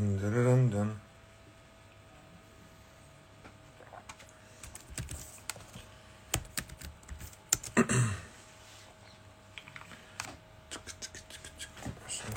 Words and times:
Dın. 0.00 0.92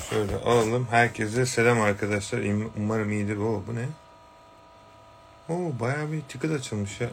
Şöyle 0.10 0.36
alalım. 0.36 0.88
Herkese 0.92 1.46
selam 1.46 1.82
arkadaşlar. 1.82 2.40
Umarım 2.78 3.12
iyidir. 3.12 3.38
Oo, 3.38 3.64
bu 3.68 3.76
ne? 3.76 3.86
Oo, 5.50 5.80
bayağı 5.80 6.12
bir 6.12 6.22
ticket 6.22 6.52
açılmış 6.52 7.02
ya. 7.02 7.10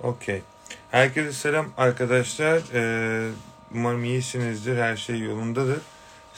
Okey. 0.00 0.42
Herkese 0.90 1.32
selam 1.32 1.66
arkadaşlar. 1.76 2.62
Ee, 2.74 3.30
umarım 3.74 4.04
iyisinizdir. 4.04 4.76
Her 4.76 4.96
şey 4.96 5.20
yolundadır. 5.20 5.80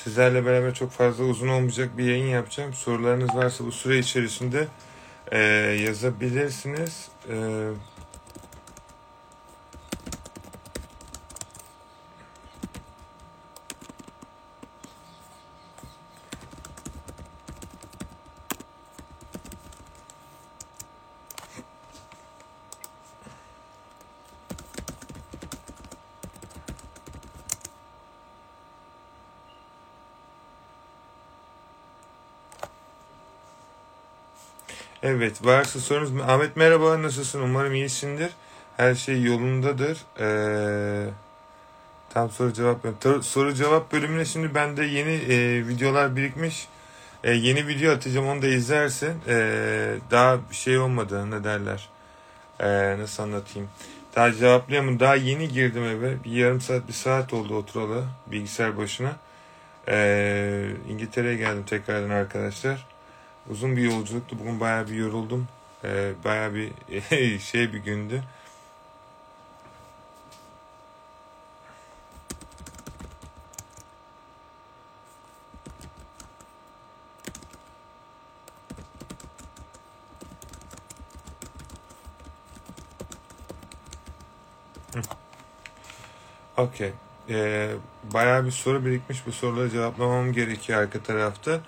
Sizlerle 0.04 0.46
beraber 0.46 0.74
çok 0.74 0.90
fazla 0.90 1.24
uzun 1.24 1.48
olmayacak 1.48 1.98
bir 1.98 2.04
yayın 2.04 2.26
yapacağım. 2.26 2.74
Sorularınız 2.74 3.34
varsa 3.34 3.66
bu 3.66 3.72
süre 3.72 3.98
içerisinde 3.98 4.68
e, 5.32 5.38
yazabilirsiniz. 5.86 7.08
E, 7.28 7.36
evet 35.20 35.46
varsa 35.46 35.80
sorunuz. 35.80 36.20
Ahmet 36.20 36.56
merhaba 36.56 37.02
nasılsın? 37.02 37.40
Umarım 37.40 37.74
iyisindir. 37.74 38.30
Her 38.76 38.94
şey 38.94 39.22
yolundadır. 39.22 39.98
Ee, 40.20 41.06
tam 42.10 42.30
soru 42.30 42.52
cevap 42.52 42.78
soru 43.22 43.54
cevap 43.54 43.92
bölümüne 43.92 44.24
şimdi 44.24 44.54
bende 44.54 44.84
yeni 44.84 45.10
e, 45.10 45.68
videolar 45.68 46.16
birikmiş. 46.16 46.68
E, 47.24 47.32
yeni 47.32 47.66
video 47.66 47.92
atacağım 47.92 48.28
onu 48.28 48.42
da 48.42 48.46
izlersin. 48.46 49.14
E, 49.28 49.94
daha 50.10 50.38
bir 50.50 50.56
şey 50.56 50.78
olmadı 50.78 51.30
ne 51.30 51.44
derler. 51.44 51.88
E, 52.60 52.98
nasıl 52.98 53.22
anlatayım. 53.22 53.68
Daha 54.16 54.32
cevaplayamam. 54.32 55.00
Daha 55.00 55.14
yeni 55.14 55.48
girdim 55.48 55.84
eve. 55.84 56.24
Bir 56.24 56.30
yarım 56.30 56.60
saat 56.60 56.88
bir 56.88 56.92
saat 56.92 57.32
oldu 57.32 57.56
oturalı 57.56 58.04
bilgisayar 58.26 58.76
başına. 58.76 59.16
E, 59.88 60.66
İngiltere'ye 60.88 61.36
geldim 61.36 61.64
tekrardan 61.66 62.10
arkadaşlar. 62.10 62.86
Uzun 63.48 63.76
bir 63.76 63.82
yolculuktu. 63.82 64.38
Bugün 64.38 64.60
bayağı 64.60 64.88
bir 64.88 64.94
yoruldum. 64.94 65.48
E, 65.84 66.12
bayağı 66.24 66.54
bir 66.54 66.72
şey 67.38 67.72
bir 67.72 67.78
gündü. 67.78 68.22
Okey. 86.60 86.92
Ee, 87.30 87.70
bayağı 88.14 88.46
bir 88.46 88.50
soru 88.50 88.86
birikmiş. 88.86 89.26
Bu 89.26 89.32
soruları 89.32 89.70
cevaplamam 89.70 90.32
gerekiyor 90.32 90.82
arka 90.82 91.02
tarafta. 91.02 91.60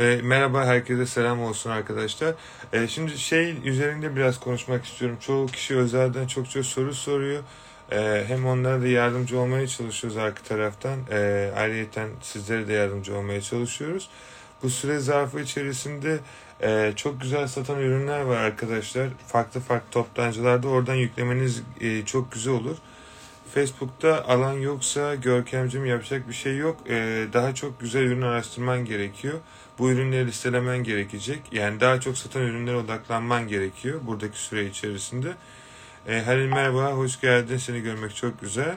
Ee, 0.00 0.20
merhaba, 0.22 0.66
herkese 0.66 1.06
selam 1.06 1.42
olsun 1.42 1.70
arkadaşlar. 1.70 2.34
Ee, 2.72 2.88
şimdi 2.88 3.18
şey 3.18 3.56
üzerinde 3.64 4.16
biraz 4.16 4.40
konuşmak 4.40 4.84
istiyorum. 4.84 5.16
Çoğu 5.20 5.46
kişi 5.46 5.76
özelden 5.76 6.26
çok 6.26 6.50
çok 6.50 6.66
soru 6.66 6.94
soruyor. 6.94 7.42
Ee, 7.92 8.24
hem 8.28 8.46
onlara 8.46 8.82
da 8.82 8.86
yardımcı 8.86 9.38
olmaya 9.38 9.66
çalışıyoruz 9.66 10.16
arka 10.16 10.42
taraftan. 10.42 10.98
Ee, 11.10 11.52
ayrıca 11.56 12.06
sizlere 12.22 12.68
de 12.68 12.72
yardımcı 12.72 13.16
olmaya 13.16 13.40
çalışıyoruz. 13.40 14.08
Bu 14.62 14.70
süre 14.70 14.98
zarfı 14.98 15.40
içerisinde 15.40 16.18
e, 16.62 16.92
çok 16.96 17.20
güzel 17.20 17.46
satan 17.46 17.80
ürünler 17.80 18.20
var 18.20 18.36
arkadaşlar. 18.36 19.08
Farklı 19.26 19.60
farklı 19.60 19.90
toptancılarda 19.90 20.68
oradan 20.68 20.94
yüklemeniz 20.94 21.62
e, 21.80 22.04
çok 22.04 22.32
güzel 22.32 22.54
olur. 22.54 22.76
Facebook'ta 23.54 24.24
alan 24.24 24.52
yoksa 24.52 25.14
Görkemcim 25.14 25.86
yapacak 25.86 26.28
bir 26.28 26.34
şey 26.34 26.56
yok. 26.56 26.76
Ee, 26.88 27.26
daha 27.32 27.54
çok 27.54 27.80
güzel 27.80 28.02
ürün 28.02 28.22
araştırman 28.22 28.84
gerekiyor. 28.84 29.38
Bu 29.80 29.90
ürünleri 29.90 30.26
listelemen 30.26 30.84
gerekecek. 30.84 31.42
Yani 31.52 31.80
daha 31.80 32.00
çok 32.00 32.18
satan 32.18 32.42
ürünlere 32.42 32.76
odaklanman 32.76 33.48
gerekiyor 33.48 34.00
buradaki 34.06 34.38
süre 34.38 34.66
içerisinde. 34.66 35.32
Ee, 36.08 36.22
Halil 36.22 36.46
merhaba, 36.46 36.92
hoş 36.92 37.20
geldin. 37.20 37.56
Seni 37.56 37.80
görmek 37.80 38.16
çok 38.16 38.40
güzel. 38.40 38.76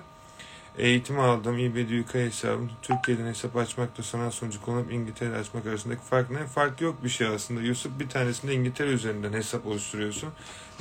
Eğitim 0.77 1.19
aldım. 1.19 1.55
UK 2.01 2.13
hesabım. 2.13 2.71
Türkiye'den 2.81 3.25
hesap 3.27 3.55
açmakla 3.57 4.03
sanal 4.03 4.31
sunucu 4.31 4.61
kullanıp 4.61 4.91
İngiltere 4.91 5.35
açmak 5.35 5.65
arasındaki 5.65 6.01
fark 6.01 6.31
ne? 6.31 6.45
Fark 6.45 6.81
yok 6.81 7.03
bir 7.03 7.09
şey 7.09 7.27
aslında. 7.27 7.61
Yusuf 7.61 7.99
bir 7.99 8.09
tanesinde 8.09 8.53
İngiltere 8.53 8.89
üzerinden 8.89 9.33
hesap 9.33 9.65
oluşturuyorsun. 9.65 10.29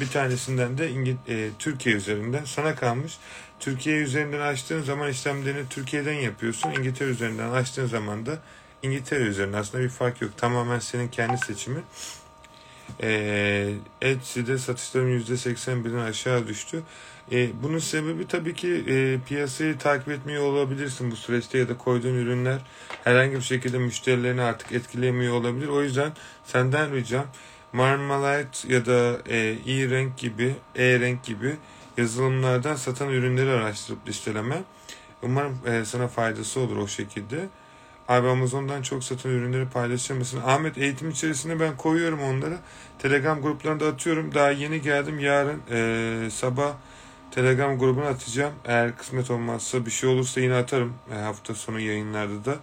Bir 0.00 0.08
tanesinden 0.08 0.78
de 0.78 0.90
İngi- 0.90 1.16
e, 1.28 1.50
Türkiye 1.58 1.94
üzerinden. 1.96 2.44
Sana 2.44 2.74
kalmış. 2.74 3.18
Türkiye 3.60 3.96
üzerinden 3.96 4.40
açtığın 4.40 4.82
zaman 4.82 5.10
işlemlerini 5.10 5.68
Türkiye'den 5.70 6.12
yapıyorsun. 6.20 6.70
İngiltere 6.70 7.08
üzerinden 7.08 7.50
açtığın 7.50 7.86
zaman 7.86 8.26
da 8.26 8.38
İngiltere 8.82 9.20
üzerinden. 9.20 9.58
Aslında 9.58 9.84
bir 9.84 9.88
fark 9.88 10.22
yok. 10.22 10.30
Tamamen 10.36 10.78
senin 10.78 11.08
kendi 11.08 11.38
seçimin. 11.38 11.84
Ee, 13.02 13.74
Etsy'de 14.00 14.58
satışlarım 14.58 15.18
%81'den 15.18 15.98
aşağı 15.98 16.46
düştü. 16.46 16.82
Ee, 17.32 17.50
bunun 17.62 17.78
sebebi 17.78 18.28
tabii 18.28 18.54
ki 18.54 18.84
e, 18.88 19.18
piyasayı 19.28 19.78
takip 19.78 20.08
etmiyor 20.08 20.42
olabilirsin 20.42 21.10
bu 21.10 21.16
süreçte 21.16 21.58
ya 21.58 21.68
da 21.68 21.78
koyduğun 21.78 22.14
ürünler 22.14 22.58
herhangi 23.04 23.36
bir 23.36 23.40
şekilde 23.40 23.78
müşterilerini 23.78 24.42
artık 24.42 24.72
etkilemiyor 24.72 25.34
olabilir. 25.34 25.68
O 25.68 25.82
yüzden 25.82 26.12
senden 26.44 26.94
ricam 26.94 27.26
Marmalite 27.72 28.74
ya 28.74 28.86
da 28.86 29.18
e, 29.28 29.38
e-renk 29.66 30.18
gibi, 30.18 30.54
e-renk 30.76 31.24
gibi 31.24 31.56
yazılımlardan 31.96 32.76
satan 32.76 33.08
ürünleri 33.08 33.50
araştırıp 33.50 34.08
listeleme. 34.08 34.62
Umarım 35.22 35.58
e, 35.66 35.84
sana 35.84 36.08
faydası 36.08 36.60
olur 36.60 36.76
o 36.76 36.88
şekilde. 36.88 37.48
Abi 38.12 38.28
Amazon'dan 38.28 38.82
çok 38.82 39.04
satan 39.04 39.32
ürünleri 39.32 39.68
paylaşır 39.68 40.14
mısın? 40.14 40.40
Ahmet 40.46 40.78
eğitim 40.78 41.10
içerisinde 41.10 41.60
ben 41.60 41.76
koyuyorum 41.76 42.22
onları. 42.22 42.58
Telegram 42.98 43.42
gruplarında 43.42 43.86
atıyorum. 43.86 44.34
Daha 44.34 44.50
yeni 44.50 44.82
geldim. 44.82 45.18
Yarın 45.18 45.62
e, 45.70 46.30
sabah 46.30 46.72
Telegram 47.30 47.78
grubuna 47.78 48.06
atacağım. 48.06 48.52
Eğer 48.64 48.96
kısmet 48.96 49.30
olmazsa 49.30 49.86
bir 49.86 49.90
şey 49.90 50.08
olursa 50.08 50.40
yine 50.40 50.54
atarım. 50.54 50.94
E, 51.12 51.14
hafta 51.14 51.54
sonu 51.54 51.80
yayınlarda 51.80 52.44
da. 52.44 52.56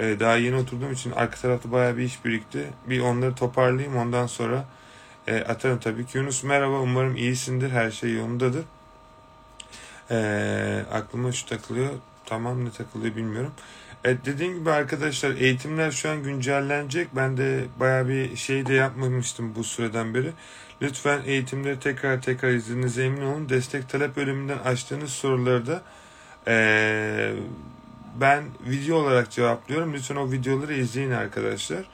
E, 0.00 0.20
daha 0.20 0.36
yeni 0.36 0.56
oturduğum 0.56 0.92
için 0.92 1.10
arka 1.10 1.36
tarafta 1.36 1.72
bayağı 1.72 1.96
bir 1.96 2.02
iş 2.02 2.24
birikti. 2.24 2.70
Bir 2.86 3.00
onları 3.00 3.34
toparlayayım. 3.34 3.96
Ondan 3.96 4.26
sonra 4.26 4.64
e, 5.26 5.40
atarım 5.40 5.78
tabii 5.78 6.06
ki. 6.06 6.18
Yunus 6.18 6.44
merhaba. 6.44 6.80
Umarım 6.80 7.16
iyisindir. 7.16 7.70
Her 7.70 7.90
şey 7.90 8.14
yolundadır. 8.14 8.64
E, 10.10 10.84
aklıma 10.92 11.32
şu 11.32 11.46
takılıyor. 11.46 11.90
Tamam 12.26 12.64
ne 12.64 12.70
takılıyor 12.70 13.16
bilmiyorum. 13.16 13.52
Evet 14.04 14.18
dediğim 14.24 14.58
gibi 14.58 14.70
arkadaşlar 14.70 15.30
eğitimler 15.30 15.90
şu 15.90 16.10
an 16.10 16.22
güncellenecek. 16.22 17.08
Ben 17.16 17.36
de 17.36 17.64
baya 17.80 18.08
bir 18.08 18.36
şey 18.36 18.66
de 18.66 18.74
yapmamıştım 18.74 19.54
bu 19.54 19.64
süreden 19.64 20.14
beri. 20.14 20.32
Lütfen 20.82 21.20
eğitimleri 21.26 21.80
tekrar 21.80 22.22
tekrar 22.22 22.48
izlediğinize 22.50 23.04
emin 23.04 23.22
olun. 23.22 23.48
Destek 23.48 23.88
talep 23.88 24.16
bölümünden 24.16 24.58
açtığınız 24.58 25.10
soruları 25.10 25.66
da 25.66 25.82
eee, 26.46 27.32
ben 28.20 28.44
video 28.68 28.96
olarak 28.96 29.30
cevaplıyorum. 29.30 29.94
Lütfen 29.94 30.16
o 30.16 30.32
videoları 30.32 30.74
izleyin 30.74 31.10
arkadaşlar. 31.10 31.84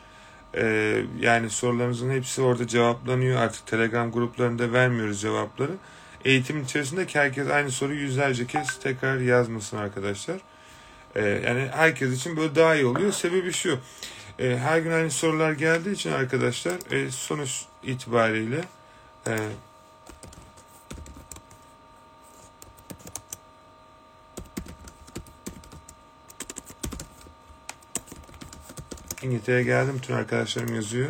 Eee, 0.54 1.04
yani 1.20 1.50
sorularınızın 1.50 2.10
hepsi 2.10 2.42
orada 2.42 2.66
cevaplanıyor. 2.66 3.40
Artık 3.40 3.66
Telegram 3.66 4.12
gruplarında 4.12 4.72
vermiyoruz 4.72 5.20
cevapları. 5.20 5.72
Eğitim 6.24 6.62
içerisinde 6.62 7.06
herkes 7.12 7.50
aynı 7.50 7.70
soruyu 7.70 8.00
yüzlerce 8.00 8.46
kez 8.46 8.78
tekrar 8.78 9.20
yazmasın 9.20 9.76
arkadaşlar. 9.76 10.36
Ee, 11.16 11.22
yani 11.46 11.68
herkes 11.72 12.12
için 12.12 12.36
böyle 12.36 12.54
daha 12.54 12.74
iyi 12.74 12.86
oluyor. 12.86 13.12
Sebebi 13.12 13.52
şu. 13.52 13.78
e, 14.38 14.58
her 14.58 14.78
gün 14.78 14.90
aynı 14.90 15.10
sorular 15.10 15.52
geldiği 15.52 15.92
için 15.92 16.12
arkadaşlar 16.12 16.92
e, 16.92 17.10
sonuç 17.10 17.64
itibariyle 17.82 18.64
e, 19.26 19.38
İngiltere'ye 29.22 29.62
geldim. 29.62 29.94
Bütün 29.96 30.14
arkadaşlarım 30.14 30.74
yazıyor. 30.74 31.08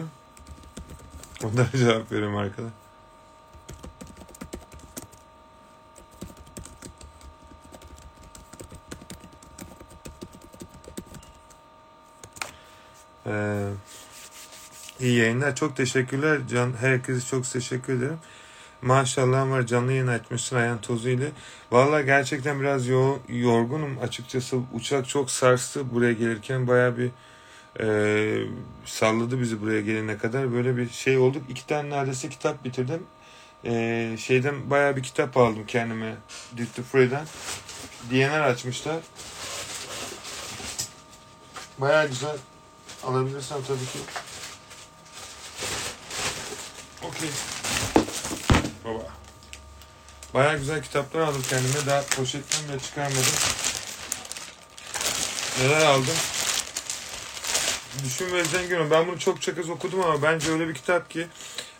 Onlara 1.44 1.68
cevap 1.76 2.12
veriyorum 2.12 2.36
arkada. 2.36 2.85
Ee, 13.26 13.66
İyi 15.00 15.18
yayınlar. 15.18 15.56
Çok 15.56 15.76
teşekkürler. 15.76 16.40
Can, 16.50 16.72
herkese 16.80 17.26
çok 17.26 17.44
teşekkür 17.50 17.98
ederim. 17.98 18.18
Maşallah 18.82 19.50
var 19.50 19.66
canlı 19.66 19.92
yayın 19.92 20.06
açmışsın 20.06 20.56
ayağın 20.56 20.78
tozu 20.78 21.08
ile. 21.08 21.30
Valla 21.72 22.00
gerçekten 22.00 22.60
biraz 22.60 22.86
yo 22.86 23.18
yorgunum 23.28 23.98
açıkçası. 24.02 24.56
Uçak 24.72 25.08
çok 25.08 25.30
sarstı 25.30 25.94
buraya 25.94 26.12
gelirken. 26.12 26.66
Baya 26.66 26.94
bir 26.96 27.10
e, 27.80 28.46
salladı 28.84 29.40
bizi 29.40 29.62
buraya 29.62 29.80
gelene 29.80 30.18
kadar. 30.18 30.52
Böyle 30.52 30.76
bir 30.76 30.90
şey 30.90 31.18
olduk. 31.18 31.42
İki 31.48 31.66
tane 31.66 31.90
neredeyse 31.90 32.28
kitap 32.28 32.64
bitirdim. 32.64 33.02
E, 33.64 34.16
şeyden 34.18 34.70
baya 34.70 34.96
bir 34.96 35.02
kitap 35.02 35.36
aldım 35.36 35.64
kendime. 35.66 36.14
Duty 36.52 36.82
Free'den. 36.82 37.26
DNR 38.10 38.40
açmışlar. 38.40 39.00
Baya 41.78 42.06
güzel. 42.06 42.36
Alabilirsem 43.04 43.58
tabii 43.66 43.78
ki. 43.78 43.98
Okey. 47.02 47.30
Baba. 48.84 49.06
Baya 50.34 50.58
güzel 50.58 50.82
kitaplar 50.82 51.20
aldım 51.20 51.42
kendime. 51.50 51.86
Daha 51.86 52.02
poşetten 52.02 52.68
bile 52.68 52.78
çıkarmadım. 52.78 53.22
Neler 55.60 55.86
aldım? 55.86 56.14
Düşün 58.04 58.32
ve 58.32 58.44
Zengin 58.44 58.90
Ben 58.90 59.06
bunu 59.06 59.18
çok 59.18 59.36
az 59.60 59.70
okudum 59.70 60.00
ama 60.00 60.22
bence 60.22 60.52
öyle 60.52 60.68
bir 60.68 60.74
kitap 60.74 61.10
ki 61.10 61.26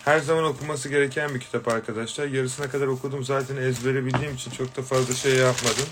her 0.04 0.20
zaman 0.20 0.44
okunması 0.44 0.88
gereken 0.88 1.34
bir 1.34 1.40
kitap 1.40 1.68
arkadaşlar. 1.68 2.26
Yarısına 2.26 2.70
kadar 2.70 2.86
okudum 2.86 3.24
zaten 3.24 3.56
ezbere 3.56 4.04
bildiğim 4.04 4.34
için 4.34 4.50
çok 4.50 4.76
da 4.76 4.82
fazla 4.82 5.14
şey 5.14 5.34
yapmadım. 5.34 5.86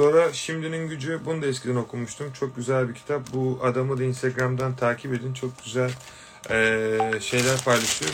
Sonra 0.00 0.32
Şimdinin 0.32 0.88
Gücü 0.88 1.20
bunu 1.24 1.42
da 1.42 1.46
eskiden 1.46 1.76
okumuştum. 1.76 2.32
Çok 2.32 2.56
güzel 2.56 2.88
bir 2.88 2.94
kitap. 2.94 3.32
Bu 3.32 3.60
adamı 3.62 3.98
da 3.98 4.04
Instagram'dan 4.04 4.76
takip 4.76 5.14
edin. 5.14 5.32
Çok 5.34 5.64
güzel 5.64 5.90
ee, 6.50 6.98
şeyler 7.20 7.64
paylaşıyor. 7.64 8.10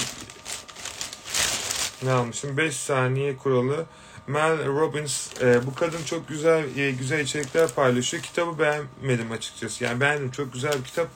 Ne 2.03 2.13
almışım? 2.13 2.57
5 2.57 2.77
saniye 2.77 3.37
kuralı. 3.37 3.87
Mel 4.27 4.67
Robbins 4.67 5.43
e, 5.43 5.67
bu 5.67 5.75
kadın 5.75 6.05
çok 6.05 6.29
güzel 6.29 6.77
e, 6.77 6.91
güzel 6.91 7.21
içerikler 7.21 7.69
paylaşıyor. 7.69 8.23
Kitabı 8.23 8.59
beğenmedim 8.59 9.33
açıkçası. 9.33 9.85
Yani 9.85 10.01
beğendim. 10.01 10.31
Çok 10.31 10.53
güzel 10.53 10.73
bir 10.73 10.85
kitap. 10.85 11.09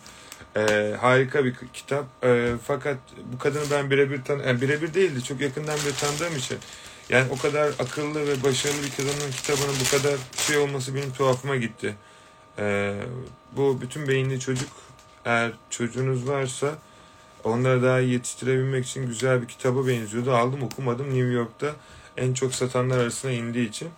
E, 0.56 0.94
harika 1.00 1.44
bir 1.44 1.55
kitap. 1.72 2.05
E, 2.25 2.52
fakat 2.64 2.99
bu 3.32 3.38
kadını 3.38 3.64
ben 3.70 3.90
birebir 3.90 4.25
tan 4.25 4.38
yani 4.38 4.61
birebir 4.61 4.94
değildi. 4.94 5.25
Çok 5.25 5.40
yakından 5.40 5.78
bir 5.87 5.94
tanıdığım 5.94 6.37
için. 6.37 6.58
Yani 7.11 7.27
o 7.31 7.39
kadar 7.39 7.69
akıllı 7.79 8.27
ve 8.27 8.43
başarılı 8.43 8.83
bir 8.83 8.91
kadının 8.91 9.31
kitabının 9.31 9.75
bu 9.81 9.97
kadar 9.97 10.19
şey 10.37 10.59
olması 10.59 10.95
benim 10.95 11.12
tuhafıma 11.12 11.57
gitti. 11.57 11.95
E, 12.59 12.95
bu 13.57 13.81
bütün 13.81 14.09
beyinli 14.09 14.41
çocuk 14.41 14.69
eğer 15.25 15.53
çocuğunuz 15.71 16.29
varsa 16.29 16.75
onları 17.45 17.83
daha 17.83 17.99
yetiştirebilmek 17.99 18.87
için 18.87 19.07
güzel 19.07 19.43
bir 19.43 19.49
kitaba 19.49 19.87
benziyordu. 19.87 20.33
Aldım 20.33 20.62
okumadım 20.62 21.07
New 21.07 21.33
York'ta 21.33 21.77
en 22.17 22.35
çok 22.35 22.55
satanlar 22.55 22.99
arasına 22.99 23.31
indiği 23.31 23.69
için. 23.69 23.89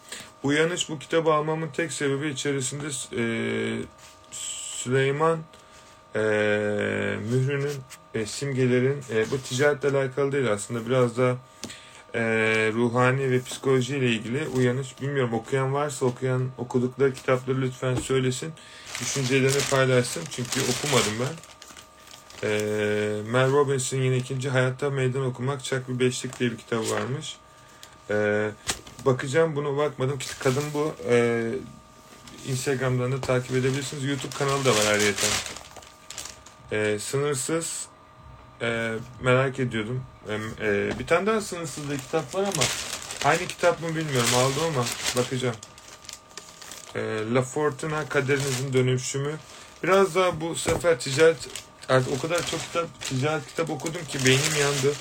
Uyanış 0.43 0.88
bu 0.88 0.99
kitabı 0.99 1.32
almamın 1.32 1.69
tek 1.69 1.93
sebebi 1.93 2.29
içerisinde 2.29 2.87
e, 3.17 3.25
Süleyman 4.31 5.38
e, 6.15 6.20
mührünün 7.31 7.75
e, 8.15 8.26
simgelerin 8.26 9.05
e, 9.11 9.31
bu 9.31 9.38
ticaretle 9.38 9.88
alakalı 9.88 10.32
değil 10.32 10.53
aslında 10.53 10.87
biraz 10.87 11.17
da 11.17 11.37
e, 12.14 12.20
ruhani 12.75 13.31
ve 13.31 13.43
psikoloji 13.43 13.97
ile 13.97 14.11
ilgili 14.11 14.49
uyanış 14.49 15.00
bilmiyorum 15.00 15.35
okuyan 15.35 15.73
varsa 15.73 16.06
okuyan 16.06 16.49
okudukları 16.59 17.14
kitapları 17.14 17.61
lütfen 17.61 17.94
söylesin 17.94 18.53
düşüncelerini 19.00 19.62
paylaşsın 19.70 20.23
çünkü 20.31 20.61
okumadım 20.61 21.12
ben 21.20 21.35
e, 22.49 22.50
Mel 23.31 23.53
Robbins'in 23.53 24.03
yine 24.03 24.17
ikinci 24.17 24.50
Hayatta 24.50 24.91
Meydan 24.91 25.25
Okumak 25.25 25.64
Çak 25.64 25.88
bir 25.88 25.99
Beşlik 25.99 26.41
diye 26.41 26.50
bir 26.50 26.56
kitabı 26.56 26.91
varmış 26.91 27.37
ee, 28.11 28.50
bakacağım 29.06 29.56
bunu 29.56 29.76
bakmadım. 29.76 30.19
Kadın 30.38 30.65
bu. 30.75 30.94
Ee, 31.08 31.53
Instagram'dan 32.47 33.12
da 33.12 33.20
takip 33.20 33.50
edebilirsiniz. 33.50 34.05
YouTube 34.05 34.35
kanalı 34.38 34.65
da 34.65 34.70
var 34.70 34.87
ayrıca. 34.91 35.29
Ee, 36.73 36.99
sınırsız 36.99 37.87
e, 38.62 38.93
merak 39.20 39.59
ediyordum. 39.59 40.05
E, 40.61 40.99
bir 40.99 41.06
tane 41.06 41.26
daha 41.26 41.41
sınırsız 41.41 41.91
bir 41.91 41.99
kitap 41.99 42.35
var 42.35 42.43
ama 42.43 42.62
aynı 43.25 43.47
kitap 43.47 43.81
mı 43.81 43.88
bilmiyorum. 43.88 44.31
Aldım 44.37 44.62
ama 44.69 44.85
bakacağım. 45.17 45.56
E, 46.94 47.00
La 47.35 47.43
Fortuna 47.43 48.09
Kaderinizin 48.09 48.73
Dönüşümü. 48.73 49.37
Biraz 49.82 50.14
daha 50.14 50.41
bu 50.41 50.55
sefer 50.55 51.00
ticaret 51.00 51.49
artık 51.88 52.12
o 52.19 52.20
kadar 52.23 52.47
çok 52.47 52.61
kitap 52.61 52.87
ticaret 53.00 53.47
kitap 53.47 53.70
okudum 53.70 54.05
ki 54.09 54.19
beynim 54.26 54.56
yandı. 54.61 54.97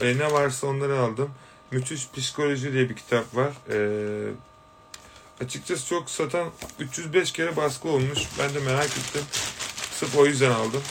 E, 0.00 0.18
ne 0.18 0.32
varsa 0.32 0.66
onları 0.66 0.98
aldım. 0.98 1.30
Müthiş 1.70 2.08
Psikoloji 2.10 2.72
diye 2.72 2.88
bir 2.88 2.96
kitap 2.96 3.36
var. 3.36 3.52
Ee, 3.70 5.44
açıkçası 5.44 5.86
çok 5.86 6.10
satan 6.10 6.48
305 6.78 7.32
kere 7.32 7.56
baskı 7.56 7.88
olmuş. 7.88 8.18
Ben 8.38 8.54
de 8.54 8.58
merak 8.58 8.84
ettim. 8.84 9.22
Sırf 9.92 10.16
o 10.16 10.26
yüzden 10.26 10.50
aldım. 10.50 10.82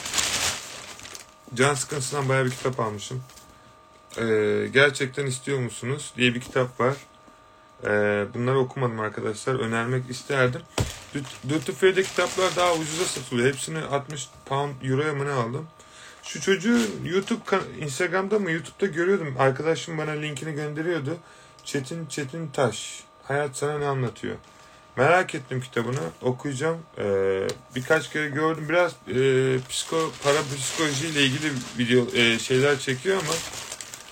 Can 1.54 1.74
sıkıntısından 1.74 2.28
bayağı 2.28 2.44
bir 2.44 2.50
kitap 2.50 2.80
almışım. 2.80 3.22
Ee, 4.18 4.68
gerçekten 4.72 5.26
istiyor 5.26 5.58
musunuz 5.58 6.12
diye 6.16 6.34
bir 6.34 6.40
kitap 6.40 6.80
var. 6.80 6.96
Ee, 7.84 8.24
bunları 8.34 8.58
okumadım 8.58 9.00
arkadaşlar. 9.00 9.54
Önermek 9.54 10.10
isterdim. 10.10 10.62
Duty 11.48 11.72
Free'de 11.72 12.02
kitaplar 12.02 12.56
daha 12.56 12.74
ucuza 12.74 13.04
satılıyor. 13.04 13.48
Hepsini 13.48 13.78
60 13.78 14.28
pound 14.46 14.74
euroya 14.82 15.14
mı 15.14 15.26
ne 15.26 15.30
aldım. 15.30 15.68
Şu 16.22 16.40
çocuğu 16.40 16.78
YouTube 17.04 17.40
Instagram'da 17.78 18.38
mı 18.38 18.50
YouTube'da 18.50 18.86
görüyordum. 18.86 19.36
Arkadaşım 19.38 19.98
bana 19.98 20.10
linkini 20.10 20.52
gönderiyordu. 20.52 21.16
Çetin 21.64 22.06
Çetin 22.06 22.48
Taş. 22.48 23.04
Hayat 23.22 23.56
sana 23.56 23.78
ne 23.78 23.86
anlatıyor? 23.86 24.36
Merak 24.96 25.34
ettim 25.34 25.60
kitabını. 25.60 26.00
Okuyacağım. 26.22 26.78
Ee, 26.98 27.48
birkaç 27.74 28.10
kere 28.10 28.28
gördüm. 28.28 28.66
Biraz 28.68 28.92
e, 28.92 29.58
psiko, 29.68 30.12
parapsikoloji 30.24 31.06
ile 31.08 31.24
ilgili 31.24 31.52
video 31.78 32.06
e, 32.14 32.38
şeyler 32.38 32.78
çekiyor 32.78 33.16
ama 33.16 33.32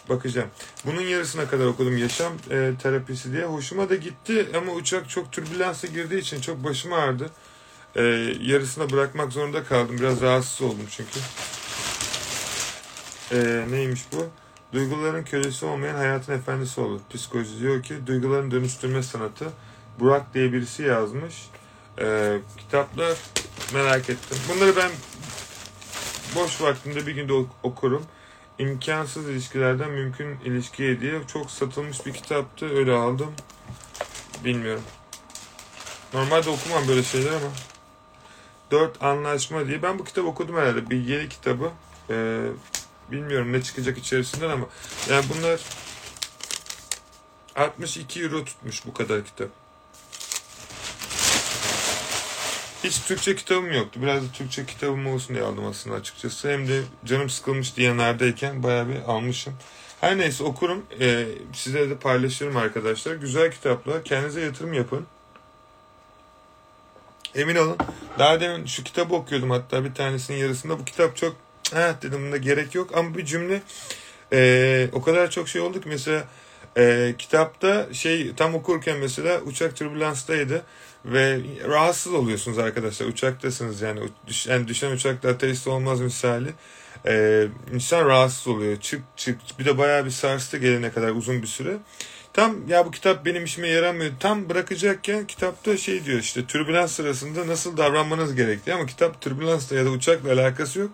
bakacağım. 0.08 0.48
Bunun 0.86 1.00
yarısına 1.00 1.48
kadar 1.48 1.64
okudum 1.64 1.98
yaşam 1.98 2.32
e, 2.50 2.72
terapisi 2.82 3.32
diye. 3.32 3.44
Hoşuma 3.44 3.88
da 3.88 3.94
gitti 3.94 4.46
ama 4.56 4.72
uçak 4.72 5.10
çok 5.10 5.32
türbülansa 5.32 5.86
girdiği 5.86 6.18
için 6.20 6.40
çok 6.40 6.64
başım 6.64 6.92
ağrıdı. 6.92 7.30
E, 7.96 8.02
yarısına 8.40 8.90
bırakmak 8.90 9.32
zorunda 9.32 9.64
kaldım. 9.64 9.98
Biraz 9.98 10.20
rahatsız 10.20 10.62
oldum 10.62 10.86
çünkü. 10.90 11.20
Ee, 13.32 13.64
neymiş 13.70 14.00
bu? 14.12 14.26
Duyguların 14.72 15.24
kölesi 15.24 15.66
olmayan 15.66 15.94
hayatın 15.94 16.32
efendisi 16.32 16.80
olur. 16.80 17.00
Psikoloji 17.10 17.60
diyor 17.60 17.82
ki 17.82 17.94
duyguların 18.06 18.50
dönüştürme 18.50 19.02
sanatı. 19.02 19.44
Burak 20.00 20.34
diye 20.34 20.52
birisi 20.52 20.82
yazmış. 20.82 21.48
Ee, 22.00 22.38
kitaplar 22.58 23.18
merak 23.74 24.10
ettim. 24.10 24.38
Bunları 24.48 24.76
ben 24.76 24.90
boş 26.34 26.60
vaktimde 26.60 27.06
bir 27.06 27.14
günde 27.14 27.32
okurum. 27.62 28.04
İmkansız 28.58 29.28
ilişkilerden 29.28 29.90
mümkün 29.90 30.40
ilişkiye 30.44 31.00
diye 31.00 31.20
çok 31.32 31.50
satılmış 31.50 32.06
bir 32.06 32.12
kitaptı. 32.12 32.76
Öyle 32.78 32.92
aldım. 32.92 33.32
Bilmiyorum. 34.44 34.84
Normalde 36.14 36.50
okumam 36.50 36.88
böyle 36.88 37.02
şeyler 37.02 37.30
ama. 37.30 37.52
Dört 38.70 39.02
Anlaşma 39.02 39.66
diye. 39.66 39.82
Ben 39.82 39.98
bu 39.98 40.04
kitabı 40.04 40.26
okudum 40.26 40.56
herhalde. 40.56 40.90
Bir 40.90 41.04
yeni 41.04 41.28
kitabı. 41.28 41.70
Ee, 42.10 42.46
Bilmiyorum 43.10 43.52
ne 43.52 43.62
çıkacak 43.62 43.98
içerisinden 43.98 44.50
ama 44.50 44.66
yani 45.10 45.24
bunlar 45.34 45.60
62 47.56 48.22
euro 48.22 48.44
tutmuş 48.44 48.86
bu 48.86 48.94
kadar 48.94 49.24
kitap. 49.24 49.48
Hiç 52.84 53.00
Türkçe 53.00 53.36
kitabım 53.36 53.72
yoktu. 53.72 54.00
Biraz 54.02 54.22
da 54.22 54.32
Türkçe 54.32 54.66
kitabım 54.66 55.06
olsun 55.06 55.34
diye 55.34 55.44
aldım 55.44 55.66
aslında 55.66 55.96
açıkçası. 55.96 56.50
Hem 56.50 56.68
de 56.68 56.80
canım 57.04 57.30
sıkılmış 57.30 57.76
diye 57.76 57.96
neredeyken 57.96 58.62
bayağı 58.62 58.88
bir 58.88 58.96
almışım. 59.06 59.54
Her 60.00 60.18
neyse 60.18 60.44
okurum. 60.44 60.86
Ee, 61.00 61.26
size 61.52 61.90
de 61.90 61.96
paylaşırım 61.96 62.56
arkadaşlar. 62.56 63.14
Güzel 63.14 63.50
kitaplar. 63.50 64.04
Kendinize 64.04 64.40
yatırım 64.40 64.72
yapın. 64.72 65.06
Emin 67.34 67.56
olun. 67.56 67.76
Daha 68.18 68.40
demin 68.40 68.66
şu 68.66 68.84
kitabı 68.84 69.14
okuyordum 69.14 69.50
hatta 69.50 69.84
bir 69.84 69.94
tanesinin 69.94 70.38
yarısında. 70.38 70.78
Bu 70.78 70.84
kitap 70.84 71.16
çok 71.16 71.36
Ha 71.72 71.96
dedim 72.02 72.26
bunda 72.26 72.36
gerek 72.36 72.74
yok 72.74 72.96
ama 72.96 73.14
bir 73.14 73.24
cümle 73.24 73.62
e, 74.32 74.88
o 74.92 75.02
kadar 75.02 75.30
çok 75.30 75.48
şey 75.48 75.60
oldu 75.60 75.80
ki 75.80 75.88
mesela 75.88 76.24
e, 76.76 77.14
kitapta 77.18 77.94
şey 77.94 78.34
tam 78.34 78.54
okurken 78.54 78.98
mesela 78.98 79.40
uçak 79.40 79.76
türbülanstaydı 79.76 80.64
ve 81.04 81.40
rahatsız 81.68 82.14
oluyorsunuz 82.14 82.58
arkadaşlar. 82.58 83.06
Uçaktasınız 83.06 83.80
yani, 83.80 84.00
yani 84.46 84.68
düşen 84.68 84.90
uçakta 84.90 85.28
ateist 85.28 85.66
olmaz 85.66 86.00
misali. 86.00 86.48
E, 87.06 87.46
insan 87.74 88.06
rahatsız 88.06 88.48
oluyor. 88.48 88.80
Çık 88.80 89.02
çık. 89.16 89.38
Bir 89.58 89.64
de 89.64 89.78
bayağı 89.78 90.04
bir 90.04 90.10
sarstı 90.10 90.58
gelene 90.58 90.92
kadar 90.92 91.10
uzun 91.10 91.42
bir 91.42 91.46
süre. 91.46 91.76
Tam 92.32 92.68
ya 92.68 92.86
bu 92.86 92.90
kitap 92.90 93.24
benim 93.24 93.44
işime 93.44 93.68
yaramıyor. 93.68 94.12
Tam 94.20 94.48
bırakacakken 94.48 95.26
kitapta 95.26 95.76
şey 95.76 96.04
diyor 96.04 96.18
işte 96.18 96.46
türbülans 96.46 96.92
sırasında 96.92 97.46
nasıl 97.46 97.76
davranmanız 97.76 98.34
gerektiği. 98.34 98.74
Ama 98.74 98.86
kitap 98.86 99.20
türbülansla 99.20 99.76
ya 99.76 99.84
da 99.84 99.90
uçakla 99.90 100.32
alakası 100.32 100.78
yok. 100.78 100.90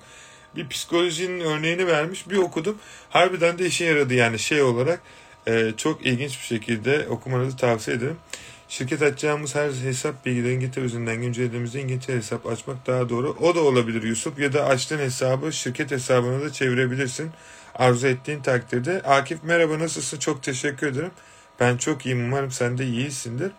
Bir 0.56 0.68
psikolojinin 0.68 1.40
örneğini 1.40 1.86
vermiş. 1.86 2.30
Bir 2.30 2.36
okudum. 2.36 2.78
Harbiden 3.10 3.58
de 3.58 3.66
işe 3.66 3.84
yaradı 3.84 4.14
yani 4.14 4.38
şey 4.38 4.62
olarak. 4.62 5.00
E, 5.46 5.72
çok 5.76 6.06
ilginç 6.06 6.40
bir 6.40 6.46
şekilde 6.46 7.06
okumanızı 7.08 7.56
tavsiye 7.56 7.96
ederim. 7.96 8.16
Şirket 8.70 9.02
açacağımız 9.02 9.54
her 9.54 9.70
hesap 9.70 10.26
bilgileri 10.26 10.52
İngiltere 10.54 10.84
üzerinden 10.84 11.20
güncellediğimizde 11.22 11.80
İngiltere 11.80 12.16
hesap 12.16 12.46
açmak 12.46 12.86
daha 12.86 13.08
doğru. 13.08 13.36
O 13.40 13.54
da 13.54 13.60
olabilir 13.60 14.02
Yusuf 14.02 14.38
ya 14.38 14.52
da 14.52 14.64
açtığın 14.64 14.98
hesabı 14.98 15.52
şirket 15.52 15.90
hesabına 15.90 16.40
da 16.40 16.52
çevirebilirsin. 16.52 17.30
Arzu 17.74 18.06
ettiğin 18.06 18.40
takdirde. 18.42 19.02
Akif 19.02 19.44
merhaba 19.44 19.78
nasılsın? 19.78 20.18
Çok 20.18 20.42
teşekkür 20.42 20.86
ederim. 20.86 21.10
Ben 21.60 21.76
çok 21.76 22.06
iyiyim. 22.06 22.24
Umarım 22.24 22.50
sen 22.50 22.78
de 22.78 22.86
iyisindir. 22.86 23.52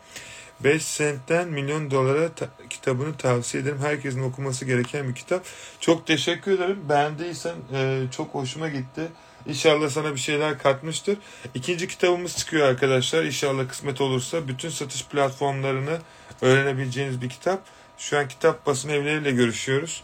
5 0.64 0.86
sentten 0.86 1.48
milyon 1.48 1.92
dolara 1.92 2.30
ta- 2.30 2.50
kitabını 2.70 3.18
tavsiye 3.18 3.64
ederim. 3.64 3.80
Herkesin 3.82 4.24
okuması 4.24 4.66
gereken 4.66 5.10
bir 5.10 5.16
kitap. 5.16 5.46
Çok 5.80 6.08
teşekkür 6.08 6.52
ederim. 6.52 6.80
Beğendiysen 6.90 7.56
e, 7.74 8.04
çok 8.12 8.34
hoşuma 8.36 8.70
gitti. 8.70 9.02
İnşallah 9.46 9.90
sana 9.90 10.16
bir 10.16 10.20
şeyler 10.20 10.58
katmıştır. 10.58 11.18
İkinci 11.54 11.88
kitabımız 11.88 12.38
çıkıyor 12.38 12.68
arkadaşlar. 12.68 13.24
İnşallah 13.24 13.68
kısmet 13.70 14.02
olursa 14.02 14.48
bütün 14.48 14.70
satış 14.70 15.06
platformlarını 15.06 16.00
öğrenebileceğiniz 16.42 17.22
bir 17.22 17.30
kitap. 17.30 17.64
Şu 17.98 18.18
an 18.18 18.28
kitap 18.28 18.66
basın 18.66 18.90
evleriyle 18.90 19.32
görüşüyoruz. 19.32 20.04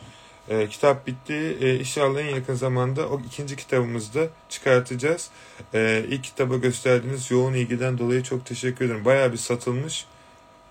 E, 0.49 0.67
kitap 0.67 1.07
bitti. 1.07 1.57
E, 1.61 1.75
inşallah 1.75 2.21
en 2.21 2.35
yakın 2.35 2.53
zamanda 2.53 3.09
o 3.09 3.21
ikinci 3.27 3.55
kitabımızı 3.55 4.13
da 4.13 4.27
çıkartacağız. 4.49 5.29
E, 5.73 6.05
ilk 6.09 6.23
kitaba 6.23 6.57
gösterdiğiniz 6.57 7.31
yoğun 7.31 7.53
ilgiden 7.53 7.97
dolayı 7.97 8.23
çok 8.23 8.45
teşekkür 8.45 8.85
ederim. 8.85 9.05
Bayağı 9.05 9.31
bir 9.31 9.37
satılmış. 9.37 10.05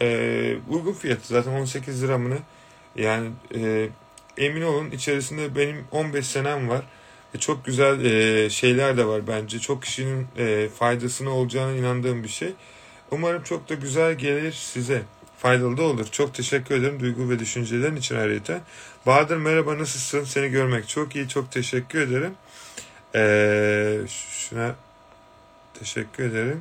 E, 0.00 0.56
uygun 0.68 0.92
fiyatı 0.92 1.26
zaten 1.26 1.52
18 1.52 2.02
lira 2.02 2.18
mı 2.18 2.30
ne? 2.30 2.38
Yani 3.02 3.30
e, 3.54 3.88
emin 4.38 4.62
olun 4.62 4.90
içerisinde 4.90 5.56
benim 5.56 5.84
15 5.90 6.26
senem 6.26 6.68
var. 6.68 6.82
E, 7.36 7.40
çok 7.40 7.64
güzel 7.64 8.04
e, 8.04 8.50
şeyler 8.50 8.96
de 8.96 9.06
var 9.06 9.26
bence. 9.26 9.58
Çok 9.58 9.82
kişinin 9.82 10.26
e, 10.38 10.68
faydasına 10.68 11.30
olacağına 11.30 11.72
inandığım 11.72 12.22
bir 12.22 12.28
şey. 12.28 12.52
Umarım 13.10 13.42
çok 13.42 13.68
da 13.68 13.74
güzel 13.74 14.14
gelir 14.14 14.52
size. 14.52 15.02
Faydalı 15.38 15.76
da 15.76 15.82
olur. 15.82 16.06
Çok 16.12 16.34
teşekkür 16.34 16.74
ederim 16.74 17.00
duygu 17.00 17.30
ve 17.30 17.38
düşüncelerin 17.38 17.96
için 17.96 18.16
ayrıca. 18.16 18.60
Bahadır 19.06 19.36
merhaba 19.36 19.78
nasılsın? 19.78 20.24
Seni 20.24 20.48
görmek 20.48 20.88
çok 20.88 21.16
iyi. 21.16 21.28
Çok 21.28 21.52
teşekkür 21.52 22.00
ederim. 22.00 22.34
Ee, 23.14 24.00
şuna 24.08 24.74
teşekkür 25.78 26.24
ederim. 26.24 26.60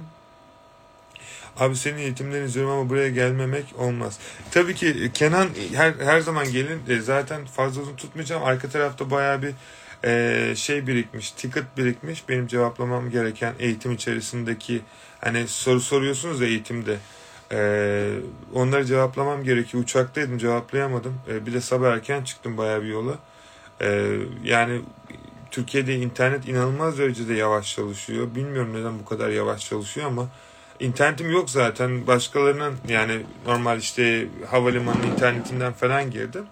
Abi 1.58 1.76
senin 1.76 1.98
eğitimlerini 1.98 2.46
izliyorum 2.46 2.72
ama 2.72 2.90
buraya 2.90 3.10
gelmemek 3.10 3.66
olmaz. 3.78 4.20
Tabii 4.52 4.76
ki 4.76 5.12
Kenan 5.14 5.50
her 5.74 5.94
her 5.94 6.20
zaman 6.20 6.52
gelin. 6.52 6.82
E, 6.90 7.00
zaten 7.00 7.46
fazla 7.46 7.82
uzun 7.82 7.96
tutmayacağım. 7.96 8.44
Arka 8.44 8.70
tarafta 8.70 9.12
bayağı 9.12 9.42
bir 9.42 9.54
e, 10.04 10.54
şey 10.56 10.88
birikmiş, 10.88 11.32
ticket 11.32 11.78
birikmiş. 11.78 12.30
Benim 12.30 12.48
cevaplamam 12.48 13.10
gereken 13.10 13.54
eğitim 13.60 13.92
içerisindeki 13.92 14.82
hani 15.22 15.48
soru 15.48 15.82
soruyorsunuz 15.82 16.42
ya 16.42 16.48
eğitimde. 16.48 16.98
E, 17.52 18.20
onları 18.54 18.86
cevaplamam 18.86 19.44
gerekiyor. 19.44 19.84
Uçaktaydım 19.84 20.38
cevaplayamadım. 20.38 21.16
E, 21.30 21.46
bir 21.46 21.54
de 21.54 21.62
sabah 21.62 21.92
erken 21.92 22.24
çıktım 22.24 22.58
bayağı 22.58 22.84
bir 22.84 22.88
yola. 22.88 23.14
E, 23.82 24.18
yani 24.44 24.82
Türkiye'de 25.52 25.96
internet 25.96 26.48
inanılmaz 26.48 26.98
derecede 26.98 27.34
yavaş 27.34 27.76
çalışıyor. 27.76 28.36
Bilmiyorum 28.36 28.74
neden 28.74 29.00
bu 29.00 29.06
kadar 29.06 29.30
yavaş 29.30 29.70
çalışıyor 29.70 30.08
ama 30.08 30.28
internetim 30.80 31.32
yok 31.32 31.50
zaten. 31.50 32.08
Başkalarının 32.08 32.76
yani 32.88 33.22
normal 33.48 33.80
işte 33.80 34.28
havalimanı 34.50 35.06
internetinden 35.06 35.74
falan 35.74 36.12
girdim. 36.12 36.46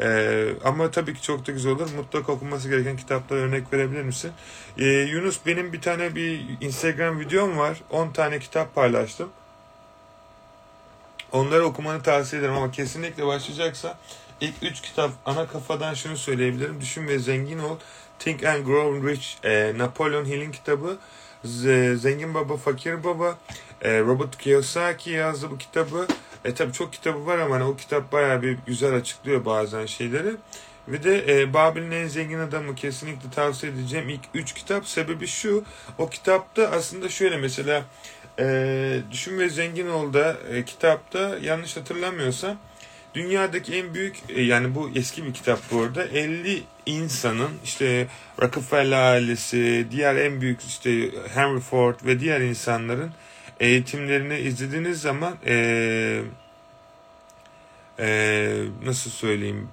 Ee, 0.00 0.48
ama 0.64 0.90
tabii 0.90 1.14
ki 1.14 1.22
çok 1.22 1.46
da 1.46 1.52
güzel 1.52 1.72
olur. 1.72 1.90
Mutlaka 1.96 2.32
okunması 2.32 2.68
gereken 2.68 2.96
kitaplara 2.96 3.40
örnek 3.40 3.72
verebilir 3.72 4.02
misin? 4.02 4.32
Ee, 4.78 4.84
Yunus 4.84 5.38
benim 5.46 5.72
bir 5.72 5.80
tane 5.80 6.14
bir 6.14 6.40
Instagram 6.60 7.20
videom 7.20 7.58
var. 7.58 7.82
10 7.90 8.10
tane 8.10 8.38
kitap 8.38 8.74
paylaştım. 8.74 9.28
Onları 11.32 11.64
okumanı 11.64 12.02
tavsiye 12.02 12.40
ederim 12.40 12.54
ama 12.56 12.70
kesinlikle 12.70 13.26
başlayacaksa 13.26 13.98
ilk 14.40 14.54
3 14.62 14.80
kitap 14.80 15.10
ana 15.26 15.46
kafadan 15.46 15.94
şunu 15.94 16.16
söyleyebilirim. 16.16 16.80
Düşün 16.80 17.08
ve 17.08 17.18
Zengin 17.18 17.58
Ol, 17.58 17.76
Think 18.18 18.44
and 18.44 18.66
Grow 18.66 19.10
Rich, 19.12 19.26
e, 19.44 19.72
Napolyon 19.78 20.24
Hill'in 20.24 20.52
kitabı, 20.52 20.96
Z- 21.44 21.96
Zengin 21.96 22.34
Baba, 22.34 22.56
Fakir 22.56 23.04
Baba, 23.04 23.38
e, 23.82 24.00
Robert 24.00 24.38
Kiyosaki 24.38 25.10
yazdı 25.10 25.50
bu 25.50 25.58
kitabı. 25.58 26.06
E 26.44 26.54
tabi 26.54 26.72
çok 26.72 26.92
kitabı 26.92 27.26
var 27.26 27.38
ama 27.38 27.54
hani 27.54 27.64
o 27.64 27.76
kitap 27.76 28.12
bayağı 28.12 28.42
bir 28.42 28.58
güzel 28.66 28.94
açıklıyor 28.94 29.44
bazen 29.44 29.86
şeyleri. 29.86 30.30
Ve 30.88 31.02
de 31.02 31.40
e, 31.40 31.54
Babil'in 31.54 31.90
en 31.90 32.06
zengin 32.06 32.38
adamı 32.38 32.74
kesinlikle 32.74 33.30
tavsiye 33.30 33.72
edeceğim 33.72 34.08
ilk 34.08 34.20
3 34.34 34.52
kitap. 34.52 34.86
Sebebi 34.86 35.26
şu, 35.26 35.64
o 35.98 36.08
kitapta 36.08 36.68
aslında 36.68 37.08
şöyle 37.08 37.36
mesela 37.36 37.84
e, 38.38 38.98
Düşün 39.10 39.38
ve 39.38 39.48
Zengin 39.48 39.88
Ol'da 39.88 40.36
e, 40.50 40.64
kitapta 40.64 41.38
yanlış 41.42 41.76
hatırlamıyorsam 41.76 42.56
dünyadaki 43.14 43.74
en 43.74 43.94
büyük 43.94 44.16
e, 44.28 44.42
yani 44.42 44.74
bu 44.74 44.90
eski 44.94 45.24
bir 45.24 45.34
kitap 45.34 45.60
bu 45.70 45.80
arada 45.80 46.04
50 46.04 46.62
insanın 46.86 47.50
işte 47.64 48.06
Rockefeller 48.42 49.12
ailesi, 49.12 49.86
diğer 49.90 50.16
en 50.16 50.40
büyük 50.40 50.60
işte 50.62 51.10
Henry 51.34 51.60
Ford 51.60 51.94
ve 52.04 52.20
diğer 52.20 52.40
insanların 52.40 53.10
eğitimlerini 53.60 54.38
izlediğiniz 54.38 55.00
zaman 55.00 55.36
e, 55.46 56.22
e, 57.98 58.58
nasıl 58.84 59.10
söyleyeyim 59.10 59.68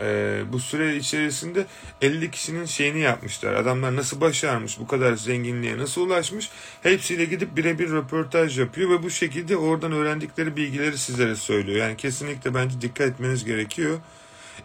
e, 0.00 0.40
bu 0.52 0.58
süre 0.60 0.96
içerisinde 0.96 1.66
50 2.02 2.30
kişinin 2.30 2.64
şeyini 2.64 3.00
yapmışlar. 3.00 3.54
Adamlar 3.54 3.96
nasıl 3.96 4.20
başarmış, 4.20 4.78
bu 4.80 4.86
kadar 4.86 5.14
zenginliğe 5.14 5.78
nasıl 5.78 6.06
ulaşmış 6.06 6.50
hepsiyle 6.82 7.24
gidip 7.24 7.56
birebir 7.56 7.90
röportaj 7.90 8.58
yapıyor 8.58 8.90
ve 8.90 9.02
bu 9.02 9.10
şekilde 9.10 9.56
oradan 9.56 9.92
öğrendikleri 9.92 10.56
bilgileri 10.56 10.98
sizlere 10.98 11.36
söylüyor. 11.36 11.78
Yani 11.78 11.96
kesinlikle 11.96 12.54
bence 12.54 12.80
dikkat 12.80 13.08
etmeniz 13.08 13.44
gerekiyor. 13.44 13.98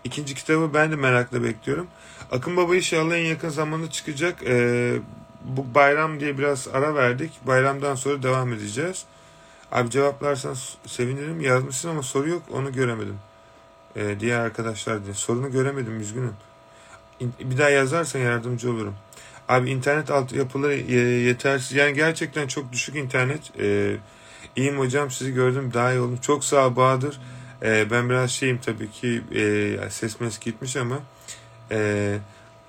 İkinci 0.03 0.35
kitabı 0.35 0.73
ben 0.73 0.91
de 0.91 0.95
merakla 0.95 1.43
bekliyorum. 1.43 1.87
Akın 2.31 2.57
Baba 2.57 2.75
inşallah 2.75 3.15
en 3.15 3.25
yakın 3.25 3.49
zamanda 3.49 3.91
çıkacak. 3.91 4.43
Ee, 4.45 4.93
bu 5.43 5.75
bayram 5.75 6.19
diye 6.19 6.37
biraz 6.37 6.67
ara 6.67 6.95
verdik. 6.95 7.31
Bayramdan 7.47 7.95
sonra 7.95 8.23
devam 8.23 8.53
edeceğiz. 8.53 9.05
Abi 9.71 9.89
cevaplarsan 9.89 10.55
sevinirim. 10.85 11.41
Yazmışsın 11.41 11.89
ama 11.89 12.01
soru 12.03 12.29
yok 12.29 12.43
onu 12.53 12.71
göremedim. 12.71 13.17
Ee, 13.95 14.19
diğer 14.19 14.39
arkadaşlar 14.39 15.05
diye. 15.05 15.13
Sorunu 15.13 15.51
göremedim 15.51 16.01
üzgünüm. 16.01 16.33
Bir 17.21 17.57
daha 17.57 17.69
yazarsan 17.69 18.19
yardımcı 18.19 18.71
olurum. 18.71 18.95
Abi 19.49 19.69
internet 19.69 20.11
altyapıları 20.11 20.75
yetersiz. 20.99 21.71
Yani 21.71 21.93
gerçekten 21.93 22.47
çok 22.47 22.71
düşük 22.71 22.95
internet. 22.95 23.51
Ee, 23.59 23.95
iyiyim 24.55 24.79
hocam 24.79 25.11
sizi 25.11 25.33
gördüm 25.33 25.71
daha 25.73 25.91
iyi 25.91 25.99
oldum. 25.99 26.17
Çok 26.21 26.43
sağ 26.43 26.67
ol 26.67 26.75
Bahadır. 26.75 27.19
Ee, 27.63 27.91
ben 27.91 28.09
biraz 28.09 28.31
şeyim 28.31 28.57
tabii 28.57 28.91
ki 28.91 29.21
e, 29.35 29.89
ses 29.89 30.19
mes 30.19 30.39
gitmiş 30.39 30.75
ama 30.75 30.99
e, 31.71 32.17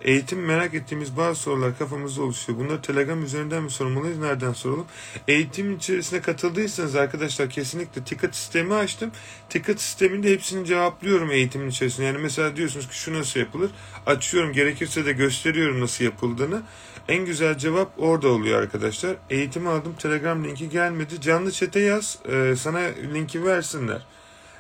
Eğitim 0.05 0.45
merak 0.45 0.75
ettiğimiz 0.75 1.17
bazı 1.17 1.41
sorular 1.41 1.79
kafamızda 1.79 2.23
oluşuyor. 2.23 2.59
Bunları 2.59 2.83
Telegram 2.83 3.25
üzerinden 3.25 3.63
mi 3.63 3.71
sormalıyız? 3.71 4.19
Nereden 4.19 4.53
soralım? 4.53 4.87
Eğitim 5.29 5.77
içerisine 5.77 6.21
katıldıysanız 6.21 6.97
arkadaşlar 6.97 7.51
kesinlikle 7.51 8.05
ticket 8.05 8.37
sistemi 8.37 8.75
açtım. 8.75 9.11
Ticket 9.49 9.81
sisteminde 9.81 10.33
hepsini 10.33 10.67
cevaplıyorum 10.67 11.31
eğitimin 11.31 11.69
içerisinde. 11.69 12.07
Yani 12.07 12.19
mesela 12.19 12.57
diyorsunuz 12.57 12.89
ki 12.89 12.97
şu 12.99 13.15
nasıl 13.15 13.41
yapılır? 13.41 13.71
Açıyorum 14.07 14.53
gerekirse 14.53 15.07
de 15.07 15.13
gösteriyorum 15.13 15.81
nasıl 15.81 16.05
yapıldığını. 16.05 16.63
En 17.09 17.25
güzel 17.25 17.59
cevap 17.59 17.93
orada 17.99 18.29
oluyor 18.29 18.63
arkadaşlar. 18.63 19.17
Eğitimi 19.31 19.69
aldım. 19.69 19.95
Telegram 19.99 20.45
linki 20.45 20.69
gelmedi. 20.69 21.21
Canlı 21.21 21.53
çete 21.53 21.81
yaz. 21.81 22.19
E, 22.33 22.57
sana 22.57 22.79
linki 23.15 23.45
versinler. 23.45 24.03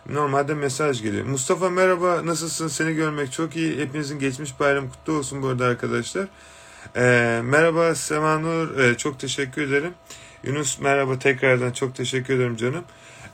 Normalde 0.08 0.54
mesaj 0.54 1.02
geliyor. 1.02 1.26
Mustafa 1.26 1.70
merhaba 1.70 2.26
nasılsın 2.26 2.68
seni 2.68 2.94
görmek 2.94 3.32
çok 3.32 3.56
iyi. 3.56 3.78
Hepinizin 3.78 4.18
geçmiş 4.18 4.60
bayram 4.60 4.88
kutlu 4.88 5.12
olsun 5.12 5.42
bu 5.42 5.48
arada 5.48 5.66
arkadaşlar. 5.66 6.26
Ee, 6.96 7.40
merhaba 7.44 7.94
Semanur 7.94 8.78
ee, 8.78 8.96
çok 8.96 9.18
teşekkür 9.18 9.62
ederim. 9.62 9.94
Yunus 10.44 10.80
merhaba 10.80 11.18
tekrardan 11.18 11.72
çok 11.72 11.94
teşekkür 11.94 12.34
ederim 12.34 12.56
canım. 12.56 12.84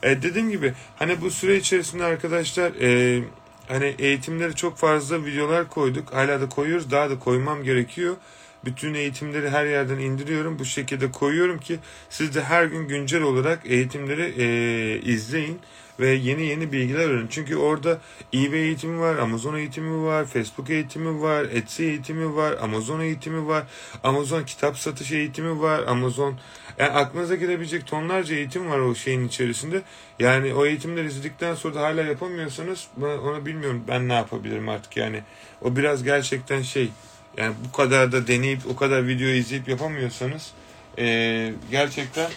Ee, 0.02 0.22
dediğim 0.22 0.50
gibi 0.50 0.74
hani 0.96 1.20
bu 1.20 1.30
süre 1.30 1.56
içerisinde 1.56 2.04
arkadaşlar 2.04 2.72
e, 2.80 3.22
hani 3.68 3.94
eğitimleri 3.98 4.54
çok 4.54 4.76
fazla 4.76 5.24
videolar 5.24 5.68
koyduk. 5.68 6.12
Hala 6.14 6.40
da 6.40 6.48
koyuyoruz 6.48 6.90
daha 6.90 7.10
da 7.10 7.18
koymam 7.18 7.62
gerekiyor. 7.62 8.16
bütün 8.64 8.94
eğitimleri 8.94 9.50
her 9.50 9.66
yerden 9.66 9.98
indiriyorum. 9.98 10.58
Bu 10.58 10.64
şekilde 10.64 11.10
koyuyorum 11.12 11.58
ki 11.58 11.78
siz 12.10 12.34
de 12.34 12.42
her 12.42 12.64
gün 12.64 12.88
güncel 12.88 13.22
olarak 13.22 13.60
eğitimleri 13.64 14.34
e, 14.42 15.00
izleyin 15.00 15.60
ve 16.00 16.09
yeni 16.09 16.42
yeni 16.42 16.73
bilgiler 16.73 17.09
öğrenin. 17.09 17.28
Çünkü 17.30 17.57
orada 17.57 17.99
eBay 18.35 18.61
eğitimi 18.61 19.00
var, 19.00 19.16
Amazon 19.16 19.54
eğitimi 19.54 20.04
var, 20.04 20.26
Facebook 20.26 20.71
eğitimi 20.71 21.23
var, 21.23 21.45
Etsy 21.45 21.85
eğitimi 21.85 22.37
var, 22.37 22.57
Amazon 22.62 23.00
eğitimi 23.00 23.49
var, 23.49 23.64
Amazon 24.04 24.42
kitap 24.45 24.78
satış 24.78 25.12
eğitimi 25.12 25.61
var, 25.61 25.83
Amazon 25.87 26.38
yani 26.78 26.90
aklınıza 26.90 27.35
gelebilecek 27.35 27.87
tonlarca 27.87 28.35
eğitim 28.35 28.71
var 28.71 28.78
o 28.78 28.95
şeyin 28.95 29.28
içerisinde. 29.28 29.83
Yani 30.19 30.54
o 30.54 30.66
eğitimleri 30.66 31.07
izledikten 31.07 31.54
sonra 31.54 31.75
da 31.75 31.80
hala 31.80 32.02
yapamıyorsanız 32.02 32.88
ona 33.00 33.47
bilmiyorum 33.47 33.85
ben 33.88 34.09
ne 34.09 34.14
yapabilirim 34.14 34.69
artık 34.69 34.97
yani. 34.97 35.23
O 35.62 35.76
biraz 35.76 36.04
gerçekten 36.04 36.62
şey 36.62 36.90
yani 37.37 37.54
bu 37.69 37.76
kadar 37.76 38.12
da 38.12 38.26
deneyip 38.26 38.61
o 38.71 38.76
kadar 38.76 39.07
video 39.07 39.28
izleyip 39.28 39.69
yapamıyorsanız 39.69 40.52
ee, 40.99 41.52
gerçekten 41.71 42.30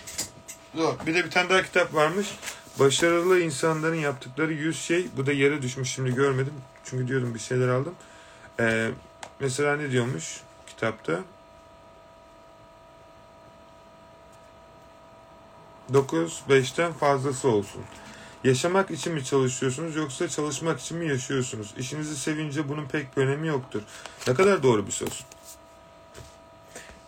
zor. 0.76 0.94
Bir 1.06 1.16
de 1.16 1.26
bir 1.26 1.32
tane 1.32 1.50
daha 1.50 1.64
kitap 1.64 1.94
varmış. 1.94 2.28
Başarılı 2.80 3.40
insanların 3.40 3.96
yaptıkları 3.96 4.54
100 4.54 4.82
şey. 4.82 5.08
Bu 5.18 5.26
da 5.26 5.32
yere 5.32 5.62
düşmüş 5.62 5.90
şimdi 5.90 6.16
görmedim. 6.16 6.54
Çünkü 6.84 7.08
diyordum 7.08 7.34
bir 7.36 7.40
şeyler 7.40 7.68
aldım. 7.68 7.96
Ee, 8.60 8.92
mesela 9.40 9.78
ne 9.78 9.92
diyormuş 9.92 10.42
kitapta? 10.68 11.20
9 15.94 16.44
5'ten 16.50 16.94
fazlası 16.94 17.50
olsun. 17.50 17.82
Yaşamak 18.44 18.92
için 18.92 19.14
mi 19.14 19.26
çalışıyorsunuz 19.26 19.96
yoksa 19.96 20.28
çalışmak 20.28 20.80
için 20.80 20.98
mi 20.98 21.08
yaşıyorsunuz? 21.08 21.74
İşinizi 21.78 22.18
sevince 22.18 22.70
bunun 22.70 22.86
pek 22.86 23.18
bir 23.18 23.22
önemi 23.22 23.48
yoktur. 23.48 23.82
Ne 24.28 24.34
kadar 24.34 24.64
doğru 24.64 24.88
bir 24.88 24.92
söz. 24.92 25.24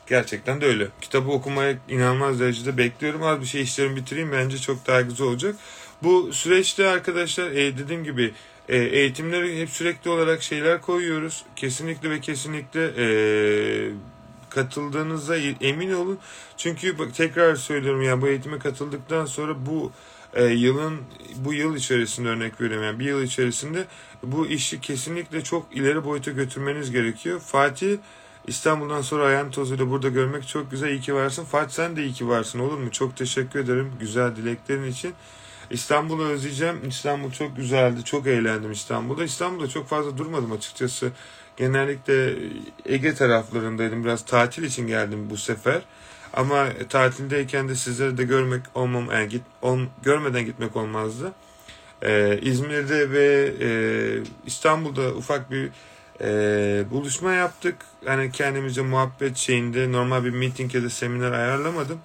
Gerçekten 0.08 0.62
de 0.62 0.66
öyle. 0.66 0.88
Kitabı 1.02 1.32
okumaya 1.32 1.78
inanılmaz 1.90 2.40
derecede 2.40 2.78
bekliyorum. 2.78 3.24
Az 3.24 3.42
bir 3.42 3.46
şey 3.46 3.62
işlerimi 3.62 3.96
bitireyim. 3.96 4.32
Bence 4.32 4.58
çok 4.58 4.88
daha 4.88 5.02
güzel 5.02 5.28
olacak. 5.28 5.56
Bu 6.04 6.34
süreçte 6.34 6.88
arkadaşlar 6.88 7.52
e, 7.52 7.78
dediğim 7.78 8.04
gibi 8.04 8.34
e, 8.70 8.78
eğitimleri 8.78 9.62
hep 9.62 9.70
sürekli 9.70 10.10
olarak 10.10 10.44
şeyler 10.44 10.82
koyuyoruz. 10.82 11.46
Kesinlikle 11.56 12.10
ve 12.10 12.22
kesinlikle 12.22 12.92
e, 12.98 13.08
katıldığınıza 14.50 15.38
emin 15.62 15.94
olun. 15.94 16.20
Çünkü 16.58 17.00
bak, 17.00 17.16
tekrar 17.16 17.56
söylüyorum 17.56 18.02
yani 18.02 18.22
bu 18.22 18.28
eğitime 18.28 18.60
katıldıktan 18.60 19.26
sonra 19.26 19.66
bu 19.66 19.92
e, 20.34 20.46
yılın 20.46 21.02
bu 21.36 21.54
yıl 21.54 21.76
içerisinde 21.76 22.30
örnek 22.30 22.62
veriyorum 22.62 22.86
yani 22.86 23.00
bir 23.00 23.06
yıl 23.06 23.24
içerisinde 23.24 23.86
bu 24.24 24.48
işi 24.48 24.82
kesinlikle 24.82 25.44
çok 25.44 25.68
ileri 25.78 26.06
boyuta 26.06 26.32
götürmeniz 26.32 26.92
gerekiyor. 26.92 27.40
Fatih 27.40 27.98
İstanbul'dan 28.48 29.02
sonra 29.02 29.26
ayağın 29.26 29.52
tozuyla 29.52 29.90
burada 29.90 30.10
görmek 30.10 30.48
çok 30.48 30.72
güzel. 30.72 30.90
İyi 30.90 31.02
ki 31.02 31.16
varsın. 31.16 31.46
Fatih 31.46 31.74
sen 31.74 31.96
de 31.96 32.04
iyi 32.04 32.14
ki 32.14 32.28
varsın 32.28 32.60
olur 32.60 32.78
mu? 32.78 32.92
Çok 32.92 33.18
teşekkür 33.18 33.60
ederim 33.60 33.92
güzel 34.00 34.36
dileklerin 34.36 34.92
için. 34.92 35.14
İstanbul'u 35.70 36.24
özleyeceğim. 36.24 36.88
İstanbul 36.88 37.32
çok 37.32 37.56
güzeldi. 37.56 38.04
Çok 38.04 38.28
eğlendim 38.28 38.72
İstanbul'da. 38.72 39.24
İstanbul'da 39.24 39.68
çok 39.68 39.88
fazla 39.88 40.18
durmadım 40.18 40.52
açıkçası. 40.52 41.12
Genellikle 41.58 42.36
Ege 42.86 43.14
taraflarındaydım. 43.14 44.04
Biraz 44.04 44.26
tatil 44.26 44.64
için 44.64 44.88
geldim 44.88 45.30
bu 45.30 45.38
sefer. 45.38 45.82
Ama 46.34 46.68
tatildeyken 46.90 47.70
de 47.70 47.76
sizleri 47.76 48.18
de 48.18 48.24
görmek 48.24 48.62
olmam, 48.74 49.12
yani 49.12 49.30
git, 49.30 49.44
ol, 49.62 49.80
görmeden 50.04 50.46
gitmek 50.46 50.76
olmazdı. 50.76 51.32
Ee, 52.02 52.40
İzmir'de 52.42 53.12
ve 53.12 53.54
e, 53.62 53.70
İstanbul'da 54.46 55.02
ufak 55.02 55.52
bir 55.52 55.70
e, 56.22 56.84
buluşma 56.92 57.34
yaptık. 57.34 57.76
Hani 58.06 58.32
kendimize 58.32 58.82
muhabbet 58.82 59.38
şeyinde 59.38 59.92
normal 59.92 60.24
bir 60.24 60.30
meeting 60.30 60.76
ya 60.76 60.84
da 60.84 60.90
seminer 60.90 61.32
ayarlamadım. 61.32 62.00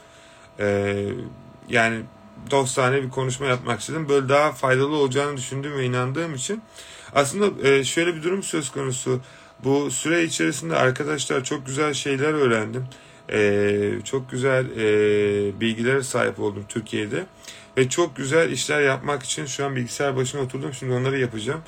E, 0.60 0.96
yani 1.68 2.00
dostane 2.50 3.02
bir 3.02 3.10
konuşma 3.10 3.46
yapmak 3.46 3.80
istedim. 3.80 4.08
Böyle 4.08 4.28
daha 4.28 4.52
faydalı 4.52 4.96
olacağını 4.96 5.36
düşündüğüm 5.36 5.78
ve 5.78 5.84
inandığım 5.84 6.34
için. 6.34 6.62
Aslında 7.14 7.68
e, 7.68 7.84
şöyle 7.84 8.14
bir 8.14 8.22
durum 8.22 8.42
söz 8.42 8.70
konusu. 8.70 9.20
Bu 9.64 9.90
süre 9.90 10.24
içerisinde 10.24 10.76
arkadaşlar 10.76 11.44
çok 11.44 11.66
güzel 11.66 11.94
şeyler 11.94 12.32
öğrendim. 12.32 12.84
E, 13.32 14.04
çok 14.04 14.30
güzel 14.30 14.66
e, 14.76 15.60
bilgilere 15.60 16.02
sahip 16.02 16.40
oldum 16.40 16.64
Türkiye'de. 16.68 17.26
Ve 17.76 17.88
çok 17.88 18.16
güzel 18.16 18.50
işler 18.50 18.80
yapmak 18.80 19.22
için 19.22 19.46
şu 19.46 19.66
an 19.66 19.76
bilgisayar 19.76 20.16
başına 20.16 20.40
oturdum. 20.40 20.74
Şimdi 20.74 20.92
onları 20.92 21.18
yapacağım. 21.18 21.60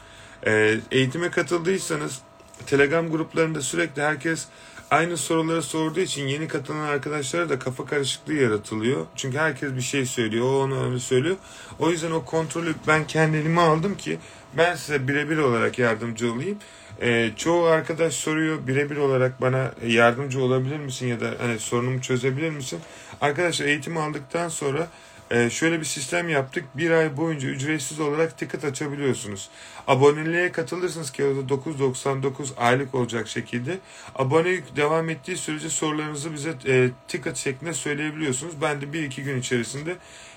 E, 0.46 0.80
eğitime 0.90 1.30
katıldıysanız 1.30 2.20
Telegram 2.66 3.10
gruplarında 3.10 3.60
sürekli 3.60 4.02
herkes 4.02 4.46
aynı 4.90 5.16
soruları 5.16 5.62
sorduğu 5.62 6.00
için 6.00 6.26
yeni 6.26 6.48
katılan 6.48 6.80
arkadaşlara 6.80 7.48
da 7.48 7.58
kafa 7.58 7.84
karışıklığı 7.84 8.34
yaratılıyor. 8.34 9.06
Çünkü 9.16 9.38
herkes 9.38 9.76
bir 9.76 9.80
şey 9.80 10.06
söylüyor, 10.06 10.46
o 10.46 10.62
onu 10.62 10.86
öyle 10.86 10.98
söylüyor. 10.98 11.36
O 11.78 11.90
yüzden 11.90 12.10
o 12.10 12.24
kontrolü 12.24 12.74
ben 12.86 13.06
kendime 13.06 13.60
aldım 13.60 13.96
ki 13.96 14.18
ben 14.56 14.76
size 14.76 15.08
birebir 15.08 15.38
olarak 15.38 15.78
yardımcı 15.78 16.32
olayım. 16.32 16.58
Ee, 17.02 17.30
çoğu 17.36 17.64
arkadaş 17.64 18.14
soruyor 18.14 18.66
birebir 18.66 18.96
olarak 18.96 19.40
bana 19.40 19.72
yardımcı 19.86 20.42
olabilir 20.42 20.78
misin 20.78 21.06
ya 21.06 21.20
da 21.20 21.34
hani 21.38 21.58
sorunumu 21.58 22.00
çözebilir 22.00 22.50
misin? 22.50 22.80
Arkadaşlar 23.20 23.66
eğitimi 23.66 24.00
aldıktan 24.00 24.48
sonra 24.48 24.88
ee, 25.32 25.50
şöyle 25.50 25.80
bir 25.80 25.84
sistem 25.84 26.28
yaptık. 26.28 26.64
Bir 26.74 26.90
ay 26.90 27.16
boyunca 27.16 27.48
ücretsiz 27.48 28.00
olarak 28.00 28.38
ticket 28.38 28.64
açabiliyorsunuz. 28.64 29.48
Aboneliğe 29.86 30.52
katılırsınız 30.52 31.10
ki 31.12 31.24
orada 31.24 31.54
9.99 31.54 32.56
aylık 32.56 32.94
olacak 32.94 33.28
şekilde. 33.28 33.78
Abonelik 34.14 34.76
devam 34.76 35.08
ettiği 35.08 35.36
sürece 35.36 35.70
sorularınızı 35.70 36.32
bize 36.32 36.54
e, 36.66 36.90
ticket 37.08 37.36
şeklinde 37.36 37.74
söyleyebiliyorsunuz. 37.74 38.54
Ben 38.60 38.80
de 38.80 38.84
1-2 38.84 39.22
gün 39.22 39.40
içerisinde 39.40 39.96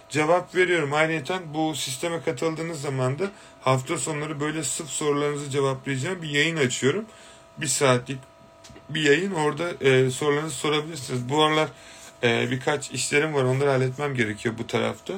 cevap 0.09 0.55
veriyorum. 0.55 0.93
Ayrıca 0.93 1.41
bu 1.53 1.75
sisteme 1.75 2.21
katıldığınız 2.21 2.81
zaman 2.81 3.19
da 3.19 3.31
hafta 3.61 3.97
sonları 3.97 4.39
böyle 4.39 4.63
sıf 4.63 4.89
sorularınızı 4.89 5.49
cevaplayacağım 5.49 6.21
bir 6.21 6.29
yayın 6.29 6.57
açıyorum. 6.57 7.05
Bir 7.57 7.67
saatlik 7.67 8.19
bir 8.89 9.01
yayın 9.01 9.31
orada 9.31 9.69
e, 9.81 10.09
sorularınızı 10.09 10.55
sorabilirsiniz. 10.55 11.29
Bu 11.29 11.43
aralar 11.43 11.69
ee, 12.23 12.51
birkaç 12.51 12.91
işlerim 12.91 13.33
var. 13.33 13.43
Onları 13.43 13.69
halletmem 13.69 14.15
gerekiyor 14.15 14.55
bu 14.57 14.67
tarafta. 14.67 15.13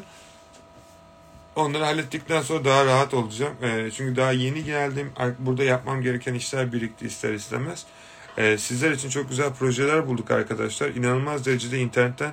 Onları 1.55 1.83
hallettikten 1.83 2.41
sonra 2.41 2.65
daha 2.65 2.85
rahat 2.85 3.13
olacağım. 3.13 3.53
Ee, 3.61 3.91
çünkü 3.95 4.15
daha 4.15 4.31
yeni 4.31 4.63
geldim. 4.63 5.11
Burada 5.39 5.63
yapmam 5.63 6.01
gereken 6.01 6.33
işler 6.33 6.73
birikti 6.73 7.05
ister 7.05 7.33
istemez. 7.33 7.85
Ee, 8.37 8.57
sizler 8.57 8.91
için 8.91 9.09
çok 9.09 9.29
güzel 9.29 9.53
projeler 9.53 10.07
bulduk 10.07 10.31
arkadaşlar. 10.31 10.89
İnanılmaz 10.89 11.45
derecede 11.45 11.79
internetten 11.79 12.31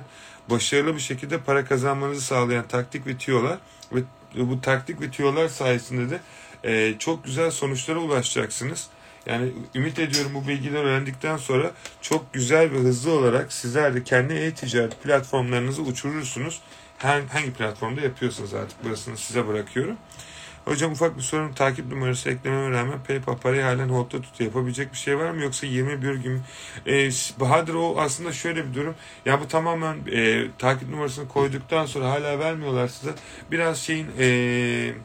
başarılı 0.49 0.95
bir 0.95 1.01
şekilde 1.01 1.39
para 1.39 1.65
kazanmanızı 1.65 2.21
sağlayan 2.21 2.67
taktik 2.67 3.07
ve 3.07 3.17
tüyolar. 3.17 3.57
Ve 3.91 4.01
bu 4.35 4.61
taktik 4.61 5.01
ve 5.01 5.11
tüyolar 5.11 5.47
sayesinde 5.47 6.09
de 6.09 6.19
e, 6.63 6.95
çok 6.99 7.25
güzel 7.25 7.51
sonuçlara 7.51 7.99
ulaşacaksınız. 7.99 8.87
Yani 9.25 9.51
ümit 9.75 9.99
ediyorum 9.99 10.31
bu 10.33 10.47
bilgileri 10.47 10.83
öğrendikten 10.83 11.37
sonra 11.37 11.71
çok 12.01 12.33
güzel 12.33 12.71
ve 12.71 12.77
hızlı 12.77 13.11
olarak 13.11 13.53
sizler 13.53 13.95
de 13.95 14.03
kendi 14.03 14.33
e-ticaret 14.33 15.03
platformlarınızı 15.03 15.81
uçurursunuz. 15.81 16.61
Hangi 16.97 17.53
platformda 17.53 18.01
yapıyorsanız 18.01 18.53
artık 18.53 18.83
burasını 18.83 19.17
size 19.17 19.47
bırakıyorum. 19.47 19.97
Hocam 20.65 20.91
ufak 20.91 21.17
bir 21.17 21.21
sorun 21.21 21.53
takip 21.53 21.87
numarası 21.87 22.29
eklememe 22.29 22.77
rağmen 22.77 23.03
PayPal 23.07 23.37
parayı 23.37 23.61
halen 23.61 23.89
hold'da 23.89 24.21
tutuyor. 24.21 24.51
Yapabilecek 24.51 24.91
bir 24.93 24.97
şey 24.97 25.17
var 25.17 25.31
mı 25.31 25.41
yoksa 25.41 25.67
21 25.67 26.15
gün 26.15 26.41
e, 26.87 27.09
Bahadır 27.39 27.73
o 27.73 27.95
aslında 27.97 28.31
şöyle 28.33 28.69
bir 28.69 28.73
durum. 28.73 28.95
Ya 29.25 29.41
bu 29.41 29.47
tamamen 29.47 29.97
e, 30.11 30.47
takip 30.57 30.89
numarasını 30.89 31.27
koyduktan 31.27 31.85
sonra 31.85 32.09
hala 32.09 32.39
vermiyorlar 32.39 32.87
size. 32.87 33.11
Biraz 33.51 33.77
şeyin 33.77 34.07
eee 34.19 34.95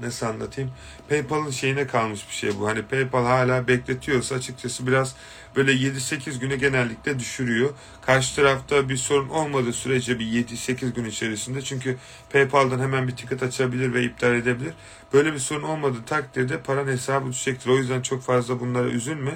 nasıl 0.00 0.26
anlatayım? 0.26 0.70
PayPal'ın 1.08 1.50
şeyine 1.50 1.86
kalmış 1.86 2.28
bir 2.28 2.34
şey 2.34 2.58
bu. 2.58 2.68
Hani 2.68 2.82
PayPal 2.82 3.24
hala 3.24 3.68
bekletiyorsa 3.68 4.34
açıkçası 4.34 4.86
biraz 4.86 5.14
böyle 5.56 5.72
7-8 5.72 6.38
güne 6.38 6.56
genellikle 6.56 7.18
düşürüyor. 7.18 7.70
Karşı 8.06 8.36
tarafta 8.36 8.88
bir 8.88 8.96
sorun 8.96 9.28
olmadığı 9.28 9.72
sürece 9.72 10.18
bir 10.18 10.26
7-8 10.26 10.94
gün 10.94 11.04
içerisinde 11.04 11.62
çünkü 11.62 11.96
PayPal'dan 12.32 12.78
hemen 12.78 13.08
bir 13.08 13.16
ticket 13.16 13.42
açabilir 13.42 13.94
ve 13.94 14.02
iptal 14.02 14.34
edebilir. 14.34 14.74
Böyle 15.12 15.32
bir 15.32 15.38
sorun 15.38 15.62
olmadığı 15.62 16.04
takdirde 16.04 16.60
paran 16.60 16.86
hesabı 16.86 17.30
düşecektir. 17.30 17.70
O 17.70 17.76
yüzden 17.76 18.02
çok 18.02 18.22
fazla 18.22 18.60
bunlara 18.60 18.88
üzülme. 18.88 19.34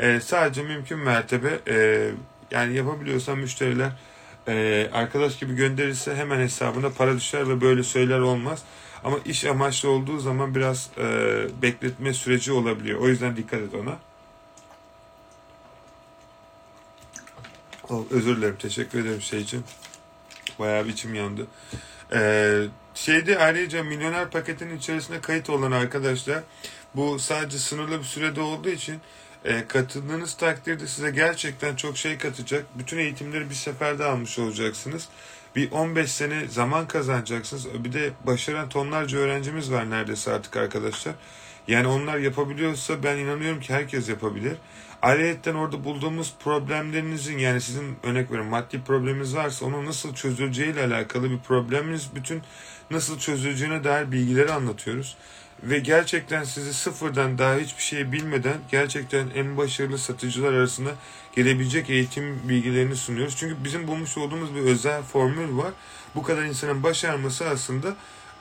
Ee, 0.00 0.20
sadece 0.20 0.62
mümkün 0.62 0.98
mertebe 0.98 1.60
e, 1.68 2.10
yani 2.50 2.74
yapabiliyorsan 2.74 3.38
müşteriler 3.38 3.90
e, 4.48 4.88
arkadaş 4.92 5.38
gibi 5.38 5.54
gönderirse 5.54 6.16
hemen 6.16 6.38
hesabına 6.38 6.90
para 6.90 7.16
düşer 7.16 7.48
ve 7.48 7.60
böyle 7.60 7.82
söyler 7.82 8.18
olmaz. 8.18 8.62
Ama 9.04 9.18
iş 9.24 9.44
amaçlı 9.44 9.90
olduğu 9.90 10.18
zaman 10.18 10.54
biraz 10.54 10.90
e, 10.98 11.02
bekletme 11.62 12.14
süreci 12.14 12.52
olabiliyor. 12.52 13.00
O 13.00 13.08
yüzden 13.08 13.36
dikkat 13.36 13.60
et 13.60 13.74
ona. 13.74 13.98
Oh, 17.88 18.04
özür 18.10 18.36
dilerim. 18.36 18.56
Teşekkür 18.58 19.00
ederim 19.00 19.22
şey 19.22 19.40
için. 19.40 19.64
Bayağı 20.58 20.84
bir 20.84 20.90
içim 20.90 21.14
yandı. 21.14 21.46
Ee, 22.12 22.62
şeyde 22.94 23.38
ayrıca 23.38 23.82
milyoner 23.84 24.30
paketin 24.30 24.76
içerisinde 24.76 25.20
kayıt 25.20 25.50
olan 25.50 25.72
arkadaşlar 25.72 26.42
bu 26.94 27.18
sadece 27.18 27.58
sınırlı 27.58 27.98
bir 27.98 28.04
sürede 28.04 28.40
olduğu 28.40 28.68
için 28.68 29.00
E, 29.44 29.66
katıldığınız 29.68 30.34
takdirde 30.34 30.86
size 30.86 31.10
gerçekten 31.10 31.76
çok 31.76 31.98
şey 31.98 32.18
katacak. 32.18 32.66
Bütün 32.78 32.98
eğitimleri 32.98 33.50
bir 33.50 33.54
seferde 33.54 34.04
almış 34.04 34.38
olacaksınız. 34.38 35.08
Bir 35.58 35.70
15 35.70 36.12
sene 36.12 36.48
zaman 36.48 36.88
kazanacaksınız. 36.88 37.84
Bir 37.84 37.92
de 37.92 38.10
başaran 38.26 38.68
tonlarca 38.68 39.18
öğrencimiz 39.18 39.72
var 39.72 39.90
neredeyse 39.90 40.32
artık 40.32 40.56
arkadaşlar. 40.56 41.14
Yani 41.68 41.86
onlar 41.86 42.18
yapabiliyorsa 42.18 43.02
ben 43.02 43.16
inanıyorum 43.16 43.60
ki 43.60 43.74
herkes 43.74 44.08
yapabilir. 44.08 44.56
Ayrıca 45.02 45.56
orada 45.56 45.84
bulduğumuz 45.84 46.34
problemlerinizin 46.44 47.38
yani 47.38 47.60
sizin 47.60 47.96
örnek 48.02 48.32
verin 48.32 48.44
maddi 48.44 48.80
probleminiz 48.84 49.36
varsa 49.36 49.66
onun 49.66 49.86
nasıl 49.86 50.14
çözüleceğiyle 50.14 50.84
alakalı 50.84 51.30
bir 51.30 51.38
probleminiz 51.38 52.10
bütün 52.14 52.42
nasıl 52.90 53.18
çözüleceğine 53.18 53.84
dair 53.84 54.12
bilgileri 54.12 54.52
anlatıyoruz. 54.52 55.16
Ve 55.62 55.78
gerçekten 55.78 56.44
sizi 56.44 56.74
sıfırdan 56.74 57.38
daha 57.38 57.56
hiçbir 57.56 57.82
şey 57.82 58.12
bilmeden 58.12 58.56
gerçekten 58.70 59.30
en 59.34 59.56
başarılı 59.56 59.98
satıcılar 59.98 60.52
arasında 60.52 60.90
gelebilecek 61.36 61.90
eğitim 61.90 62.48
bilgilerini 62.48 62.96
sunuyoruz. 62.96 63.36
Çünkü 63.36 63.64
bizim 63.64 63.86
bulmuş 63.86 64.18
olduğumuz 64.18 64.54
bir 64.54 64.60
özel 64.60 65.02
formül 65.02 65.56
var. 65.56 65.72
Bu 66.14 66.22
kadar 66.22 66.42
insanın 66.42 66.82
başarması 66.82 67.48
aslında 67.48 67.94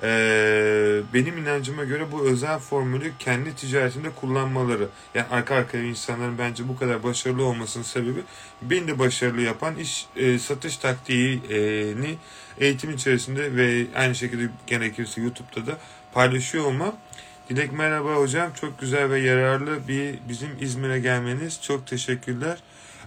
ee, 0.03 1.01
benim 1.13 1.37
inancıma 1.37 1.83
göre 1.83 2.11
bu 2.11 2.27
özel 2.27 2.59
formülü 2.59 3.11
kendi 3.19 3.55
ticaretinde 3.55 4.09
kullanmaları. 4.09 4.87
Yani 5.15 5.27
arka 5.31 5.55
arkaya 5.55 5.83
insanların 5.83 6.37
bence 6.37 6.67
bu 6.67 6.77
kadar 6.77 7.03
başarılı 7.03 7.43
olmasının 7.43 7.83
sebebi 7.83 8.19
beni 8.61 8.87
de 8.87 8.99
başarılı 8.99 9.41
yapan 9.41 9.75
iş 9.75 10.05
e, 10.15 10.39
satış 10.39 10.77
taktiğini 10.77 12.17
eğitim 12.59 12.91
içerisinde 12.91 13.55
ve 13.55 13.85
aynı 13.95 14.15
şekilde 14.15 14.49
gerekirse 14.67 15.21
YouTube'da 15.21 15.67
da 15.67 15.77
paylaşıyor 16.13 16.65
olmam. 16.65 16.95
Dilek 17.49 17.73
merhaba 17.73 18.15
hocam. 18.15 18.51
Çok 18.61 18.79
güzel 18.79 19.09
ve 19.09 19.19
yararlı 19.19 19.87
bir 19.87 20.19
bizim 20.29 20.49
İzmir'e 20.59 20.99
gelmeniz. 20.99 21.61
Çok 21.61 21.87
teşekkürler. 21.87 22.57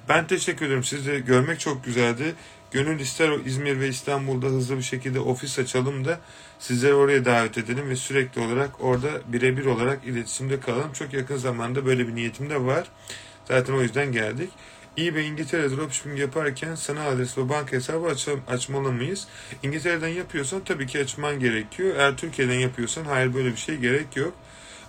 Ben 0.08 0.26
teşekkür 0.26 0.66
ederim. 0.66 0.84
Sizi 0.84 1.24
görmek 1.24 1.60
çok 1.60 1.84
güzeldi. 1.84 2.34
Gönül 2.70 3.00
ister 3.00 3.30
İzmir 3.44 3.80
ve 3.80 3.88
İstanbul'da 3.88 4.46
hızlı 4.46 4.76
bir 4.76 4.82
şekilde 4.82 5.20
ofis 5.20 5.58
açalım 5.58 6.04
da 6.04 6.20
sizleri 6.58 6.94
oraya 6.94 7.24
davet 7.24 7.58
edelim 7.58 7.88
ve 7.88 7.96
sürekli 7.96 8.40
olarak 8.40 8.84
orada 8.84 9.08
birebir 9.26 9.66
olarak 9.66 10.04
iletişimde 10.04 10.60
kalalım. 10.60 10.92
Çok 10.92 11.12
yakın 11.12 11.36
zamanda 11.36 11.86
böyle 11.86 12.08
bir 12.08 12.14
niyetim 12.14 12.50
de 12.50 12.62
var. 12.64 12.86
Zaten 13.48 13.74
o 13.74 13.82
yüzden 13.82 14.12
geldik. 14.12 14.50
eBay 14.98 15.28
İngiltere 15.28 15.70
dropshipping 15.70 16.18
yaparken 16.18 16.74
sanal 16.74 17.06
adres 17.06 17.38
ve 17.38 17.48
banka 17.48 17.76
hesabı 17.76 18.06
aç 18.06 18.28
açmalı 18.48 18.92
mıyız? 18.92 19.28
İngiltere'den 19.62 20.08
yapıyorsan 20.08 20.64
tabii 20.64 20.86
ki 20.86 21.00
açman 21.00 21.40
gerekiyor. 21.40 21.94
Eğer 21.96 22.16
Türkiye'den 22.16 22.58
yapıyorsan 22.58 23.04
hayır 23.04 23.34
böyle 23.34 23.52
bir 23.52 23.56
şey 23.56 23.76
gerek 23.76 24.16
yok. 24.16 24.34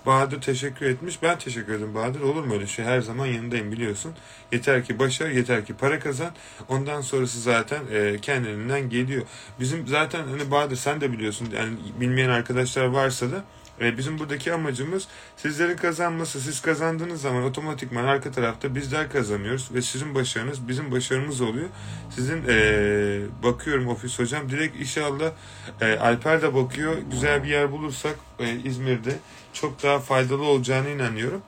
Bahadır 0.05 0.41
teşekkür 0.41 0.85
etmiş. 0.85 1.23
Ben 1.23 1.39
teşekkür 1.39 1.73
ederim 1.73 1.95
Bahadır. 1.95 2.21
Olur 2.21 2.43
mu 2.43 2.53
öyle 2.53 2.67
şey? 2.67 2.85
Her 2.85 3.01
zaman 3.01 3.25
yanındayım 3.25 3.71
biliyorsun. 3.71 4.13
Yeter 4.51 4.85
ki 4.85 4.99
başar, 4.99 5.29
yeter 5.29 5.65
ki 5.65 5.73
para 5.73 5.99
kazan. 5.99 6.31
Ondan 6.69 7.01
sonrası 7.01 7.41
zaten 7.41 7.81
e, 7.91 8.17
kendiliğinden 8.21 8.89
geliyor. 8.89 9.23
Bizim 9.59 9.87
zaten 9.87 10.27
hani 10.27 10.51
Bahadır 10.51 10.75
sen 10.75 11.01
de 11.01 11.11
biliyorsun. 11.11 11.47
Yani 11.55 11.73
bilmeyen 11.99 12.29
arkadaşlar 12.29 12.85
varsa 12.85 13.31
da 13.31 13.43
e, 13.81 13.97
bizim 13.97 14.19
buradaki 14.19 14.53
amacımız 14.53 15.07
sizlerin 15.37 15.77
kazanması. 15.77 16.41
Siz 16.41 16.61
kazandığınız 16.61 17.21
zaman 17.21 17.43
otomatikman 17.43 18.03
arka 18.03 18.31
tarafta 18.31 18.75
bizler 18.75 19.11
kazanıyoruz 19.11 19.69
ve 19.73 19.81
sizin 19.81 20.15
başarınız 20.15 20.67
bizim 20.67 20.91
başarımız 20.91 21.41
oluyor. 21.41 21.69
Sizin 22.09 22.43
e, 22.47 23.19
bakıyorum 23.43 23.87
ofis 23.87 24.19
hocam 24.19 24.49
direkt 24.49 24.79
inşallah 24.79 25.31
e, 25.81 25.97
Alper 25.97 26.41
de 26.41 26.55
bakıyor. 26.55 26.95
Güzel 27.11 27.43
bir 27.43 27.49
yer 27.49 27.71
bulursak 27.71 28.15
e, 28.39 28.55
İzmir'de 28.63 29.15
çok 29.53 29.83
daha 29.83 29.99
faydalı 29.99 30.43
olacağını 30.43 30.89
inanıyorum. 30.89 31.41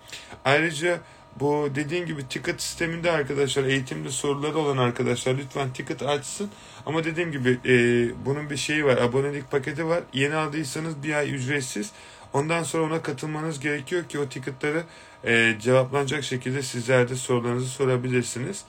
Ayrıca 0.45 0.99
bu 1.39 1.69
dediğim 1.75 2.05
gibi 2.05 2.27
ticket 2.27 2.61
sisteminde 2.61 3.11
arkadaşlar 3.11 3.63
eğitimde 3.63 4.09
soruları 4.09 4.57
olan 4.57 4.77
arkadaşlar 4.77 5.37
lütfen 5.37 5.73
ticket 5.73 6.01
açsın. 6.01 6.49
Ama 6.85 7.03
dediğim 7.03 7.31
gibi 7.31 7.59
e, 7.65 7.75
bunun 8.25 8.49
bir 8.49 8.57
şeyi 8.57 8.85
var 8.85 8.97
abonelik 8.97 9.51
paketi 9.51 9.87
var. 9.87 10.03
Yeni 10.13 10.35
aldıysanız 10.35 11.03
bir 11.03 11.13
ay 11.13 11.35
ücretsiz. 11.35 11.91
Ondan 12.33 12.63
sonra 12.63 12.83
ona 12.83 13.01
katılmanız 13.01 13.59
gerekiyor 13.59 14.03
ki 14.03 14.19
o 14.19 14.29
ticketları 14.29 14.83
e, 15.23 15.55
cevaplanacak 15.61 16.23
şekilde 16.23 16.61
sizler 16.61 17.09
de 17.09 17.15
sorularınızı 17.15 17.67
sorabilirsiniz. 17.69 18.65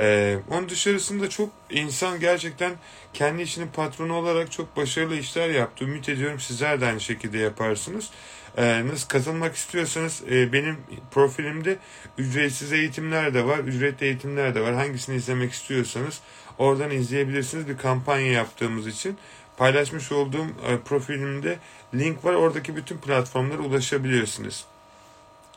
Ee, 0.00 0.38
onun 0.50 0.68
dışarısında 0.68 1.30
çok 1.30 1.50
insan 1.70 2.20
gerçekten 2.20 2.72
kendi 3.12 3.42
işinin 3.42 3.68
patronu 3.68 4.14
olarak 4.14 4.52
çok 4.52 4.76
başarılı 4.76 5.16
işler 5.16 5.50
yaptı. 5.50 5.84
Ümit 5.84 6.08
ediyorum 6.08 6.40
sizler 6.40 6.80
de 6.80 6.86
aynı 6.86 7.00
şekilde 7.00 7.38
yaparsınız. 7.38 8.10
Ee, 8.56 8.86
nasıl 8.86 9.08
katılmak 9.08 9.54
istiyorsanız 9.54 10.22
e, 10.30 10.52
benim 10.52 10.76
profilimde 11.10 11.78
ücretsiz 12.18 12.72
eğitimler 12.72 13.34
de 13.34 13.44
var, 13.44 13.58
ücretli 13.58 14.04
eğitimler 14.04 14.54
de 14.54 14.60
var. 14.60 14.74
Hangisini 14.74 15.16
izlemek 15.16 15.52
istiyorsanız 15.52 16.20
oradan 16.58 16.90
izleyebilirsiniz 16.90 17.68
bir 17.68 17.76
kampanya 17.76 18.32
yaptığımız 18.32 18.86
için. 18.86 19.16
Paylaşmış 19.56 20.12
olduğum 20.12 20.46
e, 20.68 20.78
profilimde 20.84 21.58
link 21.94 22.24
var. 22.24 22.34
Oradaki 22.34 22.76
bütün 22.76 22.98
platformlara 22.98 23.62
ulaşabiliyorsunuz. 23.62 24.64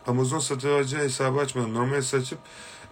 Amazon 0.07 0.39
satıcı 0.39 0.97
hesabı 0.97 1.39
açmadım. 1.39 1.73
Normal 1.73 1.97
açıp 1.97 2.39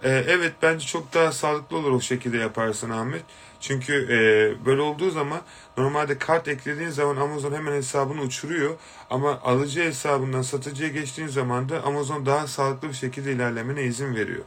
ee, 0.02 0.24
evet 0.28 0.52
bence 0.62 0.86
çok 0.86 1.14
daha 1.14 1.32
sağlıklı 1.32 1.76
olur 1.76 1.92
o 1.92 2.00
şekilde 2.00 2.38
yaparsın 2.38 2.90
Ahmet. 2.90 3.22
Çünkü 3.60 3.94
e, 4.10 4.18
böyle 4.66 4.80
olduğu 4.80 5.10
zaman 5.10 5.40
normalde 5.76 6.18
kart 6.18 6.48
eklediğin 6.48 6.90
zaman 6.90 7.16
Amazon 7.16 7.52
hemen 7.52 7.72
hesabını 7.72 8.20
uçuruyor. 8.20 8.74
Ama 9.10 9.40
alıcı 9.44 9.82
hesabından 9.82 10.42
satıcıya 10.42 10.88
geçtiğin 10.88 11.28
zaman 11.28 11.68
da 11.68 11.82
Amazon 11.82 12.26
daha 12.26 12.46
sağlıklı 12.46 12.88
bir 12.88 12.94
şekilde 12.94 13.32
ilerlemene 13.32 13.82
izin 13.82 14.14
veriyor. 14.14 14.44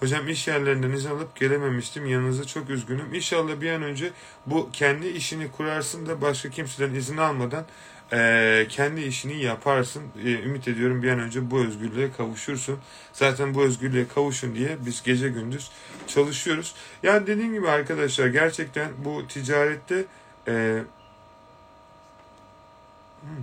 Hocam 0.00 0.28
iş 0.28 0.48
yerlerinden 0.48 0.90
izin 0.90 1.10
alıp 1.10 1.36
gelememiştim. 1.36 2.06
Yanınıza 2.06 2.44
çok 2.44 2.70
üzgünüm. 2.70 3.14
İnşallah 3.14 3.60
bir 3.60 3.72
an 3.72 3.82
önce 3.82 4.10
bu 4.46 4.70
kendi 4.72 5.08
işini 5.08 5.50
kurarsın 5.50 6.06
da 6.06 6.22
başka 6.22 6.50
kimseden 6.50 6.94
izin 6.94 7.16
almadan 7.16 7.66
e, 8.12 8.66
kendi 8.68 9.00
işini 9.02 9.42
yaparsın. 9.42 10.02
E, 10.24 10.30
ümit 10.30 10.68
ediyorum 10.68 11.02
bir 11.02 11.10
an 11.10 11.18
önce 11.18 11.50
bu 11.50 11.60
özgürlüğe 11.60 12.12
kavuşursun. 12.12 12.78
Zaten 13.12 13.54
bu 13.54 13.62
özgürlüğe 13.62 14.08
kavuşun 14.08 14.54
diye 14.54 14.76
biz 14.86 15.02
gece 15.02 15.28
gündüz 15.28 15.70
çalışıyoruz. 16.06 16.74
Yani 17.02 17.26
dediğim 17.26 17.54
gibi 17.54 17.68
arkadaşlar 17.68 18.26
gerçekten 18.26 18.90
bu 18.98 19.26
ticarette 19.26 20.04
e, 20.48 20.82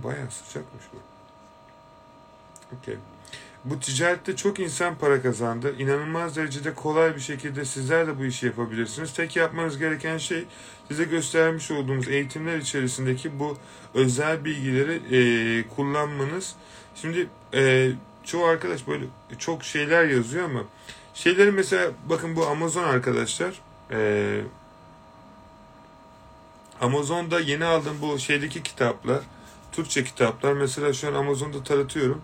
bayağı 0.04 0.30
sıcakmış 0.30 0.84
bu. 0.92 0.96
Okay. 2.76 2.96
Bu 3.66 3.80
ticarette 3.80 4.36
çok 4.36 4.58
insan 4.58 4.98
para 4.98 5.22
kazandı. 5.22 5.74
İnanılmaz 5.78 6.36
derecede 6.36 6.74
kolay 6.74 7.14
bir 7.14 7.20
şekilde 7.20 7.64
sizler 7.64 8.06
de 8.06 8.18
bu 8.18 8.24
işi 8.24 8.46
yapabilirsiniz. 8.46 9.12
Tek 9.12 9.36
yapmanız 9.36 9.78
gereken 9.78 10.18
şey 10.18 10.44
size 10.88 11.04
göstermiş 11.04 11.70
olduğumuz 11.70 12.08
eğitimler 12.08 12.58
içerisindeki 12.58 13.38
bu 13.38 13.56
özel 13.94 14.44
bilgileri 14.44 15.00
e, 15.16 15.68
kullanmanız. 15.68 16.54
Şimdi 16.94 17.28
e, 17.54 17.90
çoğu 18.24 18.44
arkadaş 18.44 18.88
böyle 18.88 19.04
çok 19.38 19.64
şeyler 19.64 20.04
yazıyor 20.04 20.44
ama 20.44 20.64
şeyleri 21.14 21.52
mesela 21.52 21.90
bakın 22.08 22.36
bu 22.36 22.46
Amazon 22.46 22.84
arkadaşlar 22.84 23.60
e, 23.90 24.40
Amazon'da 26.80 27.40
yeni 27.40 27.64
aldığım 27.64 28.00
bu 28.02 28.18
şeydeki 28.18 28.62
kitaplar 28.62 29.20
Türkçe 29.72 30.04
kitaplar 30.04 30.52
mesela 30.52 30.92
şu 30.92 31.08
an 31.08 31.14
Amazon'da 31.14 31.62
taratıyorum 31.62 32.22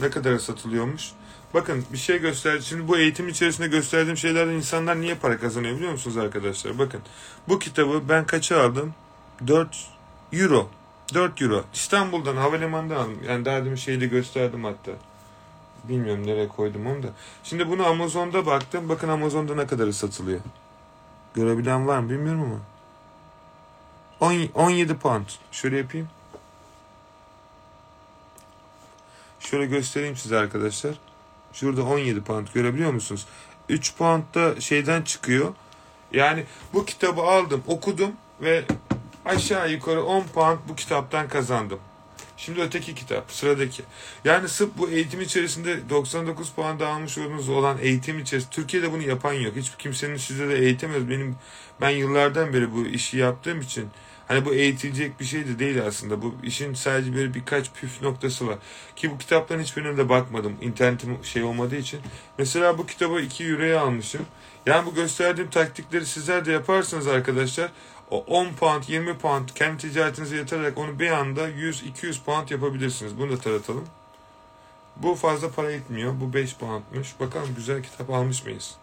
ne 0.00 0.10
kadara 0.10 0.38
satılıyormuş. 0.38 1.12
Bakın 1.54 1.84
bir 1.92 1.98
şey 1.98 2.18
göster. 2.18 2.60
Şimdi 2.60 2.88
bu 2.88 2.98
eğitim 2.98 3.28
içerisinde 3.28 3.68
gösterdiğim 3.68 4.16
şeylerden 4.16 4.52
insanlar 4.52 5.00
niye 5.00 5.14
para 5.14 5.38
kazanıyor 5.38 5.76
biliyor 5.76 5.92
musunuz 5.92 6.16
arkadaşlar? 6.16 6.78
Bakın 6.78 7.00
bu 7.48 7.58
kitabı 7.58 8.02
ben 8.08 8.26
kaça 8.26 8.64
aldım? 8.64 8.94
4 9.46 9.88
euro. 10.32 10.68
4 11.14 11.42
euro. 11.42 11.64
İstanbul'dan 11.74 12.36
havalimanından 12.36 12.96
aldım. 12.96 13.18
Yani 13.28 13.44
demin 13.44 13.74
şeyde 13.74 14.06
gösterdim 14.06 14.64
hatta. 14.64 14.92
Bilmiyorum 15.84 16.26
nereye 16.26 16.48
koydum 16.48 16.86
onu 16.86 17.02
da. 17.02 17.08
Şimdi 17.44 17.70
bunu 17.70 17.86
Amazon'da 17.86 18.46
baktım. 18.46 18.88
Bakın 18.88 19.08
Amazon'da 19.08 19.54
ne 19.54 19.66
kadar 19.66 19.92
satılıyor. 19.92 20.40
Görebilen 21.34 21.86
var 21.86 21.98
mı 21.98 22.10
bilmiyorum 22.10 22.42
ama. 22.42 22.60
10, 24.20 24.48
17 24.54 24.96
pound. 24.96 25.26
Şöyle 25.52 25.76
yapayım. 25.76 26.08
Şöyle 29.50 29.66
göstereyim 29.66 30.16
size 30.16 30.36
arkadaşlar. 30.36 30.94
Şurada 31.52 31.84
17 31.84 32.20
pound 32.20 32.48
görebiliyor 32.54 32.92
musunuz? 32.92 33.26
3 33.68 33.96
pound 33.96 34.22
da 34.34 34.60
şeyden 34.60 35.02
çıkıyor. 35.02 35.54
Yani 36.12 36.44
bu 36.72 36.84
kitabı 36.84 37.22
aldım, 37.22 37.62
okudum 37.66 38.12
ve 38.40 38.64
aşağı 39.24 39.72
yukarı 39.72 40.04
10 40.04 40.22
pound 40.22 40.58
bu 40.68 40.76
kitaptan 40.76 41.28
kazandım. 41.28 41.78
Şimdi 42.36 42.60
öteki 42.60 42.94
kitap, 42.94 43.32
sıradaki. 43.32 43.82
Yani 44.24 44.48
sırf 44.48 44.70
bu 44.78 44.88
eğitim 44.88 45.20
içerisinde 45.20 45.90
99 45.90 46.50
puan 46.50 46.80
da 46.80 46.88
almış 46.88 47.18
olduğunuz 47.18 47.48
olan 47.48 47.78
eğitim 47.80 48.18
içerisinde, 48.18 48.54
Türkiye'de 48.54 48.92
bunu 48.92 49.02
yapan 49.02 49.32
yok. 49.32 49.56
Hiçbir 49.56 49.78
kimsenin 49.78 50.16
size 50.16 50.48
de 50.48 50.58
eğitemez. 50.58 51.10
Benim, 51.10 51.36
ben 51.80 51.90
yıllardan 51.90 52.52
beri 52.52 52.72
bu 52.72 52.86
işi 52.86 53.18
yaptığım 53.18 53.60
için 53.60 53.88
Hani 54.28 54.44
bu 54.44 54.54
eğitilecek 54.54 55.20
bir 55.20 55.24
şey 55.24 55.46
de 55.46 55.58
değil 55.58 55.86
aslında. 55.86 56.22
Bu 56.22 56.34
işin 56.42 56.74
sadece 56.74 57.14
böyle 57.14 57.34
birkaç 57.34 57.72
püf 57.72 58.02
noktası 58.02 58.46
var. 58.46 58.58
Ki 58.96 59.10
bu 59.10 59.18
kitapların 59.18 59.62
hiçbirine 59.62 59.96
de 59.96 60.08
bakmadım. 60.08 60.56
İnternetim 60.60 61.24
şey 61.24 61.42
olmadığı 61.42 61.76
için. 61.76 62.00
Mesela 62.38 62.78
bu 62.78 62.86
kitabı 62.86 63.20
2 63.20 63.44
euroya 63.44 63.80
almışım. 63.80 64.26
Yani 64.66 64.86
bu 64.86 64.94
gösterdiğim 64.94 65.50
taktikleri 65.50 66.06
sizler 66.06 66.44
de 66.44 66.52
yaparsınız 66.52 67.06
arkadaşlar. 67.06 67.70
O 68.10 68.24
10 68.24 68.52
pound, 68.52 68.82
20 68.88 69.18
pound 69.18 69.48
kendi 69.54 69.78
ticaretinize 69.78 70.36
yatırarak 70.36 70.78
onu 70.78 70.98
bir 70.98 71.10
anda 71.10 71.50
100-200 71.50 72.22
pound 72.24 72.48
yapabilirsiniz. 72.48 73.18
Bunu 73.18 73.32
da 73.32 73.38
taratalım. 73.38 73.84
Bu 74.96 75.14
fazla 75.14 75.50
para 75.50 75.72
etmiyor. 75.72 76.20
Bu 76.20 76.32
5 76.34 76.56
poundmuş. 76.56 77.20
Bakalım 77.20 77.54
güzel 77.56 77.82
kitap 77.82 78.10
almış 78.10 78.44
mıyız? 78.44 78.74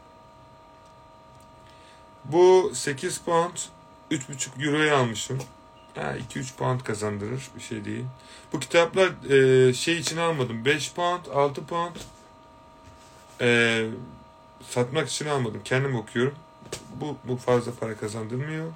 Bu 2.26 2.72
8 2.74 3.22
pound 3.22 3.58
3,5 4.14 4.68
euroya 4.68 4.98
almışım. 4.98 5.40
Ha, 5.96 6.16
2-3 6.32 6.56
pound 6.56 6.82
kazandırır. 6.82 7.50
Bir 7.56 7.62
şey 7.62 7.86
değil. 7.86 8.06
Bu 8.54 8.60
kitaplar 8.60 9.32
e, 9.32 9.74
şey 9.74 9.98
için 9.98 10.18
almadım. 10.18 10.66
5 10.66 10.94
pound, 10.94 11.26
6 11.26 11.66
pound 11.66 11.96
e, 13.42 13.86
satmak 14.70 15.10
için 15.10 15.26
almadım. 15.26 15.62
Kendim 15.66 15.96
okuyorum. 15.96 16.36
Bu, 16.96 17.18
bu 17.24 17.38
fazla 17.38 17.72
para 17.80 17.98
kazandırmıyor. 17.98 18.72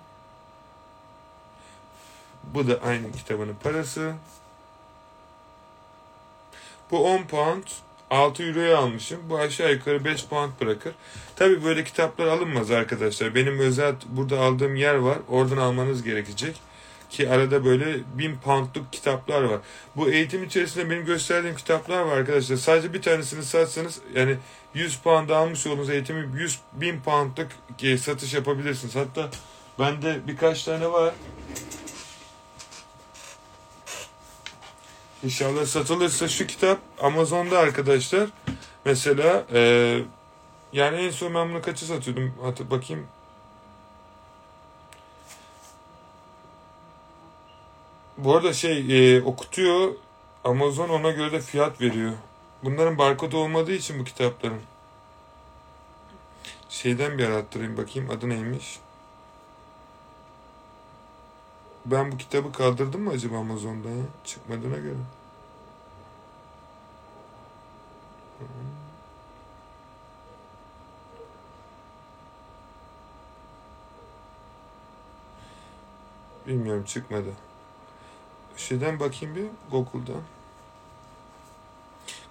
Bu 2.43 2.67
da 2.67 2.80
aynı 2.84 3.12
kitabının 3.12 3.56
parası. 3.63 4.13
Bu 6.91 7.13
10 7.13 7.23
pound 7.23 7.63
6 8.10 8.43
euroya 8.43 8.78
almışım. 8.78 9.20
Bu 9.30 9.38
aşağı 9.38 9.72
yukarı 9.72 10.06
5 10.06 10.26
pound 10.26 10.52
bırakır. 10.62 10.93
Tabi 11.36 11.63
böyle 11.63 11.84
kitaplar 11.84 12.28
alınmaz 12.28 12.72
arkadaşlar. 12.72 13.36
Benim 13.36 13.60
özel 13.60 13.96
burada 14.08 14.39
aldığım 14.39 14.76
yer 14.76 14.96
var. 14.96 15.17
Oradan 15.30 15.58
almanız 15.58 16.04
gerekecek. 16.04 16.56
Ki 17.10 17.30
arada 17.30 17.65
böyle 17.65 17.96
1000 18.17 18.36
poundluk 18.36 18.93
kitaplar 18.93 19.43
var. 19.43 19.60
Bu 19.96 20.10
eğitim 20.10 20.43
içerisinde 20.43 20.89
benim 20.89 21.06
gösterdiğim 21.06 21.56
kitaplar 21.56 22.02
var 22.02 22.17
arkadaşlar. 22.17 22.56
Sadece 22.56 22.93
bir 22.93 23.02
tanesini 23.02 23.43
satsanız 23.43 24.00
yani 24.15 24.36
100 24.74 24.98
pound 24.98 25.30
almış 25.30 25.67
olduğunuz 25.67 25.89
eğitimi 25.89 26.39
100 26.39 26.60
1000 26.74 27.00
poundluk 27.00 27.48
e, 27.84 27.98
satış 27.98 28.34
yapabilirsiniz. 28.34 28.96
Hatta 28.96 29.30
bende 29.80 30.20
birkaç 30.28 30.63
tane 30.63 30.91
var. 30.91 31.13
İnşallah 35.23 35.65
satılırsa 35.65 36.27
şu 36.27 36.47
kitap 36.47 36.80
Amazon'da 37.01 37.60
arkadaşlar. 37.60 38.30
Mesela 38.86 39.45
e, 39.53 39.60
yani 40.73 40.97
en 40.97 41.10
son 41.10 41.34
ben 41.34 41.49
bunu 41.49 41.62
kaça 41.62 41.86
satıyordum? 41.86 42.34
Hatır 42.41 42.69
bakayım. 42.71 43.08
Bu 48.17 48.36
arada 48.36 48.53
şey 48.53 49.15
e, 49.17 49.23
okutuyor. 49.23 49.93
Amazon 50.43 50.89
ona 50.89 51.12
göre 51.12 51.32
de 51.32 51.41
fiyat 51.41 51.82
veriyor. 51.82 52.13
Bunların 52.63 52.97
barkodu 52.97 53.38
olmadığı 53.38 53.71
için 53.71 53.99
bu 53.99 54.03
kitapların. 54.03 54.62
Şeyden 56.69 57.17
bir 57.17 57.23
arattırayım 57.23 57.77
bakayım 57.77 58.10
adı 58.10 58.30
neymiş. 58.30 58.80
Ben 61.91 62.12
bu 62.12 62.17
kitabı 62.17 62.52
kaldırdım 62.52 63.02
mı 63.02 63.10
acaba 63.10 63.38
Amazon'da 63.38 63.89
ya? 63.89 64.04
Çıkmadığına 64.26 64.78
göre. 64.78 64.95
Bilmiyorum 76.47 76.84
çıkmadı. 76.84 77.30
Şeyden 78.58 79.00
bakayım 79.00 79.36
bir 79.36 79.45
Google'dan. 79.71 80.21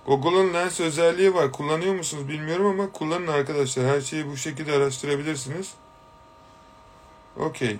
Google'ın 0.07 0.55
lens 0.55 0.81
özelliği 0.81 1.35
var. 1.35 1.53
Kullanıyor 1.53 1.95
musunuz 1.95 2.29
bilmiyorum 2.29 2.67
ama 2.67 2.93
kullanın 2.93 3.27
arkadaşlar. 3.27 3.87
Her 3.87 4.01
şeyi 4.01 4.31
bu 4.31 4.37
şekilde 4.37 4.73
araştırabilirsiniz. 4.73 5.75
Okey. 7.37 7.79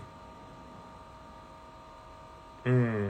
Hmm. 2.67 3.07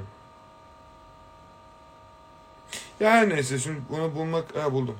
Ya 3.00 3.10
her 3.10 3.28
neyse 3.28 3.58
şimdi 3.58 3.80
bunu 3.90 4.14
bulmak... 4.14 4.56
Ha 4.56 4.72
buldum. 4.72 4.96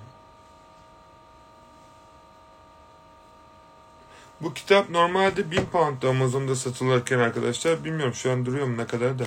Bu 4.41 4.55
kitap 4.55 4.91
normalde 4.91 5.51
1000 5.51 5.65
pound'da 5.65 6.09
Amazon'da 6.09 6.55
satılırken 6.55 7.19
arkadaşlar. 7.19 7.85
Bilmiyorum 7.85 8.15
şu 8.15 8.33
an 8.33 8.47
duruyor 8.47 8.67
mu 8.67 8.77
ne 8.77 8.87
kadar 8.87 9.19
da. 9.19 9.25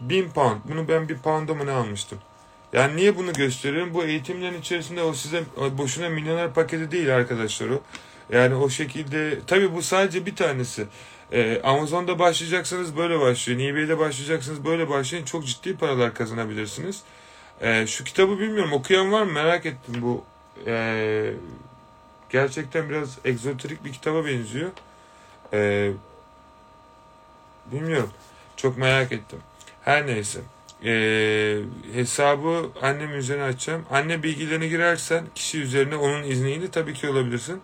1000 0.00 0.30
pound. 0.30 0.60
Bunu 0.64 0.88
ben 0.88 1.08
bir 1.08 1.18
pound'a 1.18 1.54
mı 1.54 1.66
ne 1.66 1.70
almıştım? 1.70 2.18
Yani 2.72 2.96
niye 2.96 3.16
bunu 3.16 3.32
gösteriyorum? 3.32 3.94
Bu 3.94 4.04
eğitimlerin 4.04 4.60
içerisinde 4.60 5.02
o 5.02 5.14
size 5.14 5.44
boşuna 5.78 6.08
milyoner 6.08 6.54
paketi 6.54 6.90
değil 6.90 7.16
arkadaşlar 7.16 7.68
o. 7.68 7.80
Yani 8.32 8.54
o 8.54 8.68
şekilde 8.68 9.40
tabii 9.46 9.74
bu 9.74 9.82
sadece 9.82 10.26
bir 10.26 10.36
tanesi. 10.36 10.86
Ee, 11.32 11.60
Amazon'da 11.64 12.18
başlayacaksanız 12.18 12.96
böyle 12.96 13.20
başlayın. 13.20 13.60
eBay'de 13.60 13.98
başlayacaksınız 13.98 14.64
böyle 14.64 14.88
başlayın. 14.88 15.24
Çok 15.24 15.46
ciddi 15.46 15.76
paralar 15.76 16.14
kazanabilirsiniz. 16.14 17.02
Ee, 17.60 17.86
şu 17.86 18.04
kitabı 18.04 18.38
bilmiyorum 18.38 18.72
okuyan 18.72 19.12
var 19.12 19.22
mı 19.22 19.32
merak 19.32 19.66
ettim 19.66 19.94
bu. 20.02 20.24
Ee, 20.66 21.32
gerçekten 22.30 22.90
biraz 22.90 23.18
egzoterik 23.24 23.84
bir 23.84 23.92
kitaba 23.92 24.26
benziyor. 24.26 24.70
Ee, 25.52 25.90
bilmiyorum. 27.72 28.10
Çok 28.56 28.78
merak 28.78 29.12
ettim. 29.12 29.38
Her 29.82 30.06
neyse. 30.06 30.40
Ee, 30.84 31.58
hesabı 31.92 32.70
annem 32.82 33.14
üzerine 33.14 33.42
açacağım. 33.42 33.84
Anne 33.90 34.22
bilgilerini 34.22 34.68
girersen 34.68 35.24
kişi 35.34 35.60
üzerine 35.60 35.96
onun 35.96 36.22
izniyle 36.22 36.70
tabii 36.70 36.94
ki 36.94 37.08
olabilirsin. 37.08 37.60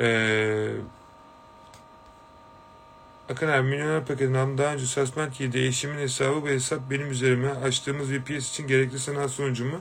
Eee 0.00 0.70
Akın 3.28 3.48
abi 3.48 3.68
milyoner 3.68 4.04
paketinden 4.04 4.58
daha 4.58 4.74
önce 4.74 4.86
Suspend 4.86 5.32
Key'de 5.32 5.66
eşimin 5.66 5.98
hesabı 5.98 6.42
bu 6.42 6.48
hesap 6.48 6.90
benim 6.90 7.10
üzerime 7.10 7.50
açtığımız 7.50 8.12
VPS 8.12 8.50
için 8.50 8.66
gerekli 8.66 8.98
sanal 8.98 9.28
sonucumu 9.28 9.80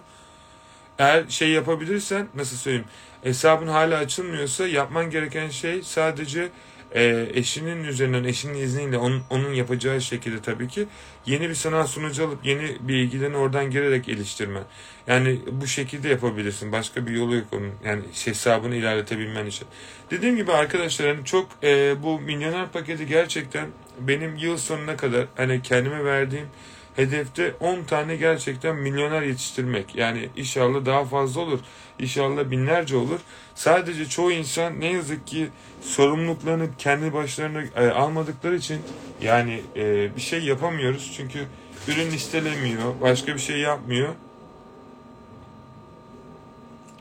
eğer 0.99 1.29
şey 1.29 1.49
yapabilirsen 1.49 2.27
nasıl 2.35 2.57
söyleyeyim 2.57 2.87
hesabın 3.23 3.67
hala 3.67 3.97
açılmıyorsa 3.97 4.67
yapman 4.67 5.09
gereken 5.09 5.49
şey 5.49 5.81
sadece 5.81 6.49
e, 6.93 7.27
eşinin 7.33 7.83
üzerinden 7.83 8.23
eşinin 8.23 8.53
izniyle 8.53 8.97
onun, 8.97 9.23
onun 9.29 9.53
yapacağı 9.53 10.01
şekilde 10.01 10.41
tabii 10.41 10.67
ki 10.67 10.87
yeni 11.25 11.49
bir 11.49 11.55
sanal 11.55 11.87
sunucu 11.87 12.27
alıp 12.27 12.45
yeni 12.45 12.75
bilgilerini 12.81 13.37
oradan 13.37 13.71
girerek 13.71 14.05
geliştirmen. 14.05 14.63
Yani 15.07 15.39
bu 15.51 15.67
şekilde 15.67 16.09
yapabilirsin. 16.09 16.71
Başka 16.71 17.07
bir 17.07 17.11
yolu 17.11 17.35
yok 17.35 17.45
onun. 17.51 17.71
Yani 17.85 18.03
hesabını 18.25 18.75
ilerletebilmen 18.75 19.45
için. 19.45 19.67
Dediğim 20.11 20.35
gibi 20.35 20.51
arkadaşlar 20.51 21.15
hani 21.15 21.25
çok 21.25 21.49
e, 21.63 22.03
bu 22.03 22.19
milyoner 22.19 22.71
paketi 22.71 23.07
gerçekten 23.07 23.67
benim 23.99 24.35
yıl 24.35 24.57
sonuna 24.57 24.97
kadar 24.97 25.25
hani 25.35 25.61
kendime 25.61 26.05
verdiğim 26.05 26.47
hedefte 26.95 27.53
10 27.59 27.83
tane 27.83 28.15
gerçekten 28.15 28.75
milyoner 28.75 29.21
yetiştirmek. 29.21 29.95
Yani 29.95 30.29
inşallah 30.35 30.85
daha 30.85 31.05
fazla 31.05 31.41
olur. 31.41 31.59
İnşallah 31.99 32.51
binlerce 32.51 32.97
olur. 32.97 33.19
Sadece 33.55 34.05
çoğu 34.09 34.31
insan 34.31 34.79
ne 34.79 34.93
yazık 34.93 35.27
ki 35.27 35.49
sorumluluklarını 35.81 36.67
kendi 36.77 37.13
başlarına 37.13 37.63
e, 37.75 37.89
almadıkları 37.89 38.55
için 38.55 38.81
yani 39.21 39.61
e, 39.75 40.15
bir 40.15 40.21
şey 40.21 40.43
yapamıyoruz. 40.43 41.13
Çünkü 41.17 41.39
ürün 41.87 42.11
listelemiyor, 42.11 43.01
başka 43.01 43.33
bir 43.33 43.39
şey 43.39 43.57
yapmıyor. 43.57 44.09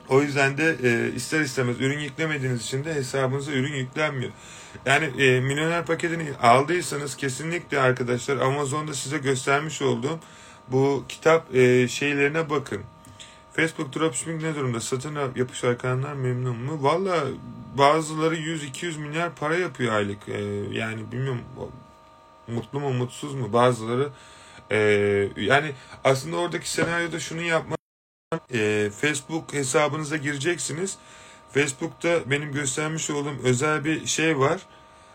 O 0.08 0.22
yüzden 0.22 0.58
de 0.58 0.76
e, 0.82 1.14
ister 1.14 1.40
istemez 1.40 1.80
ürün 1.80 1.98
yüklemediğiniz 1.98 2.62
için 2.62 2.84
de 2.84 2.94
hesabınıza 2.94 3.52
ürün 3.52 3.74
yüklenmiyor. 3.74 4.32
Yani 4.86 5.22
e, 5.22 5.40
milyoner 5.40 5.86
paketini 5.86 6.32
aldıysanız 6.42 7.16
kesinlikle 7.16 7.80
arkadaşlar 7.80 8.36
Amazon'da 8.36 8.94
size 8.94 9.18
göstermiş 9.18 9.82
olduğum 9.82 10.18
bu 10.68 11.04
kitap 11.08 11.54
e, 11.54 11.88
şeylerine 11.88 12.50
bakın. 12.50 12.82
Facebook 13.52 13.94
dropshipping 13.94 14.42
ne 14.42 14.54
durumda? 14.54 14.80
Satın 14.80 15.18
yapış 15.36 15.64
arkayanlar 15.64 16.12
memnun 16.12 16.56
mu? 16.56 16.78
Valla 16.82 17.24
bazıları 17.78 18.36
100-200 18.36 18.98
milyar 18.98 19.34
para 19.34 19.56
yapıyor 19.56 19.92
aylık. 19.92 20.28
E, 20.28 20.40
yani 20.70 21.12
bilmiyorum 21.12 21.42
mutlu 22.48 22.80
mu 22.80 22.92
mutsuz 22.92 23.34
mu? 23.34 23.52
Bazıları 23.52 24.08
e, 24.70 24.78
yani 25.36 25.72
aslında 26.04 26.36
oradaki 26.36 26.70
senaryoda 26.70 27.20
şunu 27.20 27.42
yapma 27.42 27.76
e, 28.54 28.90
Facebook 29.00 29.52
hesabınıza 29.52 30.16
gireceksiniz. 30.16 30.96
Facebook'ta 31.54 32.30
benim 32.30 32.52
göstermiş 32.52 33.10
olduğum 33.10 33.36
özel 33.44 33.84
bir 33.84 34.06
şey 34.06 34.38
var. 34.38 34.60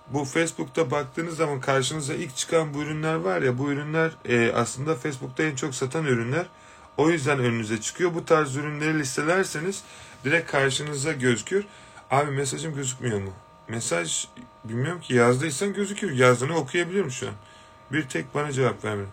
Bu 0.07 0.25
Facebook'ta 0.25 0.91
baktığınız 0.91 1.37
zaman 1.37 1.61
karşınıza 1.61 2.13
ilk 2.13 2.35
çıkan 2.35 2.73
bu 2.73 2.81
ürünler 2.81 3.15
var 3.15 3.41
ya 3.41 3.57
bu 3.57 3.71
ürünler 3.71 4.11
e, 4.25 4.51
aslında 4.51 4.95
Facebook'ta 4.95 5.43
en 5.43 5.55
çok 5.55 5.75
satan 5.75 6.05
ürünler. 6.05 6.45
O 6.97 7.09
yüzden 7.09 7.39
önünüze 7.39 7.81
çıkıyor. 7.81 8.13
Bu 8.15 8.25
tarz 8.25 8.55
ürünleri 8.55 8.99
listelerseniz 8.99 9.83
direkt 10.23 10.51
karşınıza 10.51 11.13
gözükür. 11.13 11.65
Abi 12.11 12.31
mesajım 12.31 12.75
gözükmüyor 12.75 13.21
mu? 13.21 13.33
Mesaj 13.67 14.27
bilmiyorum 14.63 15.01
ki 15.01 15.13
yazdıysan 15.13 15.73
gözüküyor. 15.73 16.13
Yazdığını 16.13 16.55
okuyabiliyorum 16.55 17.11
şu 17.11 17.27
an. 17.27 17.33
Bir 17.91 18.09
tek 18.09 18.35
bana 18.35 18.51
cevap 18.51 18.85
vermedi. 18.85 19.09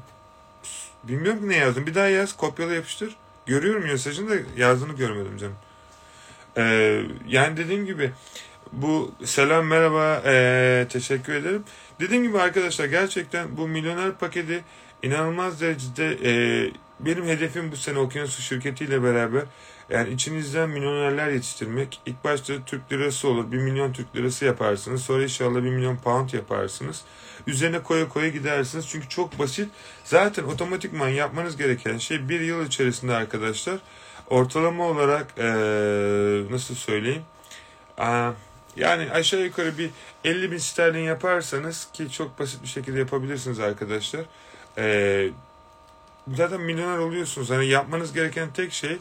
Bilmiyorum 1.04 1.40
ki 1.40 1.48
ne 1.48 1.56
yazdın. 1.56 1.86
Bir 1.86 1.94
daha 1.94 2.06
yaz. 2.06 2.36
Kopyala 2.36 2.72
yapıştır. 2.72 3.16
Görüyorum 3.46 3.82
mesajını 3.82 4.30
da 4.30 4.34
yazdığını 4.56 4.92
görmedim 4.92 5.38
canım. 5.38 5.56
Ee, 6.56 7.02
yani 7.28 7.56
dediğim 7.56 7.86
gibi 7.86 8.12
bu 8.72 9.14
selam 9.24 9.66
merhaba 9.66 10.22
ee, 10.26 10.86
teşekkür 10.88 11.34
ederim. 11.34 11.64
Dediğim 12.00 12.22
gibi 12.22 12.38
arkadaşlar 12.40 12.84
gerçekten 12.84 13.56
bu 13.56 13.68
milyoner 13.68 14.12
paketi 14.12 14.64
inanılmaz 15.02 15.60
derecede 15.60 16.18
ee, 16.24 16.70
benim 17.00 17.26
hedefim 17.26 17.72
bu 17.72 17.76
sene 17.76 17.98
Okyanus 17.98 18.38
şirketiyle 18.38 19.02
beraber 19.02 19.42
yani 19.90 20.10
içinizden 20.12 20.70
milyonerler 20.70 21.28
yetiştirmek. 21.28 22.00
İlk 22.06 22.24
başta 22.24 22.54
Türk 22.66 22.92
lirası 22.92 23.28
olur. 23.28 23.52
1 23.52 23.56
milyon 23.56 23.92
Türk 23.92 24.16
lirası 24.16 24.44
yaparsınız. 24.44 25.02
Sonra 25.02 25.22
inşallah 25.22 25.56
1 25.56 25.60
milyon 25.60 25.96
pound 25.96 26.32
yaparsınız. 26.32 27.02
Üzerine 27.46 27.82
koya 27.82 28.08
koya 28.08 28.28
gidersiniz. 28.28 28.88
Çünkü 28.88 29.08
çok 29.08 29.38
basit. 29.38 29.68
Zaten 30.04 30.44
otomatikman 30.44 31.08
yapmanız 31.08 31.56
gereken 31.56 31.98
şey 31.98 32.28
bir 32.28 32.40
yıl 32.40 32.66
içerisinde 32.66 33.14
arkadaşlar 33.14 33.78
ortalama 34.30 34.86
olarak 34.86 35.26
ee, 35.38 35.44
nasıl 36.50 36.74
söyleyeyim 36.74 37.22
Aa, 37.98 38.32
yani 38.76 39.10
aşağı 39.10 39.40
yukarı 39.40 39.78
bir 39.78 39.90
50 40.24 40.52
bin 40.52 40.58
sterlin 40.58 41.04
yaparsanız 41.04 41.88
ki 41.92 42.10
çok 42.10 42.38
basit 42.38 42.62
bir 42.62 42.68
şekilde 42.68 42.98
yapabilirsiniz 42.98 43.60
arkadaşlar. 43.60 44.24
Ee, 44.78 45.30
zaten 46.34 46.60
milyoner 46.60 46.98
oluyorsunuz. 46.98 47.50
Hani 47.50 47.66
yapmanız 47.66 48.12
gereken 48.12 48.52
tek 48.52 48.72
şey 48.72 48.98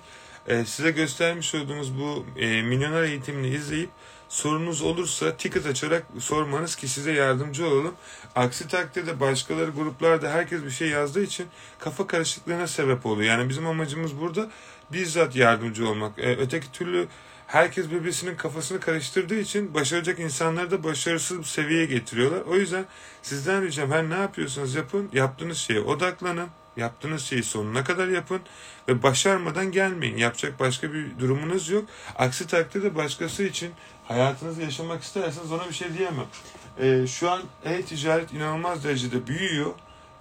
e, 0.47 0.65
size 0.65 0.91
göstermiş 0.91 1.55
olduğumuz 1.55 1.99
bu 1.99 2.25
e, 2.39 2.61
milyoner 2.61 3.03
eğitimini 3.03 3.47
izleyip 3.47 3.89
sorunuz 4.29 4.81
olursa 4.81 5.37
ticket 5.37 5.65
açarak 5.65 6.03
sormanız 6.19 6.75
ki 6.75 6.87
size 6.87 7.11
yardımcı 7.11 7.67
olalım. 7.67 7.95
Aksi 8.35 8.67
takdirde 8.67 9.19
başkaları 9.19 9.71
gruplarda 9.71 10.29
herkes 10.31 10.63
bir 10.63 10.69
şey 10.69 10.89
yazdığı 10.89 11.23
için 11.23 11.47
kafa 11.79 12.07
karışıklığına 12.07 12.67
sebep 12.67 13.05
oluyor. 13.05 13.29
Yani 13.29 13.49
bizim 13.49 13.67
amacımız 13.67 14.19
burada 14.19 14.49
bizzat 14.93 15.35
yardımcı 15.35 15.89
olmak. 15.89 16.19
E, 16.19 16.37
öteki 16.37 16.71
türlü 16.71 17.07
herkes 17.47 17.91
birbirinin 17.91 18.35
kafasını 18.35 18.79
karıştırdığı 18.79 19.39
için 19.39 19.73
başaracak 19.73 20.19
insanları 20.19 20.71
da 20.71 20.83
başarısız 20.83 21.39
bir 21.39 21.43
seviyeye 21.43 21.85
getiriyorlar. 21.85 22.41
O 22.41 22.55
yüzden 22.55 22.85
sizden 23.21 23.63
ricam 23.63 23.91
her 23.91 24.09
ne 24.09 24.15
yapıyorsanız 24.15 24.75
yapın, 24.75 25.09
yaptığınız 25.13 25.57
şeye 25.57 25.79
odaklanın. 25.79 26.47
Yaptığınız 26.77 27.23
şeyi 27.23 27.43
sonuna 27.43 27.83
kadar 27.83 28.07
yapın 28.07 28.41
ve 28.87 29.03
başarmadan 29.03 29.71
gelmeyin. 29.71 30.17
Yapacak 30.17 30.59
başka 30.59 30.93
bir 30.93 31.19
durumunuz 31.19 31.69
yok. 31.69 31.85
Aksi 32.15 32.47
takdirde 32.47 32.95
başkası 32.95 33.43
için 33.43 33.71
hayatınızı 34.05 34.61
yaşamak 34.61 35.03
isterseniz 35.03 35.51
ona 35.51 35.67
bir 35.67 35.73
şey 35.73 35.93
diyemem. 35.97 36.25
Ee, 36.79 37.07
şu 37.07 37.31
an 37.31 37.41
e-ticaret 37.65 38.33
inanılmaz 38.33 38.83
derecede 38.83 39.27
büyüyor 39.27 39.71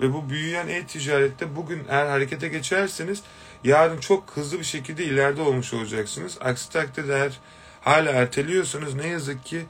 ve 0.01 0.13
bu 0.13 0.31
büyüyen 0.31 0.69
e-ticarette 0.69 1.57
bugün 1.57 1.85
eğer 1.89 2.07
harekete 2.07 2.49
geçerseniz 2.49 3.23
yarın 3.65 3.99
çok 3.99 4.31
hızlı 4.35 4.59
bir 4.59 4.65
şekilde 4.65 5.05
ileride 5.05 5.43
olmuş 5.43 5.75
olacaksınız. 5.75 6.39
Aksi 6.41 6.73
takdirde 6.73 7.15
eğer 7.15 7.39
hala 7.81 8.11
erteliyorsanız 8.11 8.95
ne 8.95 9.07
yazık 9.07 9.45
ki 9.45 9.67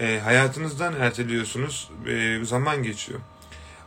e, 0.00 0.20
hayatınızdan 0.24 0.94
erteliyorsunuz. 1.00 1.90
E, 2.06 2.44
zaman 2.44 2.82
geçiyor. 2.82 3.20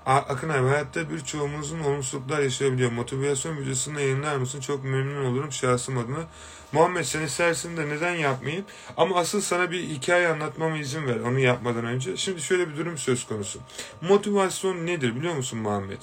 Akın 0.05 0.49
abi 0.49 0.67
hayatta 0.67 1.09
birçoğumuzun 1.09 1.79
olumsuzluklar 1.79 2.39
yaşayabiliyor. 2.39 2.91
Motivasyon 2.91 3.57
videosunu 3.57 3.99
yayınlar 3.99 4.35
mısın? 4.35 4.59
Çok 4.59 4.83
memnun 4.83 5.25
olurum 5.25 5.51
şahsım 5.51 5.97
adına. 5.97 6.27
Muhammed 6.71 7.03
sen 7.03 7.21
istersin 7.21 7.77
de 7.77 7.89
neden 7.89 8.15
yapmayayım? 8.15 8.65
Ama 8.97 9.15
asıl 9.15 9.41
sana 9.41 9.71
bir 9.71 9.83
hikaye 9.83 10.27
anlatmama 10.27 10.77
izin 10.77 11.07
ver 11.07 11.19
onu 11.19 11.39
yapmadan 11.39 11.85
önce. 11.85 12.17
Şimdi 12.17 12.41
şöyle 12.41 12.69
bir 12.69 12.77
durum 12.77 12.97
söz 12.97 13.27
konusu. 13.27 13.59
Motivasyon 14.01 14.85
nedir 14.85 15.15
biliyor 15.15 15.33
musun 15.33 15.59
Muhammed? 15.59 15.99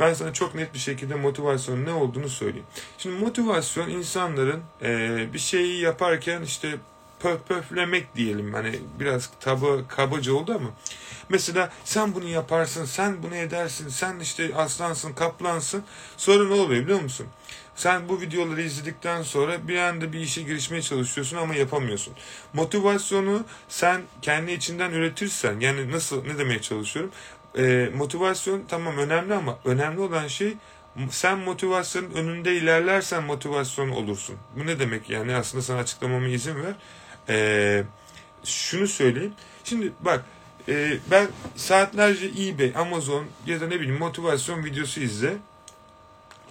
Ben 0.00 0.14
sana 0.14 0.32
çok 0.32 0.54
net 0.54 0.74
bir 0.74 0.78
şekilde 0.78 1.14
motivasyonun 1.14 1.84
ne 1.86 1.92
olduğunu 1.92 2.28
söyleyeyim. 2.28 2.66
Şimdi 2.98 3.24
motivasyon 3.24 3.88
insanların 3.88 4.62
e, 4.82 5.26
bir 5.32 5.38
şeyi 5.38 5.80
yaparken 5.80 6.42
işte 6.42 6.76
pöf 7.20 7.48
pöflemek 7.48 8.16
diyelim. 8.16 8.54
Hani 8.54 8.78
biraz 9.00 9.30
taba, 9.40 9.88
kabaca 9.88 10.32
oldu 10.32 10.52
ama. 10.54 10.70
Mesela 11.28 11.72
sen 11.84 12.14
bunu 12.14 12.28
yaparsın, 12.28 12.84
sen 12.84 13.22
bunu 13.22 13.34
edersin, 13.34 13.88
sen 13.88 14.20
işte 14.20 14.54
aslansın, 14.54 15.12
kaplansın. 15.12 15.84
Sonra 16.16 16.44
ne 16.44 16.54
oluyor 16.54 16.82
biliyor 16.82 17.00
musun? 17.00 17.26
Sen 17.76 18.08
bu 18.08 18.20
videoları 18.20 18.62
izledikten 18.62 19.22
sonra 19.22 19.68
bir 19.68 19.76
anda 19.78 20.12
bir 20.12 20.20
işe 20.20 20.42
girişmeye 20.42 20.82
çalışıyorsun 20.82 21.36
ama 21.36 21.54
yapamıyorsun. 21.54 22.14
Motivasyonu 22.52 23.44
sen 23.68 24.02
kendi 24.22 24.52
içinden 24.52 24.90
üretirsen, 24.90 25.60
yani 25.60 25.92
nasıl, 25.92 26.24
ne 26.24 26.38
demeye 26.38 26.60
çalışıyorum? 26.62 27.12
Ee, 27.58 27.90
motivasyon 27.96 28.62
tamam 28.68 28.98
önemli 28.98 29.34
ama 29.34 29.58
önemli 29.64 30.00
olan 30.00 30.26
şey 30.26 30.56
sen 31.10 31.38
motivasyonun 31.38 32.10
önünde 32.10 32.56
ilerlersen 32.56 33.24
motivasyon 33.24 33.88
olursun. 33.88 34.36
Bu 34.56 34.66
ne 34.66 34.78
demek 34.78 35.10
yani? 35.10 35.34
Aslında 35.34 35.62
sana 35.62 35.78
açıklamama 35.78 36.26
izin 36.26 36.54
ver. 36.54 36.74
Ee, 37.28 37.84
şunu 38.44 38.86
söyleyeyim. 38.88 39.32
Şimdi 39.64 39.92
bak 40.00 40.24
e, 40.68 40.98
ben 41.10 41.28
saatlerce 41.56 42.26
eBay, 42.26 42.72
Amazon 42.76 43.26
ya 43.46 43.60
da 43.60 43.66
ne 43.66 43.80
bileyim 43.80 43.98
motivasyon 43.98 44.64
videosu 44.64 45.00
izle 45.00 45.36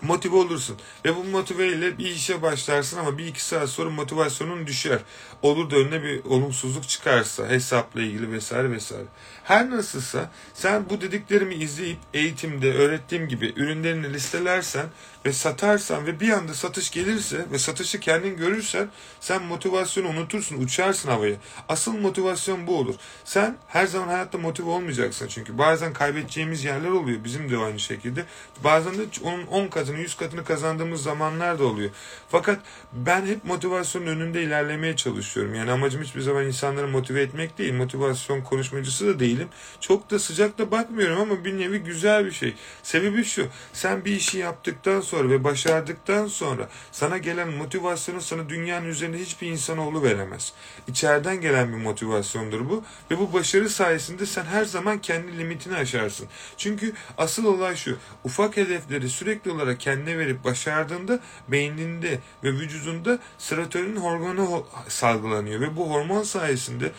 motive 0.02 0.36
olursun. 0.36 0.78
Ve 1.06 1.16
bu 1.16 1.24
motive 1.24 1.68
ile 1.68 1.98
bir 1.98 2.06
işe 2.06 2.42
başlarsın 2.42 2.98
ama 2.98 3.18
bir 3.18 3.26
iki 3.26 3.46
saat 3.46 3.70
sonra 3.70 3.90
motivasyonun 3.90 4.68
düşer. 4.68 5.00
Olur 5.42 5.70
da 5.70 5.76
önüne 5.76 6.04
bir 6.04 6.26
olumsuzluk 6.26 6.88
çıkarsa 6.88 7.50
hesapla 7.50 8.02
ilgili 8.02 8.32
vesaire 8.32 8.72
vesaire. 8.72 9.06
Her 9.44 9.70
nasılsa 9.70 10.32
sen 10.54 10.90
bu 10.90 11.02
dediklerimi 11.02 11.56
izleyip 11.56 12.00
eğitimde 12.14 12.74
öğrettiğim 12.74 13.28
gibi 13.28 13.54
ürünlerini 13.56 14.14
listelersen 14.14 14.86
ve 15.28 15.34
satarsan 15.34 16.06
ve 16.06 16.20
bir 16.20 16.30
anda 16.30 16.54
satış 16.54 16.92
gelirse 16.92 17.46
ve 17.52 17.60
satışı 17.60 18.00
kendin 18.00 18.38
görürsen 18.38 18.90
sen 19.20 19.44
motivasyonu 19.44 20.08
unutursun, 20.08 20.62
uçarsın 20.62 21.10
havaya. 21.10 21.36
Asıl 21.70 21.94
motivasyon 21.94 22.68
bu 22.68 22.78
olur. 22.78 22.96
Sen 23.26 23.58
her 23.68 23.86
zaman 23.86 24.08
hayatta 24.08 24.38
motive 24.38 24.70
olmayacaksın 24.70 25.28
çünkü. 25.28 25.58
Bazen 25.58 25.94
kaybedeceğimiz 25.94 26.64
yerler 26.64 26.90
oluyor. 26.90 27.24
Bizim 27.24 27.52
de 27.52 27.58
aynı 27.58 27.80
şekilde. 27.80 28.26
Bazen 28.64 28.94
de 28.98 29.02
onun 29.24 29.48
10 29.48 29.68
katını, 29.68 30.00
100 30.00 30.16
katını 30.16 30.44
kazandığımız 30.44 31.04
zamanlar 31.04 31.60
da 31.60 31.66
oluyor. 31.66 31.90
Fakat 32.30 32.60
ben 32.94 33.26
hep 33.26 33.46
motivasyonun 33.46 34.08
önünde 34.08 34.44
ilerlemeye 34.44 34.96
çalışıyorum. 34.96 35.56
Yani 35.56 35.72
amacım 35.72 36.04
hiçbir 36.04 36.22
zaman 36.22 36.46
insanları 36.46 36.88
motive 36.88 37.22
etmek 37.22 37.58
değil. 37.58 37.74
Motivasyon 37.74 38.42
konuşmacısı 38.42 39.08
da 39.08 39.20
değilim. 39.20 39.48
Çok 39.80 40.12
da 40.12 40.20
sıcak 40.20 40.58
da 40.58 40.72
bakmıyorum 40.72 41.22
ama 41.22 41.46
bir 41.46 41.60
nevi 41.60 41.80
güzel 41.80 42.26
bir 42.26 42.32
şey. 42.32 42.54
Sebebi 42.84 43.24
şu. 43.24 43.48
Sen 43.74 44.06
bir 44.06 44.12
işi 44.12 44.38
yaptıktan 44.38 45.02
sonra 45.02 45.17
ve 45.24 45.44
başardıktan 45.44 46.28
sonra 46.28 46.70
sana 46.92 47.18
gelen 47.18 47.50
motivasyonu 47.50 48.22
sana 48.22 48.50
dünyanın 48.50 48.86
üzerinde 48.86 49.18
hiçbir 49.18 49.48
insanoğlu 49.48 50.04
veremez. 50.04 50.54
İçeriden 50.88 51.42
gelen 51.42 51.72
bir 51.72 51.78
motivasyondur 51.78 52.70
bu 52.70 52.84
ve 53.12 53.20
bu 53.20 53.34
başarı 53.34 53.70
sayesinde 53.70 54.26
sen 54.26 54.46
her 54.46 54.66
zaman 54.66 55.02
kendi 55.02 55.38
limitini 55.38 55.76
aşarsın. 55.76 56.28
Çünkü 56.58 56.94
asıl 57.18 57.46
olay 57.46 57.76
şu. 57.76 57.98
Ufak 58.24 58.58
hedefleri 58.58 59.10
sürekli 59.10 59.52
olarak 59.52 59.80
kendine 59.80 60.18
verip 60.18 60.44
başardığında 60.44 61.20
beyninde 61.48 62.20
ve 62.44 62.52
vücudunda 62.52 63.20
serotonin 63.38 63.96
hormonu 63.96 64.66
salgılanıyor 64.88 65.62
ve 65.62 65.78
bu 65.78 65.90
hormon 65.90 66.24
sayesinde 66.24 66.92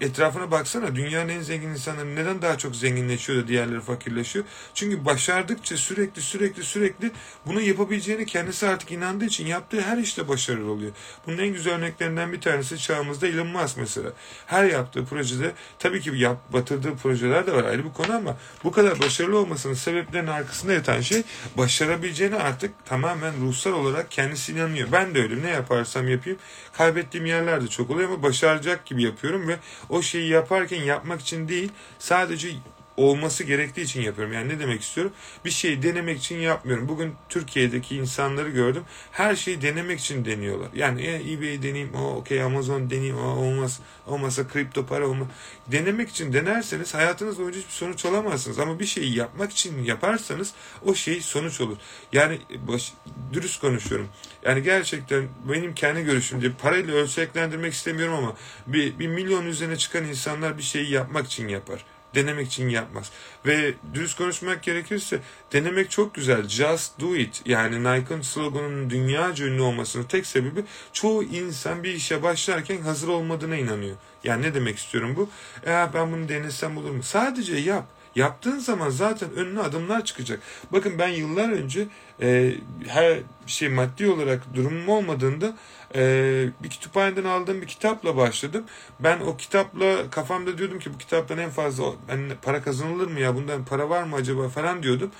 etrafına 0.00 0.50
baksana 0.50 0.96
dünyanın 0.96 1.28
en 1.28 1.40
zengin 1.40 1.68
insanları 1.68 2.14
neden 2.16 2.42
daha 2.42 2.58
çok 2.58 2.76
zenginleşiyor 2.76 3.42
da 3.42 3.48
diğerleri 3.48 3.80
fakirleşiyor? 3.80 4.44
Çünkü 4.74 5.04
başardıkça 5.04 5.76
sürekli 5.76 6.22
sürekli 6.22 6.62
sürekli 6.62 7.12
bunu 7.46 7.60
yapabileceğini 7.60 8.26
kendisi 8.26 8.68
artık 8.68 8.92
inandığı 8.92 9.24
için 9.24 9.46
yaptığı 9.46 9.80
her 9.80 9.98
işte 9.98 10.28
başarılı 10.28 10.72
oluyor. 10.72 10.92
Bunun 11.26 11.38
en 11.38 11.48
güzel 11.48 11.74
örneklerinden 11.74 12.32
bir 12.32 12.40
tanesi 12.40 12.78
çağımızda 12.78 13.26
Elon 13.26 13.46
Musk 13.46 13.76
mesela. 13.76 14.10
Her 14.46 14.64
yaptığı 14.64 15.04
projede 15.04 15.52
tabii 15.78 16.00
ki 16.00 16.10
yap, 16.14 16.52
batırdığı 16.52 16.96
projeler 16.96 17.46
de 17.46 17.52
var 17.52 17.64
ayrı 17.64 17.84
bir 17.84 17.92
konu 17.92 18.12
ama 18.12 18.36
bu 18.64 18.72
kadar 18.72 19.00
başarılı 19.00 19.38
olmasının 19.38 19.74
sebeplerinin 19.74 20.30
arkasında 20.30 20.72
yatan 20.72 21.00
şey 21.00 21.22
başarabileceğini 21.56 22.36
artık 22.36 22.86
tamamen 22.86 23.34
ruhsal 23.40 23.72
olarak 23.72 24.10
kendisi 24.10 24.52
inanıyor. 24.52 24.88
Ben 24.92 25.14
de 25.14 25.22
öyle 25.22 25.42
ne 25.42 25.50
yaparsam 25.50 26.08
yapayım 26.08 26.38
kaybettiğim 26.72 27.26
yerler 27.26 27.62
de 27.62 27.68
çok 27.68 27.90
oluyor 27.90 28.08
ama 28.08 28.22
başaracak 28.22 28.86
gibi 28.86 29.02
yapıyorum 29.02 29.48
ve 29.48 29.56
o 29.88 30.02
şeyi 30.02 30.30
yaparken 30.30 30.82
yapmak 30.82 31.20
için 31.20 31.48
değil 31.48 31.72
sadece 31.98 32.50
olması 32.96 33.44
gerektiği 33.44 33.80
için 33.80 34.02
yapıyorum. 34.02 34.34
Yani 34.34 34.48
ne 34.48 34.58
demek 34.58 34.82
istiyorum? 34.82 35.12
Bir 35.44 35.50
şeyi 35.50 35.82
denemek 35.82 36.18
için 36.18 36.36
yapmıyorum. 36.36 36.88
Bugün 36.88 37.14
Türkiye'deki 37.28 37.96
insanları 37.96 38.50
gördüm. 38.50 38.82
Her 39.12 39.36
şeyi 39.36 39.62
denemek 39.62 40.00
için 40.00 40.24
deniyorlar. 40.24 40.68
Yani 40.74 41.02
e, 41.02 41.32
eBay 41.32 41.62
deneyim, 41.62 41.94
o 41.94 42.14
okey 42.14 42.42
Amazon 42.42 42.90
deneyim, 42.90 43.18
o 43.18 43.36
olmaz, 43.36 43.80
olmasa 44.06 44.48
kripto 44.48 44.86
para 44.86 45.08
olmaz. 45.08 45.28
Denemek 45.66 46.08
için 46.08 46.32
denerseniz 46.32 46.94
hayatınız 46.94 47.38
boyunca 47.38 47.58
hiçbir 47.58 47.72
sonuç 47.72 48.04
alamazsınız. 48.04 48.58
Ama 48.58 48.80
bir 48.80 48.86
şeyi 48.86 49.16
yapmak 49.16 49.52
için 49.52 49.84
yaparsanız 49.84 50.54
o 50.84 50.94
şey 50.94 51.20
sonuç 51.20 51.60
olur. 51.60 51.76
Yani 52.12 52.38
baş, 52.68 52.92
dürüst 53.32 53.60
konuşuyorum. 53.60 54.08
Yani 54.44 54.62
gerçekten 54.62 55.28
benim 55.52 55.74
kendi 55.74 56.04
görüşümce 56.04 56.52
parayla 56.52 56.94
ölçeklendirmek 56.94 57.72
istemiyorum 57.72 58.14
ama 58.14 58.36
bir, 58.66 58.98
bir 58.98 59.08
milyon 59.08 59.46
üzerine 59.46 59.76
çıkan 59.76 60.04
insanlar 60.04 60.58
bir 60.58 60.62
şeyi 60.62 60.90
yapmak 60.90 61.26
için 61.26 61.48
yapar 61.48 61.84
denemek 62.14 62.46
için 62.46 62.68
yapmaz. 62.68 63.10
Ve 63.46 63.74
dürüst 63.94 64.18
konuşmak 64.18 64.62
gerekirse 64.62 65.20
denemek 65.52 65.90
çok 65.90 66.14
güzel. 66.14 66.48
Just 66.48 67.00
do 67.00 67.16
it. 67.16 67.42
Yani 67.46 67.78
Nike'ın 67.80 68.22
sloganının 68.22 68.90
dünya 68.90 69.30
ünlü 69.30 69.62
olmasının 69.62 70.04
tek 70.04 70.26
sebebi 70.26 70.64
çoğu 70.92 71.22
insan 71.22 71.84
bir 71.84 71.94
işe 71.94 72.22
başlarken 72.22 72.80
hazır 72.80 73.08
olmadığına 73.08 73.56
inanıyor. 73.56 73.96
Yani 74.24 74.42
ne 74.42 74.54
demek 74.54 74.78
istiyorum 74.78 75.14
bu? 75.16 75.28
E, 75.66 75.88
ben 75.94 76.12
bunu 76.12 76.28
denesem 76.28 76.78
olur 76.78 76.90
mu? 76.90 77.02
Sadece 77.02 77.56
yap. 77.56 77.86
Yaptığın 78.16 78.58
zaman 78.58 78.90
zaten 78.90 79.32
önüne 79.32 79.60
adımlar 79.60 80.04
çıkacak. 80.04 80.40
Bakın 80.72 80.98
ben 80.98 81.08
yıllar 81.08 81.48
önce 81.48 81.86
e, 82.22 82.54
her 82.86 83.18
şey 83.46 83.68
maddi 83.68 84.08
olarak 84.08 84.54
durumum 84.54 84.88
olmadığında 84.88 85.56
e, 85.94 86.48
bir 86.62 86.70
kütüphaneden 86.70 87.24
aldığım 87.24 87.62
bir 87.62 87.66
kitapla 87.66 88.16
başladım. 88.16 88.64
Ben 89.00 89.20
o 89.20 89.36
kitapla 89.36 90.10
kafamda 90.10 90.58
diyordum 90.58 90.78
ki 90.78 90.94
bu 90.94 90.98
kitaptan 90.98 91.38
en 91.38 91.50
fazla 91.50 91.84
yani 92.08 92.32
para 92.42 92.62
kazanılır 92.62 93.08
mı 93.08 93.20
ya 93.20 93.36
bundan 93.36 93.64
para 93.64 93.90
var 93.90 94.02
mı 94.02 94.16
acaba 94.16 94.48
falan 94.48 94.82
diyordum. 94.82 95.10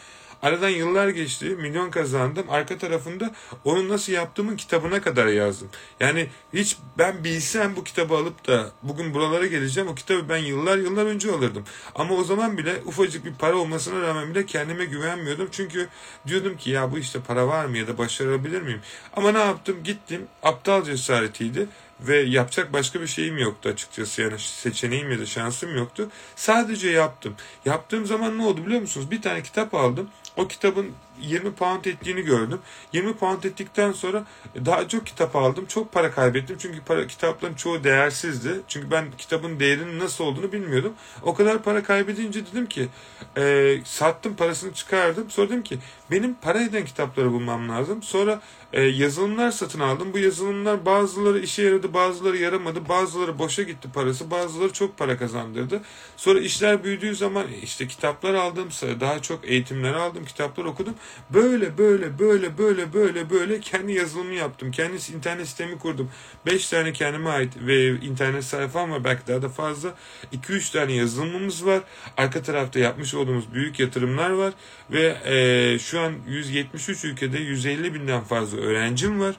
Aradan 0.45 0.69
yıllar 0.69 1.09
geçti, 1.09 1.45
milyon 1.45 1.91
kazandım. 1.91 2.47
Arka 2.51 2.79
tarafında 2.79 3.31
onu 3.65 3.89
nasıl 3.89 4.13
yaptığımın 4.13 4.57
kitabına 4.57 5.03
kadar 5.03 5.27
yazdım. 5.27 5.69
Yani 6.01 6.29
hiç 6.53 6.77
ben 6.99 7.25
bilsem 7.25 7.77
bu 7.77 7.85
kitabı 7.85 8.15
alıp 8.15 8.47
da 8.47 8.71
bugün 8.83 9.15
buralara 9.15 9.47
geleceğim. 9.47 9.89
O 9.89 9.95
kitabı 9.95 10.29
ben 10.29 10.37
yıllar 10.37 10.79
yıllar 10.79 11.07
önce 11.07 11.33
alırdım. 11.33 11.65
Ama 11.95 12.15
o 12.15 12.25
zaman 12.25 12.59
bile 12.59 12.77
ufacık 12.85 13.25
bir 13.25 13.35
para 13.35 13.57
olmasına 13.57 14.01
rağmen 14.01 14.31
bile 14.31 14.47
kendime 14.47 14.85
güvenmiyordum. 14.85 15.49
Çünkü 15.51 15.89
diyordum 16.27 16.57
ki 16.57 16.71
ya 16.71 16.93
bu 16.93 16.99
işte 16.99 17.21
para 17.21 17.49
var 17.49 17.65
mı 17.65 17.79
ya 17.79 17.87
da 17.87 17.99
başarabilir 17.99 18.63
miyim? 18.63 18.81
Ama 19.17 19.33
ne 19.33 19.39
yaptım? 19.39 19.77
Gittim. 19.85 20.27
Aptal 20.43 20.85
cesaretiydi 20.85 21.69
ve 22.09 22.17
yapacak 22.17 22.73
başka 22.73 23.01
bir 23.01 23.07
şeyim 23.07 23.39
yoktu 23.39 23.69
açıkçası 23.69 24.23
yani 24.23 24.39
seçeneğim 24.39 25.11
ya 25.11 25.19
da 25.19 25.27
şansım 25.27 25.77
yoktu. 25.77 26.11
Sadece 26.37 26.91
yaptım. 26.91 27.37
Yaptığım 27.65 28.07
zaman 28.07 28.39
ne 28.39 28.47
oldu 28.47 28.67
biliyor 28.67 28.81
musunuz? 28.81 29.11
Bir 29.11 29.23
tane 29.23 29.43
kitap 29.43 29.75
aldım. 29.75 30.11
O 30.37 30.49
kitabın 30.49 30.93
20 31.21 31.53
pound 31.53 31.85
ettiğini 31.85 32.23
gördüm. 32.23 32.59
20 32.93 33.15
pound 33.15 33.45
ettikten 33.45 33.93
sonra 33.93 34.25
daha 34.65 34.89
çok 34.89 35.07
kitap 35.07 35.37
aldım. 35.37 35.67
Çok 35.67 35.93
para 35.93 36.11
kaybettim. 36.11 36.57
Çünkü 36.59 36.81
para, 36.81 37.07
kitapların 37.07 37.55
çoğu 37.55 37.85
değersizdi. 37.85 38.61
Çünkü 38.69 38.91
ben 38.91 39.05
kitabın 39.19 39.61
değerinin 39.61 39.99
nasıl 39.99 40.25
olduğunu 40.25 40.53
bilmiyordum. 40.53 40.93
O 41.23 41.35
kadar 41.35 41.63
para 41.63 41.83
kaybedince 41.83 42.47
dedim 42.47 42.67
ki 42.67 42.89
e, 43.37 43.77
sattım 43.85 44.37
parasını 44.37 44.75
çıkardım. 44.75 45.31
Sonra 45.31 45.49
dedim 45.49 45.63
ki 45.63 45.79
benim 46.11 46.35
para 46.35 46.63
eden 46.63 46.85
kitapları 46.85 47.33
bulmam 47.33 47.69
lazım. 47.69 48.03
Sonra 48.03 48.41
e, 48.73 48.83
yazılımlar 48.83 49.51
satın 49.51 49.81
aldım. 49.81 50.13
Bu 50.13 50.19
yazılımlar 50.19 50.87
bazıları 50.87 51.39
işe 51.39 51.63
yaradı, 51.63 51.95
bazıları 51.95 52.37
yaramadı. 52.37 52.89
Bazıları 52.89 53.39
boşa 53.39 53.63
gitti 53.63 53.89
parası, 53.95 54.31
bazıları 54.31 54.73
çok 54.73 54.99
para 54.99 55.19
kazandırdı. 55.19 55.81
Sonra 56.17 56.41
işler 56.41 56.85
büyüdüğü 56.85 57.17
zaman 57.17 57.47
işte 57.63 57.89
kitaplar 57.89 58.35
aldım, 58.35 58.69
daha 59.01 59.23
çok 59.23 59.49
eğitimler 59.49 59.95
aldım, 59.95 60.25
kitaplar 60.25 60.65
okudum. 60.65 60.95
Böyle 61.31 61.79
böyle 61.79 62.19
böyle 62.19 62.59
böyle 62.59 62.93
böyle 62.93 63.31
böyle 63.31 63.61
kendi 63.61 63.93
yazılımı 63.93 64.35
yaptım. 64.35 64.71
Kendi 64.71 64.95
internet 65.15 65.47
sistemi 65.47 65.79
kurdum. 65.79 66.11
5 66.47 66.69
tane 66.69 66.93
kendime 66.93 67.31
ait 67.31 67.53
ve 67.67 67.89
internet 67.89 68.45
sayfam 68.45 68.91
var. 68.91 69.05
Belki 69.05 69.27
daha 69.27 69.43
da 69.43 69.49
fazla. 69.49 69.95
2-3 70.33 70.73
tane 70.73 70.93
yazılımımız 70.93 71.67
var. 71.67 71.81
Arka 72.17 72.43
tarafta 72.43 72.79
yapmış 72.79 73.15
olduğumuz 73.15 73.55
büyük 73.55 73.81
yatırımlar 73.81 74.31
var. 74.31 74.53
Ve 74.91 75.17
e, 75.25 75.79
şu 75.79 76.01
an 76.01 76.13
173 76.29 77.05
ülkede 77.05 77.39
150 77.39 77.95
binden 77.95 78.25
fazla 78.25 78.59
öğrencim 78.59 79.21
var. 79.21 79.35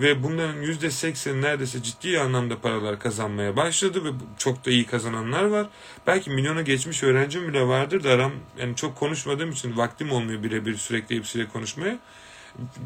Ve 0.00 0.22
bunların 0.22 0.62
%80 0.62 1.42
neredeyse 1.42 1.82
ciddi 1.82 2.20
anlamda 2.20 2.60
paralar 2.60 2.98
kazanmaya 2.98 3.56
başladı. 3.56 4.04
Ve 4.04 4.08
çok 4.38 4.66
da 4.66 4.70
iyi 4.70 4.86
kazananlar 4.86 5.44
var. 5.44 5.66
Belki 6.06 6.30
milyona 6.30 6.62
geçmiş 6.62 7.02
öğrencim 7.02 7.48
bile 7.48 7.66
vardır 7.66 8.04
da 8.04 8.10
aram 8.10 8.32
yani 8.58 8.76
çok 8.76 8.96
konuşmadığım 8.96 9.50
için 9.50 9.76
vaktim 9.76 10.12
olmuyor 10.12 10.42
birebir 10.42 10.76
sürekli 10.76 11.09
hepsiyle 11.10 11.48
konuşmaya. 11.48 11.98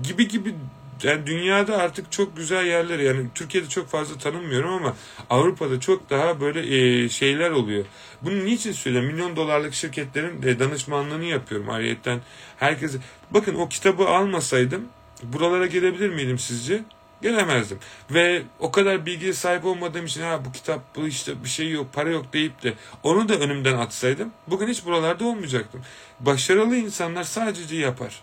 Gibi 0.02 0.28
gibi 0.28 0.54
yani 1.02 1.26
dünyada 1.26 1.76
artık 1.76 2.12
çok 2.12 2.36
güzel 2.36 2.66
yerler 2.66 2.98
yani 2.98 3.26
Türkiye'de 3.34 3.68
çok 3.68 3.88
fazla 3.88 4.18
tanınmıyorum 4.18 4.70
ama 4.72 4.96
Avrupa'da 5.30 5.80
çok 5.80 6.10
daha 6.10 6.40
böyle 6.40 6.76
e, 6.76 7.08
şeyler 7.08 7.50
oluyor. 7.50 7.84
Bunu 8.22 8.44
niçin 8.44 8.72
söylüyorum? 8.72 9.10
Milyon 9.10 9.36
dolarlık 9.36 9.74
şirketlerin 9.74 10.42
de 10.42 10.58
danışmanlığını 10.58 11.24
yapıyorum 11.24 11.70
ayrıyetten. 11.70 12.20
Herkese 12.58 12.98
bakın 13.30 13.54
o 13.54 13.68
kitabı 13.68 14.08
almasaydım 14.08 14.88
buralara 15.22 15.66
gelebilir 15.66 16.08
miydim 16.08 16.38
sizce? 16.38 16.84
Gelemezdim. 17.24 17.78
Ve 18.10 18.42
o 18.58 18.70
kadar 18.70 19.06
bilgiye 19.06 19.32
sahip 19.32 19.64
olmadığım 19.64 20.06
için 20.06 20.22
ha 20.22 20.44
bu 20.44 20.52
kitap 20.52 20.96
bu 20.96 21.06
işte 21.06 21.44
bir 21.44 21.48
şey 21.48 21.70
yok 21.70 21.92
para 21.92 22.10
yok 22.10 22.32
deyip 22.32 22.62
de 22.62 22.74
onu 23.02 23.28
da 23.28 23.34
önümden 23.34 23.78
atsaydım 23.78 24.32
bugün 24.46 24.68
hiç 24.68 24.84
buralarda 24.84 25.24
olmayacaktım. 25.24 25.82
Başarılı 26.20 26.76
insanlar 26.76 27.24
sadece 27.24 27.76
yapar. 27.76 28.20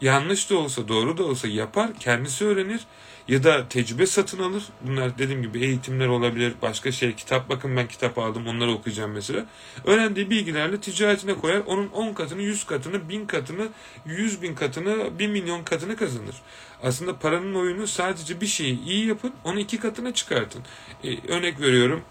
Yanlış 0.00 0.50
da 0.50 0.58
olsa 0.58 0.88
doğru 0.88 1.18
da 1.18 1.24
olsa 1.24 1.48
yapar 1.48 1.90
kendisi 2.00 2.44
öğrenir 2.44 2.80
ya 3.28 3.44
da 3.44 3.68
tecrübe 3.68 4.06
satın 4.06 4.38
alır. 4.42 4.64
Bunlar 4.82 5.18
dediğim 5.18 5.42
gibi 5.42 5.60
eğitimler 5.64 6.06
olabilir, 6.06 6.54
başka 6.62 6.92
şey. 6.92 7.14
Kitap 7.14 7.48
bakın 7.48 7.76
ben 7.76 7.88
kitap 7.88 8.18
aldım 8.18 8.46
onları 8.46 8.72
okuyacağım 8.72 9.10
mesela. 9.12 9.46
Öğrendiği 9.84 10.30
bilgilerle 10.30 10.80
ticaretine 10.80 11.34
koyar. 11.34 11.62
Onun 11.66 11.88
10 11.88 12.12
katını, 12.14 12.42
100 12.42 12.64
katını, 12.64 13.08
1000 13.08 13.26
katını, 13.26 13.68
100 14.06 14.42
bin 14.42 14.54
katını, 14.54 15.18
1 15.18 15.28
milyon 15.28 15.62
katını 15.64 15.96
kazanır. 15.96 16.36
Aslında 16.82 17.18
paranın 17.18 17.54
oyunu 17.54 17.86
sadece 17.86 18.40
bir 18.40 18.46
şeyi 18.46 18.84
iyi 18.84 19.06
yapın, 19.06 19.32
onu 19.44 19.60
iki 19.60 19.80
katına 19.80 20.14
çıkartın. 20.14 20.62
Ee, 21.04 21.32
örnek 21.32 21.60
veriyorum 21.60 22.02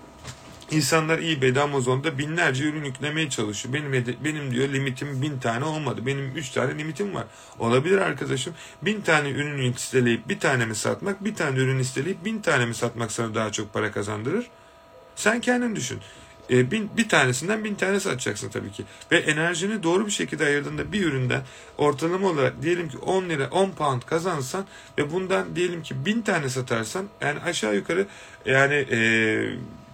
İnsanlar 0.73 1.19
eBay'de 1.19 1.61
Amazon'da 1.61 2.17
binlerce 2.17 2.63
ürün 2.63 2.83
yüklemeye 2.83 3.29
çalışıyor. 3.29 3.73
Benim 3.73 4.17
benim 4.23 4.51
diyor 4.51 4.69
limitim 4.69 5.21
bin 5.21 5.39
tane 5.39 5.65
olmadı. 5.65 6.05
Benim 6.05 6.31
üç 6.35 6.49
tane 6.49 6.77
limitim 6.77 7.15
var. 7.15 7.25
Olabilir 7.59 7.97
arkadaşım. 7.97 8.53
Bin 8.81 9.01
tane 9.01 9.29
ürün 9.29 9.71
isteleyip 9.73 10.29
bir 10.29 10.39
tane 10.39 10.65
mi 10.65 10.75
satmak, 10.75 11.25
bir 11.25 11.35
tane 11.35 11.59
ürün 11.59 11.79
isteleyip 11.79 12.25
bin 12.25 12.41
tane 12.41 12.65
mi 12.65 12.75
satmak 12.75 13.11
sana 13.11 13.35
daha 13.35 13.51
çok 13.51 13.73
para 13.73 13.91
kazandırır? 13.91 14.47
Sen 15.15 15.41
kendin 15.41 15.75
düşün. 15.75 15.99
E, 16.49 16.71
bin, 16.71 16.89
bir 16.97 17.09
tanesinden 17.09 17.63
bin 17.63 17.75
tane 17.75 17.99
satacaksın 17.99 18.49
tabii 18.49 18.71
ki. 18.71 18.83
Ve 19.11 19.17
enerjini 19.17 19.83
doğru 19.83 20.05
bir 20.05 20.11
şekilde 20.11 20.45
ayırdığında 20.45 20.91
bir 20.91 21.05
üründen 21.05 21.41
ortalama 21.77 22.27
olarak 22.27 22.61
diyelim 22.61 22.89
ki 22.89 22.97
10 22.97 23.29
lira 23.29 23.47
10 23.51 23.71
pound 23.71 24.01
kazansan 24.01 24.65
ve 24.97 25.11
bundan 25.11 25.55
diyelim 25.55 25.83
ki 25.83 26.05
bin 26.05 26.21
tane 26.21 26.49
satarsan 26.49 27.05
yani 27.21 27.39
aşağı 27.39 27.75
yukarı 27.75 28.07
yani 28.45 28.85
e, 28.91 28.97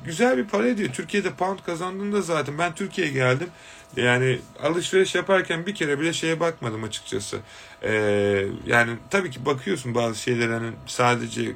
güzel 0.05 0.37
bir 0.37 0.47
para 0.47 0.67
ediyor. 0.67 0.89
Türkiye'de 0.93 1.33
pound 1.33 1.59
kazandığında 1.65 2.21
zaten 2.21 2.57
ben 2.57 2.75
Türkiye'ye 2.75 3.13
geldim. 3.13 3.47
Yani 3.95 4.39
alışveriş 4.63 5.15
yaparken 5.15 5.65
bir 5.65 5.75
kere 5.75 5.99
bile 5.99 6.13
şeye 6.13 6.39
bakmadım 6.39 6.83
açıkçası. 6.83 7.39
Ee, 7.83 8.45
yani 8.65 8.91
tabii 9.09 9.31
ki 9.31 9.45
bakıyorsun 9.45 9.95
bazı 9.95 10.19
şeyler 10.19 10.49
hani 10.49 10.71
sadece 10.85 11.41
e, 11.41 11.53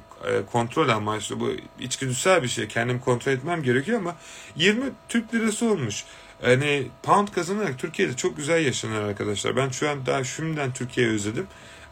kontrol 0.51 0.89
amaçlı 0.89 1.39
bu 1.39 1.51
içgüdüsel 1.79 2.43
bir 2.43 2.47
şey. 2.47 2.67
Kendim 2.67 2.99
kontrol 2.99 3.31
etmem 3.31 3.63
gerekiyor 3.63 3.99
ama 3.99 4.15
20 4.55 4.83
Türk 5.09 5.33
lirası 5.33 5.71
olmuş. 5.71 6.03
Hani 6.41 6.87
pound 7.03 7.27
kazanarak 7.27 7.79
Türkiye'de 7.79 8.15
çok 8.15 8.37
güzel 8.37 8.65
yaşanır 8.65 9.01
arkadaşlar. 9.01 9.55
Ben 9.55 9.69
şu 9.69 9.89
an 9.89 10.05
daha 10.05 10.23
şimdiden 10.23 10.73
Türkiye'yi 10.73 11.13
özledim. 11.13 11.47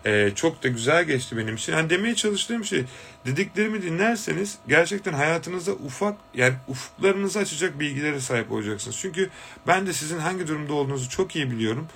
Ee, 0.05 0.31
çok 0.35 0.63
da 0.63 0.67
güzel 0.67 1.03
geçti 1.03 1.37
benim 1.37 1.55
için. 1.55 1.73
Yani 1.73 1.89
demeye 1.89 2.15
çalıştığım 2.15 2.65
şey 2.65 2.85
dediklerimi 3.25 3.81
dinlerseniz 3.81 4.57
gerçekten 4.67 5.13
hayatınızda 5.13 5.71
ufak 5.71 6.17
yani 6.33 6.53
ufuklarınızı 6.67 7.39
açacak 7.39 7.79
bilgilere 7.79 8.19
sahip 8.19 8.51
olacaksınız. 8.51 8.97
Çünkü 8.97 9.29
ben 9.67 9.87
de 9.87 9.93
sizin 9.93 10.19
hangi 10.19 10.47
durumda 10.47 10.73
olduğunuzu 10.73 11.09
çok 11.09 11.35
iyi 11.35 11.51
biliyorum. 11.51 11.87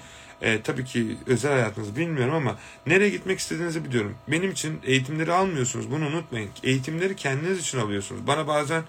Ee, 0.42 0.62
tabii 0.62 0.86
ki 0.86 1.18
özel 1.28 1.52
hayatınızı 1.52 1.96
bilmiyorum 1.96 2.34
ama 2.34 2.58
nereye 2.86 3.10
gitmek 3.10 3.40
istediğinizi 3.40 3.86
biliyorum. 3.86 4.16
Benim 4.28 4.52
için 4.52 4.80
eğitimleri 4.84 5.32
almıyorsunuz. 5.34 5.92
Bunu 5.92 6.06
unutmayın. 6.06 6.50
Eğitimleri 6.64 7.16
kendiniz 7.16 7.60
için 7.60 7.78
alıyorsunuz. 7.80 8.28
Bana 8.28 8.48
bazen 8.48 8.84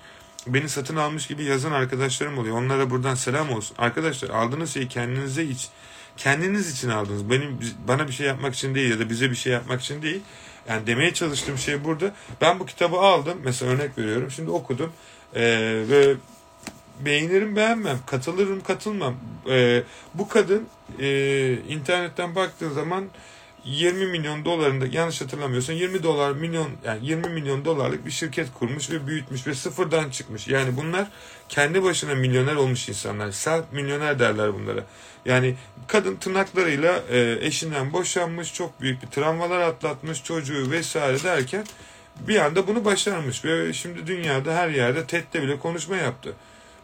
beni 0.47 0.69
satın 0.69 0.97
almış 0.97 1.27
gibi 1.27 1.45
yazan 1.45 1.73
arkadaşlarım 1.73 2.39
oluyor. 2.39 2.59
Onlara 2.59 2.91
buradan 2.91 3.15
selam 3.15 3.51
olsun. 3.51 3.77
Arkadaşlar 3.79 4.31
aldığınız 4.31 4.75
şeyi 4.75 4.89
kendinize 4.89 5.45
iç 5.45 5.69
kendiniz 6.17 6.73
için 6.73 6.89
aldınız. 6.89 7.31
Benim 7.31 7.61
bana 7.89 8.09
bir 8.09 8.13
şey 8.13 8.27
yapmak 8.27 8.55
için 8.55 8.75
değil 8.75 8.91
ya 8.91 8.99
da 8.99 9.11
bize 9.11 9.31
bir 9.31 9.37
şey 9.37 9.53
yapmak 9.53 9.81
için 9.81 10.03
değil. 10.03 10.21
Yani 10.69 10.87
demeye 10.87 11.15
çalıştığım 11.15 11.59
şey 11.59 11.85
burada. 11.85 12.15
Ben 12.41 12.59
bu 12.61 12.67
kitabı 12.67 12.97
aldım. 12.97 13.39
Mesela 13.45 13.73
örnek 13.73 13.99
veriyorum. 13.99 14.31
Şimdi 14.31 14.51
okudum. 14.51 14.93
Ee, 15.35 15.43
ve 15.89 16.15
beğenirim 17.01 17.57
beğenmem. 17.57 17.99
Katılırım 18.07 18.63
katılmam. 18.63 19.15
Ee, 19.51 19.83
bu 20.15 20.29
kadın 20.29 20.67
e, 21.01 21.53
internetten 21.69 22.35
baktığın 22.35 22.71
zaman 22.71 23.05
20 23.67 24.07
milyon 24.07 24.45
dolarında 24.45 24.87
yanlış 24.87 25.21
hatırlamıyorsan 25.21 25.75
20 25.75 26.03
dolar 26.03 26.33
milyon 26.33 26.69
yani 26.85 27.07
20 27.07 27.29
milyon 27.29 27.65
dolarlık 27.65 28.07
bir 28.07 28.11
şirket 28.11 28.49
kurmuş 28.55 28.91
ve 28.91 29.07
büyütmüş 29.07 29.47
ve 29.47 29.55
sıfırdan 29.55 30.11
çıkmış. 30.11 30.49
Yani 30.49 30.77
bunlar 30.77 31.09
kendi 31.49 31.83
başına 31.83 32.15
milyoner 32.15 32.55
olmuş 32.55 32.89
insanlar. 32.89 33.31
Self 33.31 33.65
milyoner 33.73 34.19
derler 34.19 34.55
bunlara. 34.55 34.85
Yani 35.27 35.55
kadın 35.87 36.17
tırnaklarıyla 36.17 37.03
e, 37.11 37.39
eşinden 37.41 37.93
boşanmış, 37.93 38.55
çok 38.55 38.81
büyük 38.81 39.03
bir 39.03 39.07
travmalar 39.07 39.61
atlatmış, 39.61 40.25
çocuğu 40.25 40.71
vesaire 40.71 41.23
derken 41.23 41.65
bir 42.21 42.37
anda 42.37 42.67
bunu 42.67 42.85
başarmış 42.85 43.45
ve 43.45 43.73
şimdi 43.73 44.07
dünyada 44.07 44.55
her 44.55 44.69
yerde 44.69 45.07
TED'de 45.07 45.43
bile 45.43 45.59
konuşma 45.59 45.97
yaptı. 45.97 46.35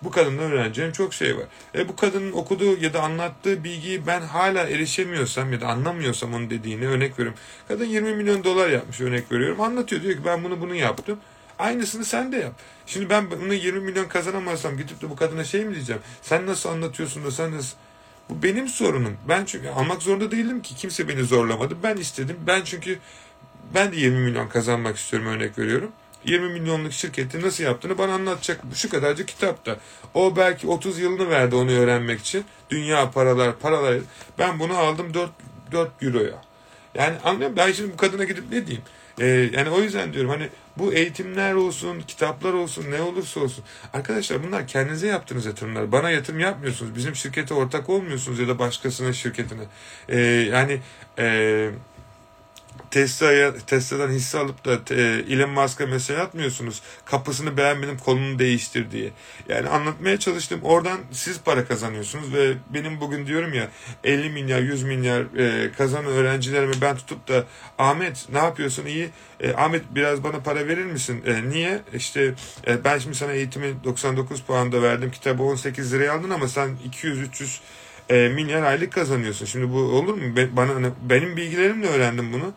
Bu 0.02 0.10
kadından 0.10 0.52
öğreneceğim 0.52 0.92
çok 0.92 1.14
şey 1.14 1.36
var. 1.36 1.44
E 1.74 1.88
bu 1.88 1.96
kadının 1.96 2.32
okuduğu 2.32 2.76
ya 2.80 2.94
da 2.94 3.02
anlattığı 3.02 3.64
bilgiyi 3.64 4.06
ben 4.06 4.20
hala 4.20 4.68
erişemiyorsam 4.68 5.52
ya 5.52 5.60
da 5.60 5.68
anlamıyorsam 5.68 6.34
onun 6.34 6.50
dediğini 6.50 6.86
örnek 6.86 7.18
veriyorum. 7.18 7.40
Kadın 7.68 7.84
20 7.84 8.14
milyon 8.14 8.44
dolar 8.44 8.68
yapmış 8.68 9.00
örnek 9.00 9.32
veriyorum. 9.32 9.60
Anlatıyor 9.60 10.02
diyor 10.02 10.14
ki 10.14 10.24
ben 10.24 10.44
bunu 10.44 10.60
bunu 10.60 10.74
yaptım. 10.74 11.18
Aynısını 11.58 12.04
sen 12.04 12.32
de 12.32 12.36
yap. 12.36 12.52
Şimdi 12.86 13.10
ben 13.10 13.30
bunu 13.30 13.54
20 13.54 13.80
milyon 13.80 14.08
kazanamazsam 14.08 14.76
gidip 14.76 15.02
de 15.02 15.10
bu 15.10 15.16
kadına 15.16 15.44
şey 15.44 15.64
mi 15.64 15.74
diyeceğim? 15.74 16.02
Sen 16.22 16.46
nasıl 16.46 16.68
anlatıyorsun 16.68 17.24
da 17.24 17.30
sen 17.30 17.56
nasıl... 17.56 17.76
Bu 18.32 18.42
benim 18.42 18.68
sorunum. 18.68 19.16
Ben 19.28 19.44
çünkü 19.44 19.68
almak 19.68 20.02
zorunda 20.02 20.30
değilim 20.30 20.62
ki. 20.62 20.76
Kimse 20.76 21.08
beni 21.08 21.22
zorlamadı. 21.22 21.76
Ben 21.82 21.96
istedim. 21.96 22.36
Ben 22.46 22.62
çünkü 22.64 22.98
ben 23.74 23.92
de 23.92 23.96
20 23.96 24.18
milyon 24.18 24.48
kazanmak 24.48 24.96
istiyorum 24.96 25.28
örnek 25.28 25.58
veriyorum. 25.58 25.92
20 26.24 26.48
milyonluk 26.48 26.92
şirketi 26.92 27.42
nasıl 27.42 27.64
yaptığını 27.64 27.98
bana 27.98 28.12
anlatacak 28.14 28.60
şu 28.74 28.90
kadarcık 28.90 29.28
kitapta. 29.28 29.76
O 30.14 30.36
belki 30.36 30.66
30 30.66 30.98
yılını 30.98 31.30
verdi 31.30 31.54
onu 31.54 31.70
öğrenmek 31.70 32.20
için. 32.20 32.44
Dünya 32.70 33.10
paralar, 33.10 33.58
paralar. 33.58 33.98
Ben 34.38 34.58
bunu 34.58 34.78
aldım 34.78 35.14
4, 35.14 35.30
4 35.72 36.02
euroya. 36.02 36.42
Yani 36.94 37.16
anlıyorum 37.24 37.56
ben 37.56 37.72
şimdi 37.72 37.92
bu 37.92 37.96
kadına 37.96 38.24
gidip 38.24 38.44
ne 38.50 38.66
diyeyim? 38.66 38.84
Ee, 39.20 39.50
yani 39.52 39.70
o 39.70 39.80
yüzden 39.80 40.12
diyorum 40.12 40.30
hani 40.30 40.48
bu 40.78 40.92
eğitimler 40.92 41.54
olsun, 41.54 42.00
kitaplar 42.00 42.52
olsun, 42.52 42.90
ne 42.90 43.02
olursa 43.02 43.40
olsun. 43.40 43.64
Arkadaşlar 43.92 44.42
bunlar 44.42 44.66
kendinize 44.66 45.06
yaptığınız 45.06 45.46
yatırımlar. 45.46 45.92
Bana 45.92 46.10
yatırım 46.10 46.40
yapmıyorsunuz. 46.40 46.96
Bizim 46.96 47.16
şirkete 47.16 47.54
ortak 47.54 47.88
olmuyorsunuz 47.88 48.38
ya 48.38 48.48
da 48.48 48.58
başkasının 48.58 49.12
şirketine. 49.12 49.62
Ee, 50.08 50.18
yani 50.52 50.80
e, 51.18 51.70
Tesla'ya 52.92 53.54
Tesla'dan 53.66 54.08
hisse 54.08 54.38
alıp 54.38 54.64
da 54.64 54.94
e, 54.94 55.02
Elon 55.02 55.50
Musk'a 55.50 55.86
mesaj 55.86 56.18
atmıyorsunuz. 56.18 56.82
Kapısını 57.04 57.56
beğenmedim 57.56 57.98
kolunu 57.98 58.38
değiştir 58.38 58.90
diye. 58.90 59.10
Yani 59.48 59.68
anlatmaya 59.68 60.18
çalıştım. 60.18 60.60
Oradan 60.62 60.98
siz 61.12 61.40
para 61.40 61.64
kazanıyorsunuz 61.64 62.34
ve 62.34 62.54
benim 62.74 63.00
bugün 63.00 63.26
diyorum 63.26 63.54
ya 63.54 63.68
50 64.04 64.30
milyar 64.30 64.60
100 64.60 64.82
milyar 64.82 65.38
e, 65.38 65.72
kazanan 65.72 66.06
öğrencilerimi 66.06 66.74
ben 66.80 66.96
tutup 66.96 67.28
da 67.28 67.44
Ahmet 67.78 68.28
ne 68.32 68.38
yapıyorsun 68.38 68.86
iyi? 68.86 69.10
E, 69.40 69.52
Ahmet 69.52 69.82
biraz 69.90 70.24
bana 70.24 70.40
para 70.40 70.68
verir 70.68 70.86
misin? 70.86 71.22
E, 71.26 71.48
niye? 71.50 71.80
İşte 71.94 72.34
e, 72.66 72.84
ben 72.84 72.98
şimdi 72.98 73.16
sana 73.16 73.32
eğitimi 73.32 73.84
99 73.84 74.42
puanda 74.42 74.82
verdim. 74.82 75.10
Kitabı 75.10 75.42
18 75.42 75.92
liraya 75.92 76.12
aldın 76.12 76.30
ama 76.30 76.48
sen 76.48 76.76
200 76.84 77.20
300 77.20 77.60
e, 78.10 78.28
milyar 78.28 78.62
aylık 78.62 78.92
kazanıyorsun. 78.92 79.46
Şimdi 79.46 79.72
bu 79.72 79.78
olur 79.78 80.14
mu? 80.14 80.36
Ben, 80.36 80.56
bana 80.56 80.92
benim 81.02 81.36
bilgilerimle 81.36 81.86
öğrendim 81.86 82.32
bunu. 82.32 82.52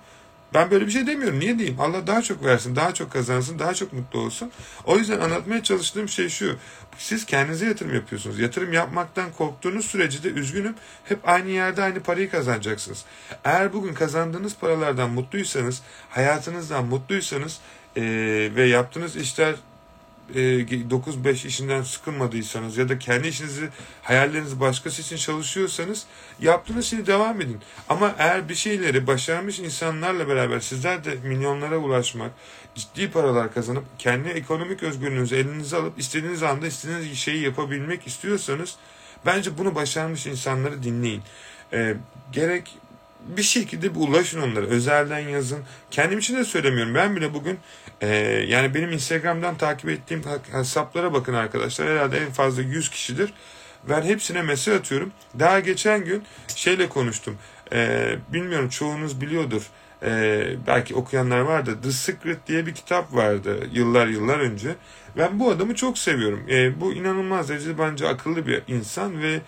Ben 0.56 0.72
böyle 0.72 0.86
bir 0.86 0.92
şey 0.92 1.08
demiyorum. 1.08 1.40
Niye 1.40 1.60
diyeyim? 1.60 1.80
Allah 1.80 2.08
daha 2.08 2.22
çok 2.22 2.44
versin, 2.44 2.76
daha 2.76 2.94
çok 2.94 3.12
kazansın, 3.12 3.60
daha 3.60 3.74
çok 3.74 3.94
mutlu 3.94 4.20
olsun. 4.20 4.52
O 4.86 4.98
yüzden 4.98 5.20
anlatmaya 5.20 5.64
çalıştığım 5.64 6.10
şey 6.10 6.30
şu. 6.30 6.56
Siz 6.98 7.26
kendinize 7.26 7.66
yatırım 7.66 7.96
yapıyorsunuz. 7.96 8.40
Yatırım 8.40 8.74
yapmaktan 8.74 9.32
korktuğunuz 9.32 9.86
sürece 9.86 10.24
de 10.24 10.30
üzgünüm. 10.30 10.76
Hep 11.04 11.30
aynı 11.30 11.50
yerde 11.50 11.84
aynı 11.84 12.04
parayı 12.04 12.32
kazanacaksınız. 12.32 13.06
Eğer 13.44 13.74
bugün 13.74 13.94
kazandığınız 13.94 14.56
paralardan 14.56 15.10
mutluysanız, 15.10 15.82
hayatınızdan 16.10 16.86
mutluysanız 16.86 17.60
ee, 17.98 18.02
ve 18.56 18.64
yaptığınız 18.64 19.16
işler 19.16 19.56
9-5 20.34 21.28
e, 21.28 21.48
işinden 21.48 21.84
sıkılmadıysanız 21.84 22.78
ya 22.78 22.90
da 22.90 23.00
kendi 23.00 23.28
işinizi, 23.28 23.70
hayallerinizi 24.02 24.60
başkası 24.60 25.02
için 25.02 25.18
çalışıyorsanız 25.18 26.06
yaptığınız 26.40 26.86
şeyi 26.86 27.08
devam 27.08 27.42
edin. 27.42 27.60
Ama 27.90 28.16
eğer 28.18 28.50
bir 28.50 28.56
şeyleri 28.56 29.08
başarmış 29.08 29.60
insanlarla 29.60 30.28
beraber 30.28 30.60
sizler 30.60 31.04
de 31.04 31.16
milyonlara 31.24 31.78
ulaşmak, 31.78 32.32
ciddi 32.76 33.12
paralar 33.12 33.54
kazanıp 33.54 33.84
kendi 33.98 34.30
ekonomik 34.30 34.84
özgürlüğünüzü 34.84 35.36
elinize 35.36 35.78
alıp 35.78 36.00
istediğiniz 36.00 36.44
anda 36.44 36.68
istediğiniz 36.68 37.18
şeyi 37.18 37.44
yapabilmek 37.44 38.08
istiyorsanız 38.08 38.76
bence 39.26 39.58
bunu 39.58 39.76
başarmış 39.76 40.28
insanları 40.28 40.84
dinleyin. 40.84 41.22
Ee, 41.74 41.96
gerek 42.32 42.78
bir 43.38 43.44
şekilde 43.44 43.96
bir 43.96 44.00
ulaşın 44.00 44.42
onlara. 44.42 44.66
Özelden 44.66 45.20
yazın. 45.20 45.60
Kendim 45.92 46.20
için 46.20 46.38
de 46.38 46.46
söylemiyorum. 46.46 46.96
Ben 46.96 47.16
bile 47.16 47.34
bugün 47.34 47.60
e, 48.02 48.08
yani 48.48 48.74
benim 48.74 48.92
Instagram'dan 48.92 49.58
takip 49.58 49.90
ettiğim 49.90 50.22
hesaplara 50.52 51.14
bakın 51.14 51.34
arkadaşlar. 51.34 51.88
Herhalde 51.88 52.18
en 52.18 52.32
fazla 52.32 52.62
100 52.62 52.90
kişidir. 52.90 53.34
Ben 53.90 54.02
hepsine 54.02 54.42
mesaj 54.42 54.76
atıyorum. 54.76 55.12
Daha 55.40 55.60
geçen 55.60 56.06
gün 56.06 56.24
şeyle 56.56 56.90
konuştum. 56.90 57.38
E, 57.74 58.16
bilmiyorum 58.34 58.70
çoğunuz 58.70 59.22
biliyordur. 59.22 59.70
E, 60.04 60.44
belki 60.68 60.96
okuyanlar 60.96 61.40
vardı. 61.40 61.78
The 61.84 61.92
Secret 61.92 62.48
diye 62.48 62.66
bir 62.66 62.76
kitap 62.76 63.16
vardı 63.16 63.70
yıllar 63.74 64.08
yıllar 64.08 64.40
önce. 64.40 64.76
Ben 65.18 65.40
bu 65.40 65.50
adamı 65.50 65.76
çok 65.76 65.98
seviyorum. 65.98 66.46
E, 66.50 66.82
bu 66.82 66.94
inanılmaz 66.94 67.50
derecede 67.50 67.80
bence 67.80 68.08
akıllı 68.08 68.48
bir 68.48 68.64
insan 68.68 69.22
ve 69.22 69.40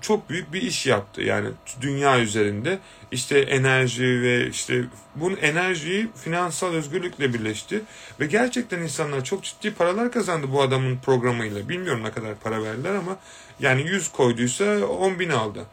çok 0.00 0.30
büyük 0.30 0.52
bir 0.52 0.62
iş 0.62 0.86
yaptı. 0.86 1.22
Yani 1.22 1.48
dünya 1.80 2.20
üzerinde 2.20 2.78
işte 3.10 3.38
enerji 3.38 4.22
ve 4.22 4.48
işte 4.48 4.84
bunun 5.14 5.36
enerjiyi 5.36 6.08
finansal 6.24 6.72
özgürlükle 6.72 7.34
birleşti 7.34 7.80
ve 8.20 8.26
gerçekten 8.26 8.78
insanlar 8.80 9.24
çok 9.24 9.44
ciddi 9.44 9.74
paralar 9.74 10.12
kazandı 10.12 10.46
bu 10.52 10.62
adamın 10.62 10.98
programıyla. 10.98 11.68
Bilmiyorum 11.68 12.04
ne 12.04 12.10
kadar 12.10 12.34
para 12.34 12.62
verdiler 12.62 12.94
ama 12.94 13.16
yani 13.60 13.82
100 13.82 14.08
koyduysa 14.08 14.84
10 14.86 15.18
bin 15.18 15.30
aldı 15.30 15.66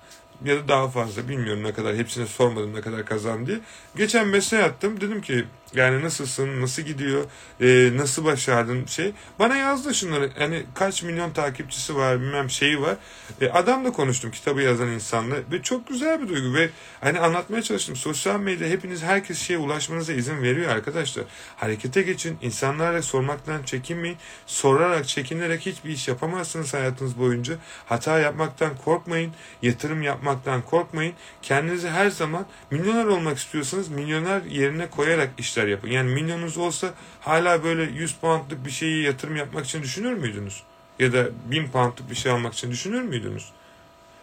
ya 0.45 0.55
da 0.55 0.67
daha 0.67 0.87
fazla 0.87 1.29
bilmiyorum 1.29 1.63
ne 1.63 1.73
kadar 1.73 1.95
hepsine 1.95 2.25
sormadım 2.25 2.73
ne 2.73 2.81
kadar 2.81 3.05
kazandı. 3.05 3.59
Geçen 3.95 4.27
mesaj 4.27 4.59
attım 4.59 5.01
dedim 5.01 5.21
ki 5.21 5.45
yani 5.75 6.03
nasılsın 6.03 6.61
nasıl 6.61 6.81
gidiyor 6.81 7.25
e, 7.61 7.97
nasıl 7.97 8.25
başardın? 8.25 8.85
Şey 8.85 9.11
bana 9.39 9.55
yazdı 9.55 9.95
şunları. 9.95 10.31
Hani 10.37 10.63
kaç 10.73 11.03
milyon 11.03 11.31
takipçisi 11.31 11.95
var 11.95 12.21
bilmem 12.21 12.49
şeyi 12.49 12.81
var. 12.81 12.95
E, 13.41 13.49
adamla 13.49 13.91
konuştum 13.91 14.31
kitabı 14.31 14.61
yazan 14.61 14.87
insanla. 14.87 15.35
Ve 15.51 15.61
çok 15.61 15.87
güzel 15.87 16.21
bir 16.21 16.27
duygu. 16.27 16.53
Ve 16.53 16.69
hani 17.01 17.19
anlatmaya 17.19 17.61
çalıştım. 17.61 17.95
Sosyal 17.95 18.39
medya 18.39 18.67
hepiniz 18.67 19.03
herkes 19.03 19.39
şeye 19.39 19.57
ulaşmanıza 19.57 20.13
izin 20.13 20.41
veriyor 20.41 20.71
arkadaşlar. 20.71 21.25
Harekete 21.57 22.01
geçin 22.01 22.37
insanlara 22.41 23.01
sormaktan 23.01 23.63
çekinmeyin. 23.63 24.17
Sorarak 24.45 25.07
çekinerek 25.07 25.65
hiçbir 25.65 25.89
iş 25.89 26.07
yapamazsınız 26.07 26.73
hayatınız 26.73 27.19
boyunca. 27.19 27.55
Hata 27.85 28.19
yapmaktan 28.19 28.77
korkmayın 28.85 29.31
yatırım 29.61 30.01
yapmaktan 30.01 30.61
korkmayın. 30.61 31.13
Kendinizi 31.41 31.89
her 31.89 32.09
zaman 32.09 32.45
milyoner 32.71 33.05
olmak 33.05 33.37
istiyorsanız 33.37 33.89
milyoner 33.89 34.41
yerine 34.41 34.89
koyarak 34.89 35.29
işler 35.37 35.64
işler 35.65 35.71
yapın. 35.71 35.89
Yani 35.89 36.13
milyonunuz 36.13 36.57
olsa 36.57 36.93
hala 37.21 37.63
böyle 37.63 37.83
100 37.83 38.15
poundlık 38.15 38.65
bir 38.65 38.71
şeyi 38.71 39.03
yatırım 39.03 39.35
yapmak 39.35 39.65
için 39.65 39.83
düşünür 39.83 40.13
müydünüz? 40.13 40.63
Ya 40.99 41.13
da 41.13 41.29
1000 41.45 41.67
poundlık 41.67 42.09
bir 42.09 42.15
şey 42.15 42.31
almak 42.31 42.53
için 42.53 42.71
düşünür 42.71 43.01
müydünüz? 43.01 43.49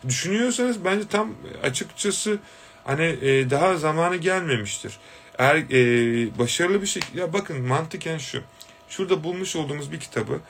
Düşünüyorsanız 0.09 0.84
bence 0.84 1.09
tam 1.09 1.34
açıkçası 1.62 2.38
hani 2.84 3.05
e, 3.05 3.51
daha 3.51 3.76
zamanı 3.76 4.16
gelmemiştir. 4.16 4.99
Eğer 5.38 5.57
e, 5.57 6.38
başarılı 6.38 6.82
bir 6.82 6.86
şey 6.86 7.03
ya 7.14 7.32
bakın 7.32 7.66
mantıken 7.66 8.18
şu. 8.18 8.43
Şurada 8.88 9.24
bulmuş 9.24 9.57
olduğumuz 9.57 9.93
bir 9.93 10.01
kitabı 10.01 10.40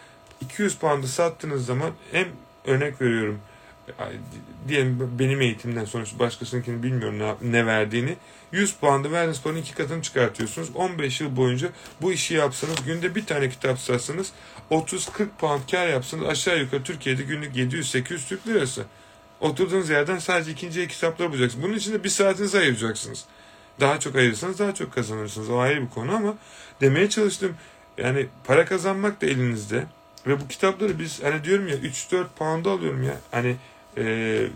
200 0.40 0.76
pound'a 0.76 1.06
sattığınız 1.06 1.66
zaman 1.66 1.90
hem 2.12 2.28
örnek 2.64 3.00
veriyorum 3.00 3.40
diyelim 4.68 5.10
benim 5.18 5.40
eğitimden 5.40 5.84
sonuçta 5.84 6.18
başkasınınkini 6.18 6.82
bilmiyorum 6.82 7.18
ne, 7.18 7.52
ne 7.52 7.66
verdiğini. 7.66 8.16
100 8.52 8.74
puanda 8.74 9.12
verdiğiniz 9.12 9.42
paranın 9.42 9.58
iki 9.58 9.74
katını 9.74 10.02
çıkartıyorsunuz. 10.02 10.68
15 10.74 11.20
yıl 11.20 11.36
boyunca 11.36 11.68
bu 12.02 12.12
işi 12.12 12.34
yapsanız 12.34 12.76
günde 12.86 13.14
bir 13.14 13.26
tane 13.26 13.48
kitap 13.48 13.78
satsanız 13.78 14.32
30-40 14.70 15.26
pound 15.38 15.60
kar 15.70 15.88
yapsanız 15.88 16.26
aşağı 16.26 16.58
yukarı 16.58 16.82
Türkiye'de 16.82 17.22
günlük 17.22 17.56
700-800 17.56 18.28
Türk 18.28 18.46
lirası. 18.46 18.84
Oturduğunuz 19.40 19.90
yerden 19.90 20.18
sadece 20.18 20.50
ikinci 20.50 20.80
el 20.80 20.88
kitaplar 20.88 21.32
bulacaksınız. 21.32 21.64
Bunun 21.64 21.74
için 21.74 21.92
de 21.92 22.04
bir 22.04 22.08
saatinizi 22.08 22.58
ayıracaksınız. 22.58 23.24
Daha 23.80 24.00
çok 24.00 24.16
ayırırsanız 24.16 24.58
daha 24.58 24.74
çok 24.74 24.92
kazanırsınız. 24.92 25.50
O 25.50 25.58
ayrı 25.58 25.82
bir 25.82 25.90
konu 25.90 26.14
ama 26.14 26.34
demeye 26.80 27.10
çalıştım. 27.10 27.56
Yani 27.98 28.26
para 28.44 28.64
kazanmak 28.64 29.22
da 29.22 29.26
elinizde. 29.26 29.84
Ve 30.26 30.40
bu 30.40 30.48
kitapları 30.48 30.98
biz 30.98 31.22
hani 31.22 31.44
diyorum 31.44 31.68
ya 31.68 31.74
3-4 31.74 32.24
pound'a 32.36 32.70
alıyorum 32.70 33.02
ya. 33.02 33.16
Hani 33.30 33.56
e, 33.96 34.02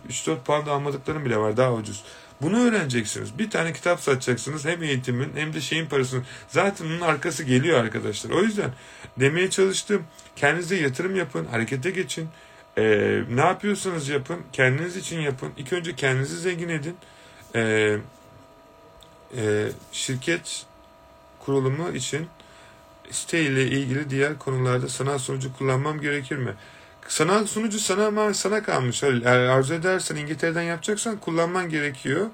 3-4 0.08 0.42
pound 0.44 0.66
almadıklarım 0.66 1.24
bile 1.24 1.36
var 1.36 1.56
daha 1.56 1.72
ucuz. 1.72 2.04
Bunu 2.42 2.60
öğreneceksiniz. 2.60 3.38
Bir 3.38 3.50
tane 3.50 3.72
kitap 3.72 4.00
satacaksınız. 4.00 4.64
Hem 4.64 4.82
eğitimin 4.82 5.32
hem 5.34 5.52
de 5.52 5.60
şeyin 5.60 5.86
parasını. 5.86 6.22
Zaten 6.48 6.86
onun 6.86 7.00
arkası 7.00 7.44
geliyor 7.44 7.80
arkadaşlar. 7.80 8.30
O 8.30 8.42
yüzden 8.42 8.70
demeye 9.20 9.50
çalıştım. 9.50 10.02
Kendinize 10.36 10.76
yatırım 10.76 11.16
yapın. 11.16 11.44
Harekete 11.44 11.90
geçin. 11.90 12.28
Ee, 12.78 13.22
ne 13.30 13.40
yapıyorsanız 13.40 14.08
yapın. 14.08 14.40
Kendiniz 14.52 14.96
için 14.96 15.20
yapın. 15.20 15.52
İlk 15.56 15.72
önce 15.72 15.96
kendinizi 15.96 16.38
zengin 16.38 16.68
edin. 16.68 16.96
Ee, 17.54 17.96
e, 19.36 19.68
şirket 19.92 20.66
kurulumu 21.40 21.88
için 21.88 22.26
site 23.10 23.42
ile 23.42 23.66
ilgili 23.66 24.10
diğer 24.10 24.38
konularda 24.38 24.88
sanal 24.88 25.18
sunucu 25.18 25.56
kullanmam 25.56 26.00
gerekir 26.00 26.36
mi? 26.36 26.54
Sanal 27.08 27.46
sunucu 27.46 27.78
sana 27.78 28.34
sana 28.34 28.62
kalmış. 28.62 29.02
Eğer 29.02 29.24
arzu 29.24 29.74
edersen 29.74 30.16
İngiltere'den 30.16 30.62
yapacaksan 30.62 31.16
kullanman 31.16 31.68
gerekiyor. 31.68 32.26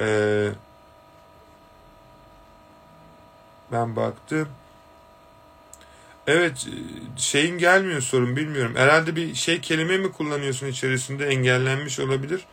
Ee, 0.00 0.48
ben 3.72 3.96
baktım. 3.96 4.48
Evet 6.26 6.66
şeyin 7.16 7.58
gelmiyor 7.58 8.00
sorun 8.00 8.36
bilmiyorum. 8.36 8.72
Herhalde 8.76 9.16
bir 9.16 9.34
şey 9.34 9.60
kelime 9.60 9.98
mi 9.98 10.12
kullanıyorsun 10.12 10.66
içerisinde 10.66 11.26
engellenmiş 11.26 12.00
olabilir. 12.00 12.46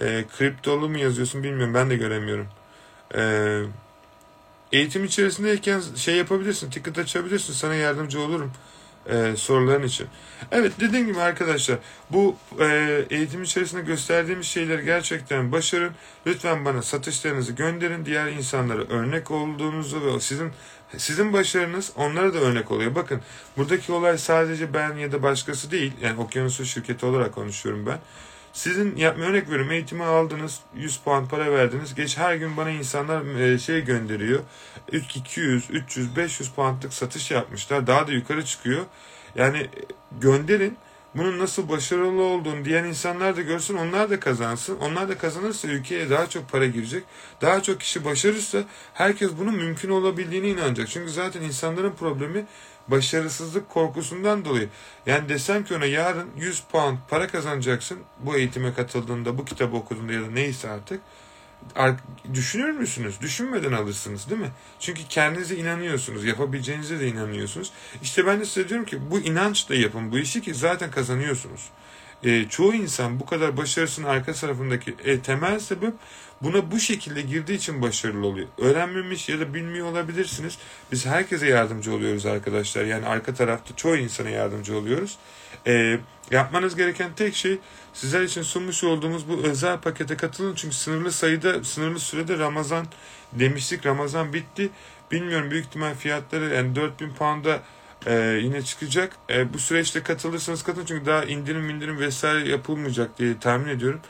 E, 0.00 0.24
kriptolu 0.38 0.88
mu 0.88 0.98
yazıyorsun 0.98 1.42
bilmiyorum 1.42 1.74
ben 1.74 1.90
de 1.90 1.96
göremiyorum. 1.96 2.48
E, 3.16 3.62
eğitim 4.72 5.04
içerisindeyken 5.04 5.82
şey 5.96 6.16
yapabilirsin 6.16 6.70
ticket 6.70 6.98
açabilirsin 6.98 7.52
sana 7.52 7.74
yardımcı 7.74 8.20
olurum 8.20 8.52
e, 9.06 9.36
soruların 9.36 9.86
için. 9.86 10.06
Evet 10.52 10.72
dediğim 10.80 11.06
gibi 11.06 11.20
arkadaşlar 11.20 11.78
bu 12.10 12.36
e, 12.60 12.66
eğitim 13.10 13.42
içerisinde 13.42 13.82
gösterdiğimiz 13.82 14.46
şeyleri 14.46 14.84
gerçekten 14.84 15.52
başarın. 15.52 15.92
Lütfen 16.26 16.64
bana 16.64 16.82
satışlarınızı 16.82 17.52
gönderin. 17.52 18.04
Diğer 18.04 18.26
insanlara 18.26 18.82
örnek 18.82 19.30
olduğunuzu 19.30 20.06
ve 20.06 20.20
sizin 20.20 20.52
sizin 20.96 21.32
başarınız 21.32 21.92
onlara 21.96 22.34
da 22.34 22.38
örnek 22.38 22.70
oluyor. 22.70 22.94
Bakın 22.94 23.20
buradaki 23.56 23.92
olay 23.92 24.18
sadece 24.18 24.74
ben 24.74 24.96
ya 24.96 25.12
da 25.12 25.22
başkası 25.22 25.70
değil. 25.70 25.92
Yani 26.02 26.20
okyanusu 26.20 26.64
şirketi 26.64 27.06
olarak 27.06 27.34
konuşuyorum 27.34 27.86
ben. 27.86 27.98
Sizin 28.54 28.96
yapma 28.96 29.24
örnek 29.24 29.46
veriyorum 29.48 29.70
eğitimi 29.70 30.04
aldınız 30.04 30.60
100 30.74 30.96
puan 30.96 31.28
para 31.28 31.52
verdiniz. 31.52 31.94
Geç 31.94 32.18
her 32.18 32.34
gün 32.34 32.56
bana 32.56 32.70
insanlar 32.70 33.40
e, 33.40 33.58
şey 33.58 33.84
gönderiyor. 33.84 34.40
200, 34.92 35.70
300, 35.70 36.16
500 36.16 36.50
puanlık 36.50 36.92
satış 36.92 37.30
yapmışlar. 37.30 37.86
Daha 37.86 38.06
da 38.06 38.12
yukarı 38.12 38.44
çıkıyor. 38.44 38.84
Yani 39.34 39.58
e, 39.58 39.68
gönderin. 40.20 40.76
Bunun 41.14 41.38
nasıl 41.38 41.68
başarılı 41.68 42.22
olduğunu 42.22 42.64
diyen 42.64 42.84
insanlar 42.84 43.36
da 43.36 43.42
görsün, 43.42 43.76
onlar 43.76 44.10
da 44.10 44.20
kazansın. 44.20 44.78
Onlar 44.78 45.08
da 45.08 45.18
kazanırsa 45.18 45.68
ülkeye 45.68 46.10
daha 46.10 46.28
çok 46.28 46.48
para 46.48 46.66
girecek. 46.66 47.04
Daha 47.40 47.62
çok 47.62 47.80
kişi 47.80 48.04
başarırsa 48.04 48.64
herkes 48.94 49.30
bunun 49.38 49.54
mümkün 49.54 49.90
olabildiğine 49.90 50.48
inanacak. 50.48 50.88
Çünkü 50.88 51.12
zaten 51.12 51.42
insanların 51.42 51.92
problemi 51.92 52.46
başarısızlık 52.88 53.68
korkusundan 53.68 54.44
dolayı. 54.44 54.68
Yani 55.06 55.28
desem 55.28 55.64
ki 55.64 55.74
ona 55.74 55.86
yarın 55.86 56.30
100 56.36 56.60
puan 56.60 56.98
para 57.08 57.28
kazanacaksın 57.28 57.98
bu 58.18 58.36
eğitime 58.36 58.74
katıldığında, 58.74 59.38
bu 59.38 59.44
kitabı 59.44 59.76
okuduğunda 59.76 60.12
ya 60.12 60.22
da 60.22 60.30
neyse 60.30 60.70
artık. 60.70 61.00
Düşünür 62.34 62.70
müsünüz? 62.70 63.20
Düşünmeden 63.20 63.72
alırsınız 63.72 64.30
değil 64.30 64.40
mi? 64.40 64.50
Çünkü 64.80 65.02
kendinize 65.08 65.56
inanıyorsunuz. 65.56 66.24
Yapabileceğinize 66.24 67.00
de 67.00 67.08
inanıyorsunuz. 67.08 67.72
İşte 68.02 68.26
ben 68.26 68.40
de 68.40 68.44
size 68.44 68.68
diyorum 68.68 68.86
ki 68.86 69.10
bu 69.10 69.18
inançla 69.18 69.74
yapın 69.74 70.12
bu 70.12 70.18
işi 70.18 70.42
ki 70.42 70.54
zaten 70.54 70.90
kazanıyorsunuz. 70.90 71.70
E, 72.22 72.48
çoğu 72.48 72.74
insan 72.74 73.20
bu 73.20 73.26
kadar 73.26 73.56
başarısının 73.56 74.06
arka 74.06 74.32
tarafındaki 74.32 74.94
e, 75.04 75.20
temel 75.20 75.58
sebep 75.58 75.94
buna 76.42 76.70
bu 76.70 76.80
şekilde 76.80 77.22
girdiği 77.22 77.54
için 77.54 77.82
başarılı 77.82 78.26
oluyor. 78.26 78.48
Öğrenmemiş 78.58 79.28
ya 79.28 79.40
da 79.40 79.54
bilmiyor 79.54 79.86
olabilirsiniz. 79.86 80.58
Biz 80.92 81.06
herkese 81.06 81.46
yardımcı 81.46 81.94
oluyoruz 81.94 82.26
arkadaşlar. 82.26 82.84
Yani 82.84 83.06
arka 83.06 83.34
tarafta 83.34 83.76
çoğu 83.76 83.96
insana 83.96 84.28
yardımcı 84.28 84.76
oluyoruz. 84.76 85.16
E, 85.66 85.98
yapmanız 86.30 86.76
gereken 86.76 87.10
tek 87.16 87.34
şey 87.34 87.58
sizler 87.92 88.22
için 88.22 88.42
sunmuş 88.42 88.84
olduğumuz 88.84 89.28
bu 89.28 89.36
özel 89.36 89.80
pakete 89.80 90.16
katılın. 90.16 90.54
Çünkü 90.54 90.76
sınırlı 90.76 91.12
sayıda, 91.12 91.64
sınırlı 91.64 92.00
sürede 92.00 92.38
Ramazan 92.38 92.86
demiştik. 93.32 93.86
Ramazan 93.86 94.32
bitti. 94.32 94.70
Bilmiyorum 95.10 95.50
büyük 95.50 95.66
ihtimal 95.66 95.94
fiyatları 95.94 96.54
yani 96.54 96.76
4000 96.76 97.10
pound'a 97.10 97.60
ee, 98.06 98.38
yine 98.42 98.62
çıkacak. 98.62 99.16
Ee, 99.30 99.54
bu 99.54 99.58
süreçte 99.58 100.02
katılırsanız 100.02 100.62
katılın 100.62 100.86
çünkü 100.86 101.06
daha 101.06 101.24
indirim 101.24 101.70
indirim 101.70 101.98
vesaire 101.98 102.48
yapılmayacak 102.48 103.18
diye 103.18 103.38
tahmin 103.38 103.68
ediyorum. 103.68 104.00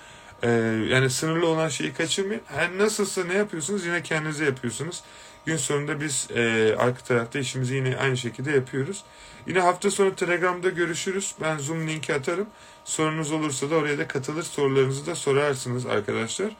Ee, 0.44 0.48
yani 0.88 1.10
sınırlı 1.10 1.46
olan 1.46 1.68
şeyi 1.68 1.92
kaçırmayın. 1.92 2.42
Her 2.46 2.78
nasılsa 2.78 3.24
ne 3.24 3.34
yapıyorsunuz 3.34 3.86
yine 3.86 4.02
kendinize 4.02 4.44
yapıyorsunuz. 4.44 5.02
Gün 5.46 5.56
sonunda 5.56 6.00
biz 6.00 6.28
e, 6.36 6.74
arka 6.78 7.04
tarafta 7.04 7.38
işimizi 7.38 7.74
yine 7.74 7.96
aynı 7.96 8.16
şekilde 8.16 8.50
yapıyoruz. 8.50 9.04
Yine 9.46 9.60
hafta 9.60 9.90
sonu 9.90 10.14
Telegram'da 10.14 10.68
görüşürüz. 10.68 11.34
Ben 11.42 11.58
Zoom 11.58 11.88
linki 11.88 12.14
atarım. 12.14 12.46
Sorunuz 12.84 13.32
olursa 13.32 13.70
da 13.70 13.74
oraya 13.74 13.98
da 13.98 14.08
katılır. 14.08 14.42
Sorularınızı 14.42 15.06
da 15.06 15.14
sorarsınız 15.14 15.86
arkadaşlar. 15.86 16.56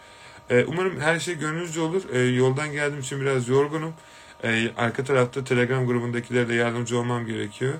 E, 0.51 0.65
umarım 0.65 1.01
her 1.01 1.21
şey 1.21 1.39
gönlünüzce 1.39 1.81
olur. 1.81 2.03
E, 2.13 2.19
yoldan 2.19 2.73
geldiğim 2.73 3.01
için 3.01 3.21
biraz 3.21 3.49
yorgunum. 3.49 3.95
E, 4.45 4.73
arka 4.77 5.05
tarafta 5.05 5.45
Telegram 5.45 5.87
grubundakilere 5.87 6.49
de 6.49 6.55
yardımcı 6.55 6.99
olmam 6.99 7.27
gerekiyor. 7.27 7.75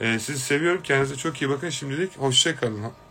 E, 0.00 0.18
sizi 0.18 0.40
seviyorum. 0.40 0.82
Kendinize 0.82 1.16
çok 1.16 1.42
iyi 1.42 1.50
bakın. 1.50 1.70
Şimdilik 1.70 2.18
hoşçakalın. 2.18 3.05